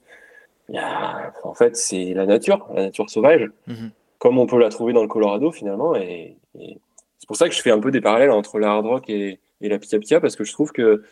[0.68, 3.90] Il y a, en fait, c'est la nature, la nature sauvage, Mhm.
[4.18, 5.96] comme on peut la trouver dans le Colorado, finalement.
[5.96, 6.78] Et, et
[7.18, 9.40] c'est pour ça que je fais un peu des parallèles entre la hard rock et,
[9.60, 11.02] et la Pika Pika, parce que je trouve que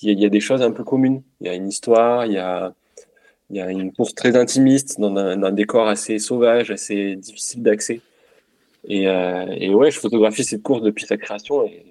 [0.00, 1.22] il y, a- y a des choses un peu communes.
[1.40, 2.72] Il y a une histoire, il y a,
[3.50, 7.16] il y a une course très intimiste dans un, dans un décor assez sauvage, assez
[7.16, 8.00] difficile d'accès.
[8.86, 11.84] Et, euh, et ouais, je photographie cette course depuis sa création et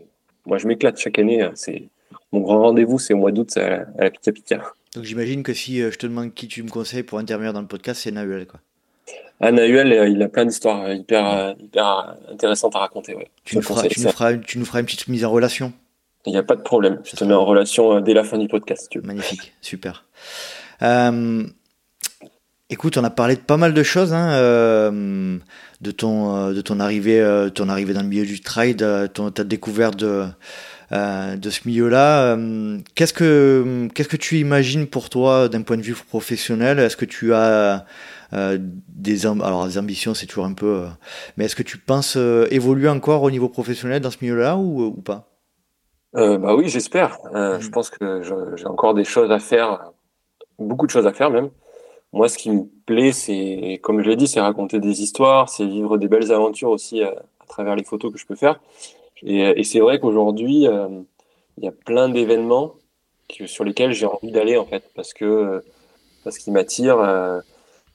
[0.45, 1.41] moi je m'éclate chaque année.
[1.41, 1.51] hein.
[1.55, 1.83] C'est
[2.31, 4.63] mon grand rendez-vous, c'est au mois d'août à, la- à la Pika Pika.
[4.95, 7.61] Donc j'imagine que si euh, je te demande qui tu me conseilles pour intervenir dans
[7.61, 8.47] le podcast, c'est Nahuel.
[8.47, 8.59] Quoi.
[9.39, 13.13] Ah, Nahuel, euh, il a plein d'histoires hyper, hyper intéressantes à raconter.
[13.15, 13.27] Ouais.
[13.43, 14.07] Tu, nous feras, conseille tu, ça.
[14.07, 15.73] nous feras, une- tu nous feras une petite mise en relation.
[16.25, 16.99] Il n'y a pas de problème.
[17.03, 18.83] Je te mets en relation dès la fin du podcast.
[18.83, 19.05] si tu veux.
[19.05, 20.05] Magnifique, super.
[20.81, 21.43] Euh,
[22.69, 25.37] écoute, on a parlé de pas mal de choses, hein, euh,
[25.81, 29.07] de ton euh, de ton arrivée, euh, ton arrivée dans le milieu du trail, de
[29.07, 30.25] ton, ta découverte de
[30.89, 32.37] de ce milieu-là.
[32.95, 36.79] Qu'est-ce que qu'est-ce que tu imagines pour toi d'un point de vue professionnel?
[36.79, 37.85] Est-ce que tu as
[38.33, 40.87] euh, des alors ambitions, c'est toujours un peu, euh,
[41.37, 44.83] mais est-ce que tu penses euh, évoluer encore au niveau professionnel dans ce milieu-là ou,
[44.83, 45.29] ou pas?
[46.13, 47.19] Bah oui, j'espère.
[47.31, 47.59] Mhm.
[47.59, 48.21] Je pense que
[48.55, 49.91] j'ai encore des choses à faire,
[50.59, 51.49] beaucoup de choses à faire même.
[52.13, 55.65] moi, ce qui me plaît, c'est, comme je l'ai dit, c'est raconter des histoires, c'est
[55.65, 57.13] vivre des belles aventures aussi à,
[57.47, 58.59] travers les photos que je peux faire.
[59.23, 60.67] Et, et c'est vrai qu'aujourd'hui,
[61.57, 62.75] il y a plein d'événements
[63.45, 65.63] sur lesquels j'ai envie d'aller en fait, parce que
[66.23, 66.99] parce qu'ils m'attirent.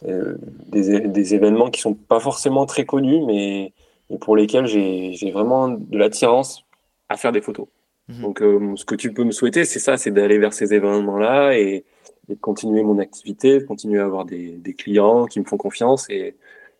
[0.09, 0.35] Euh,
[0.67, 3.73] des, des, événements qui sont pas forcément très connus, mais,
[4.21, 6.65] pour lesquels j'ai vraiment de l'attirance
[7.09, 7.67] à faire des photos.
[8.09, 8.23] Mhm.
[8.23, 11.57] Donc, euh, ce que tu peux me souhaiter, c'est ça, c'est d'aller vers ces événements-là
[11.57, 11.85] et,
[12.29, 16.09] de continuer mon activité, de continuer à avoir des, des clients qui me font confiance
[16.09, 16.37] et,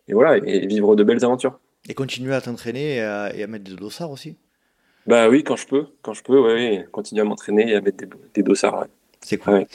[0.07, 1.59] et, voilà, et vivre de belles aventures.
[1.89, 4.35] Et continuer à t'entraîner et, et à, mettre des dossards aussi?
[5.05, 7.97] Bah oui, quand je peux, quand je peux, ouais, continuer à m'entraîner et à mettre
[7.97, 8.87] des, des dossards.
[9.19, 9.65] C'est cool.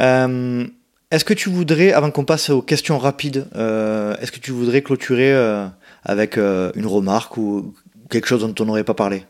[0.00, 0.66] Euh,
[1.10, 4.82] est-ce que tu voudrais, avant qu'on passe aux questions rapides, euh, est-ce que tu voudrais
[4.82, 5.66] clôturer euh,
[6.04, 7.74] avec une remarque ou
[8.08, 9.24] quelque chose dont on n'aurait pas parlé?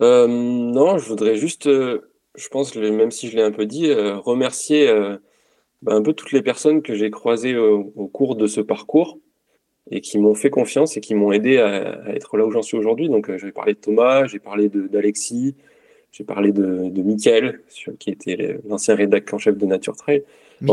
[0.00, 1.68] Non, je voudrais juste,
[2.36, 4.92] je pense, même si je l'ai un peu dit, remercier
[5.82, 9.18] bah, un peu toutes les personnes que j'ai croisées au, cours de ce parcours
[9.90, 12.62] et qui m'ont fait confiance et qui m'ont aidé à, à, être là où j'en
[12.62, 13.08] suis aujourd'hui.
[13.08, 15.54] Donc, j'ai parlé de Thomas, j'ai parlé d'Alexis,
[16.12, 17.60] j'ai parlé de, de Michael,
[17.98, 20.24] qui était l'ancien rédacteur en chef de Nature Trail.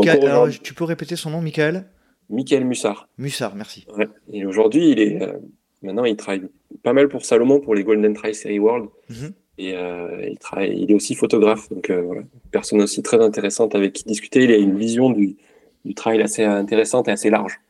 [0.08, 1.84] alors, tu peux répéter son nom, Michael?
[2.30, 3.08] Michael Mussard.
[3.18, 3.86] Mussard, merci.
[3.96, 4.08] Ouais.
[4.32, 5.34] Et aujourd'hui, il est euh,
[5.82, 6.42] maintenant, il travaille
[6.82, 8.88] pas mal pour Salomon, pour les Golden Trail Series World.
[9.10, 9.32] Mhm.
[9.56, 13.22] Et euh, il travaille, il est aussi photographe, donc euh, voilà, une personne aussi très
[13.22, 14.44] intéressante avec qui discuter.
[14.44, 15.36] Il a une vision du,
[15.84, 17.60] du trail assez intéressante et assez large.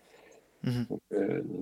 [0.62, 0.86] Mhm.
[0.88, 1.00] Donc,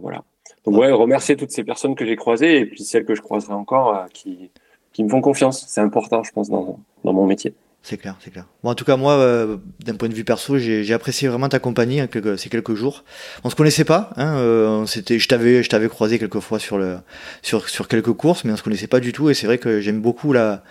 [0.01, 0.23] voilà.
[0.65, 3.53] Donc ouais, remercier toutes ces personnes que j'ai croisées et puis celles que je croiserai
[3.53, 4.51] encore, qui
[4.93, 5.65] qui me font confiance.
[5.69, 7.55] C'est important, je pense, dans, dans mon métier.
[7.83, 8.47] C'est clair, c'est clair.
[8.63, 11.59] Bon, en tout cas, moi, euh, d'un point de vue perso, j'ai apprécié vraiment ta
[11.59, 13.05] compagnie hein, ces quelques jours.
[13.43, 16.79] On se connaissait pas, hein, euh, c'était, je t'avais, je t'avais croisé quelques fois sur
[16.79, 16.99] le,
[17.43, 19.31] sur, sur quelques courses, mais on se connaissait pas du tout.
[19.31, 20.63] Et c'est vrai que j'aime beaucoup la,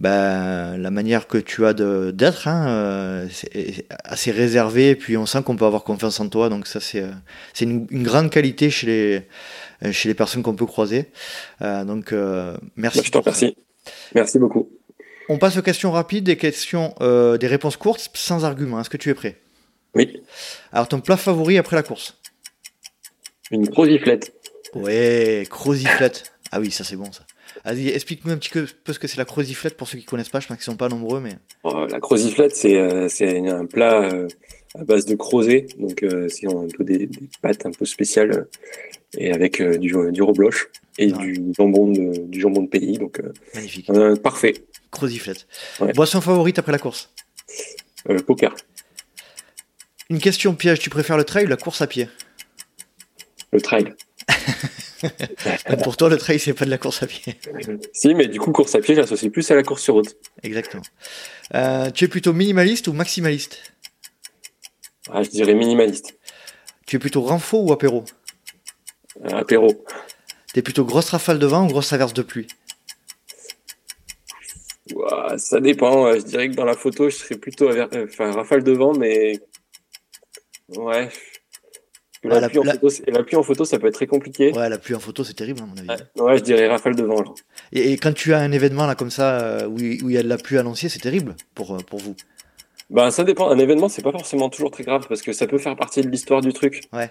[0.00, 4.90] bah, la manière que tu as d'être, hein, euh, c'est assez réservé.
[4.90, 6.48] Et puis on sent qu'on peut avoir confiance en toi.
[6.48, 7.10] Donc ça, c'est, euh,
[7.54, 9.22] c'est une, une, grande qualité chez les,
[9.84, 11.10] euh, chez les personnes qu'on peut croiser.
[11.62, 13.02] Euh, donc, euh, merci.
[13.04, 13.56] Je t'en remercie.
[14.14, 14.68] Merci beaucoup.
[15.28, 18.80] On passe aux questions rapides, des questions, des réponses courtes, sans argument.
[18.80, 19.36] Est-ce que tu es prêt?
[19.94, 20.22] Oui.
[20.72, 22.20] Alors, ton plat favori après la course?
[23.50, 24.32] Une croziflette.
[24.74, 26.32] Ouais, croziflette.
[26.52, 27.24] Ah oui, ça c'est bon ça.
[27.64, 30.40] Vas-y, explique-nous un petit peu ce que c'est la croziflette pour ceux qui connaissent pas.
[30.40, 31.32] Je pense qu'ils sont pas nombreux, mais.
[31.64, 32.78] Oh, la croziflette, c'est
[33.48, 34.10] un plat
[34.78, 38.46] à base de crozet, donc c'est un peu des, des, pâtes un peu spéciales
[39.16, 42.98] et avec euh, du, du rebloche et du jambon de, du jambon de pays.
[42.98, 43.88] Donc, euh, Magnifique.
[43.90, 44.54] Euh, parfait.
[44.96, 45.46] Croziflette.
[45.94, 47.10] Boisson favorite après la course
[48.26, 48.54] Poker.
[50.08, 52.08] Une question piège, tu préfères le trail ou la course à pied?
[53.52, 53.94] Le trail.
[55.82, 57.36] Pour toi, le trail, c'est pas de la course à pied.
[57.92, 60.16] si, mais du coup, course à pied, j'associe plus à la course sur route.
[60.42, 60.82] Exactement.
[61.94, 63.58] tu es plutôt minimaliste ou maximaliste?
[65.10, 66.16] Ah, Je dirais minimaliste.
[66.86, 68.04] Tu es plutôt renfort ou apéro?
[69.32, 69.84] Apéro.
[70.52, 72.46] T'es plutôt grosse rafale de vent ou grosse averse de pluie?
[75.36, 76.12] Ça dépend.
[76.14, 79.40] Je dirais que dans la photo, je serais plutôt euh, enfin, rafale de vent, mais
[80.76, 81.08] ouais.
[82.24, 84.52] La, pluie en photo, ça peut être très compliqué.
[84.52, 86.02] Ouais, la pluie en photo, c'est terrible, à mon avis.
[86.16, 87.22] Ouais, je dirais rafale de vent.
[87.72, 90.28] Et, quand tu as un événement là comme ça euh, où il y a de
[90.28, 92.16] la pluie annoncée, c'est terrible pour, euh, pour vous?
[92.90, 93.50] Bah, ça dépend.
[93.50, 96.08] Un événement, c'est pas forcément toujours très grave parce que ça peut faire partie de
[96.08, 96.82] l'histoire du truc.
[96.92, 97.10] Ouais.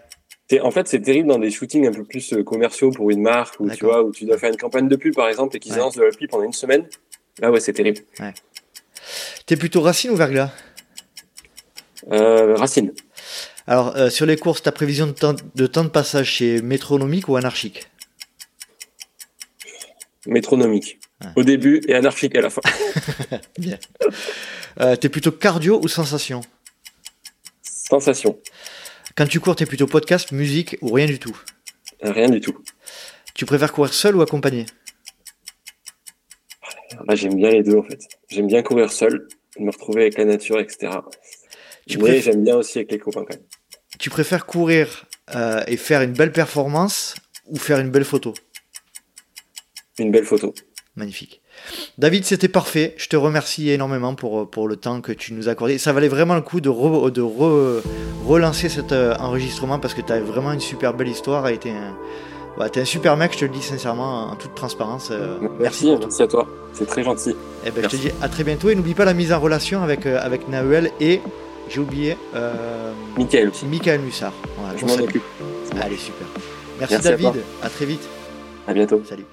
[0.61, 3.59] En fait, c'est terrible dans des shootings un peu plus euh, commerciaux pour une marque
[3.59, 5.73] où tu vois où tu dois faire une campagne de pub par exemple et qu'ils
[5.73, 6.85] annoncent de la pluie pendant une semaine.
[7.39, 8.01] Là, ouais, c'est terrible.
[8.19, 8.33] Ouais.
[9.45, 10.51] T'es plutôt Racine ou Verglas?
[12.11, 12.93] Euh, Racine.
[13.67, 17.27] Alors, euh, sur les courses, ta prévision de temps, de temps de passage, c'est métronomique
[17.27, 17.87] ou anarchique?
[20.27, 20.99] Métronomique.
[21.35, 22.61] Au début et anarchique à la fin.
[23.57, 23.77] Bien.
[24.79, 26.41] Euh, t'es plutôt cardio ou sensation?
[27.61, 28.37] Sensation.
[29.15, 31.39] Quand tu cours, t'es plutôt podcast, musique ou rien du tout?
[32.01, 32.57] Rien du tout.
[33.33, 34.65] Tu préfères courir seul ou accompagné?
[37.13, 37.99] J'aime bien les deux en fait.
[38.29, 39.27] J'aime bien courir seul,
[39.59, 40.91] me retrouver avec la nature, etc.
[41.87, 43.45] Tu Mais j'aime bien aussi avec les copains quand même.
[43.99, 45.05] Tu préfères courir
[45.35, 47.15] euh, et faire une belle performance
[47.47, 48.33] ou faire une belle photo?
[49.99, 50.53] Une belle photo.
[50.95, 51.41] Magnifique.
[51.97, 52.93] David, c'était parfait.
[52.97, 55.77] Je te remercie énormément pour, pour le temps que tu nous as accordé.
[55.77, 56.69] Ça valait vraiment le coup de,
[57.09, 57.21] de
[58.25, 61.47] relancer cet euh, enregistrement parce que tu as vraiment une super belle histoire.
[61.59, 61.73] Tu es,
[62.57, 65.09] bah, un super mec, je te le dis sincèrement, en toute transparence.
[65.11, 66.47] Euh, merci, merci, à toi.
[66.73, 67.31] C'est très gentil.
[67.31, 67.35] Et
[67.67, 69.81] eh ben, je te dis à très bientôt et n'oublie pas la mise en relation
[69.81, 71.21] avec, euh, avec Nahuel et
[71.69, 72.17] j'ai oublié.
[72.35, 73.65] Euh, Michael aussi.
[73.65, 74.33] Michael Mussard.
[74.77, 75.23] je m'en occupe.
[75.81, 76.27] Allez, super.
[76.79, 77.33] Merci, David.
[77.61, 78.07] à très vite.
[78.67, 79.01] À bientôt.
[79.05, 79.25] Salut.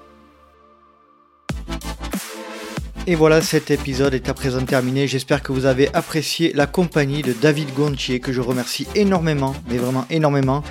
[3.08, 5.08] Et voilà, cet épisode est à présent terminé.
[5.08, 9.76] J'espère que vous avez apprécié la compagnie de David Gontier, que je remercie énormément, mais
[9.76, 10.62] vraiment énormément,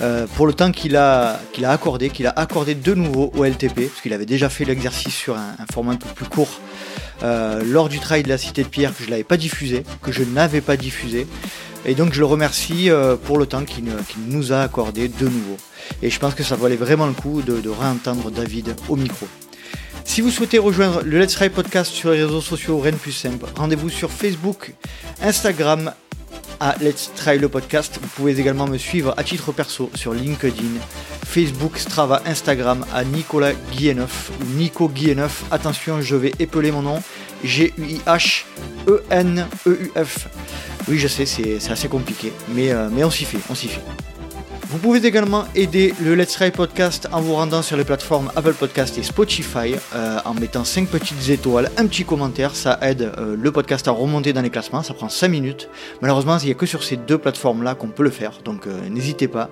[0.00, 4.00] euh, pour le temps qu'il a, accordé, qu'il a accordé de nouveau au LTP, parce
[4.02, 6.60] qu'il avait déjà fait l'exercice sur un, format un peu plus court
[7.24, 10.12] euh, lors du trail de la Cité de Pierre, que je n'avais pas diffusé, que
[10.12, 11.26] je n'avais pas diffusé.
[11.86, 13.86] Et donc je le remercie euh, pour le temps qu'il
[14.28, 15.56] nous a accordé de nouveau.
[16.02, 19.26] Et je pense que ça valait vraiment le coup de, de réentendre David au micro.
[20.10, 23.12] Si vous souhaitez rejoindre le Let's Try Podcast sur les réseaux sociaux, rien de plus
[23.12, 23.46] simple.
[23.54, 24.72] Rendez-vous sur Facebook,
[25.22, 25.92] Instagram
[26.58, 28.00] à Let's Try le podcast.
[28.02, 30.80] Vous pouvez également me suivre à titre perso sur LinkedIn,
[31.24, 35.44] Facebook, Strava, Instagram à Nicolas Guilleneuf ou Nico Guilleneuf.
[35.52, 37.00] Attention, je vais épeler mon nom.
[37.44, 37.88] G-U-I-H-E-N-E-U-F.
[40.88, 44.09] Oui, je sais, c'est assez compliqué, mais, euh, mais on s'y fait, on s'y fait.
[44.70, 48.52] Vous pouvez également aider le Let's Try Podcast en vous rendant sur les plateformes Apple
[48.52, 53.34] Podcast et Spotify euh, en mettant 5 petites étoiles, un petit commentaire, ça aide euh,
[53.36, 55.68] le podcast à remonter dans les classements, ça prend 5 minutes.
[56.02, 58.88] Malheureusement, il n'y a que sur ces deux plateformes-là qu'on peut le faire, donc euh,
[58.88, 59.50] n'hésitez pas.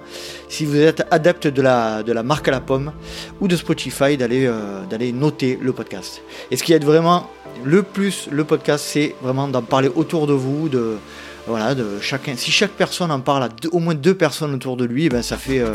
[0.48, 2.92] Si vous êtes adepte de la, de la marque à la pomme
[3.40, 4.48] ou de Spotify, d'aller
[4.88, 6.22] d'aller noter le podcast.
[6.52, 7.28] Et ce qui aide vraiment
[7.64, 10.96] le plus le podcast, c'est vraiment d'en parler autour de vous, de
[11.48, 12.36] voilà, de chacun.
[12.36, 15.36] Si chaque personne en parle à au moins deux personnes autour de lui, ben ça
[15.36, 15.72] fait euh,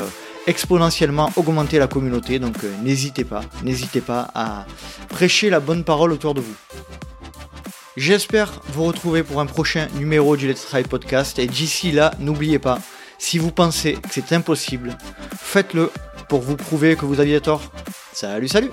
[0.48, 2.40] exponentiellement augmenter la communauté.
[2.40, 4.66] Donc euh, n'hésitez pas, n'hésitez pas à
[5.10, 6.56] prêcher la bonne parole autour de vous.
[7.98, 11.40] J'espère vous retrouver pour un prochain numéro du Let's Try Podcast.
[11.40, 12.80] Et d'ici là, n'oubliez pas,
[13.18, 14.98] si vous pensez que c'est impossible,
[15.36, 15.92] faites-le
[16.30, 17.62] pour vous prouver que vous aviez tort.
[18.14, 18.70] Salut, salut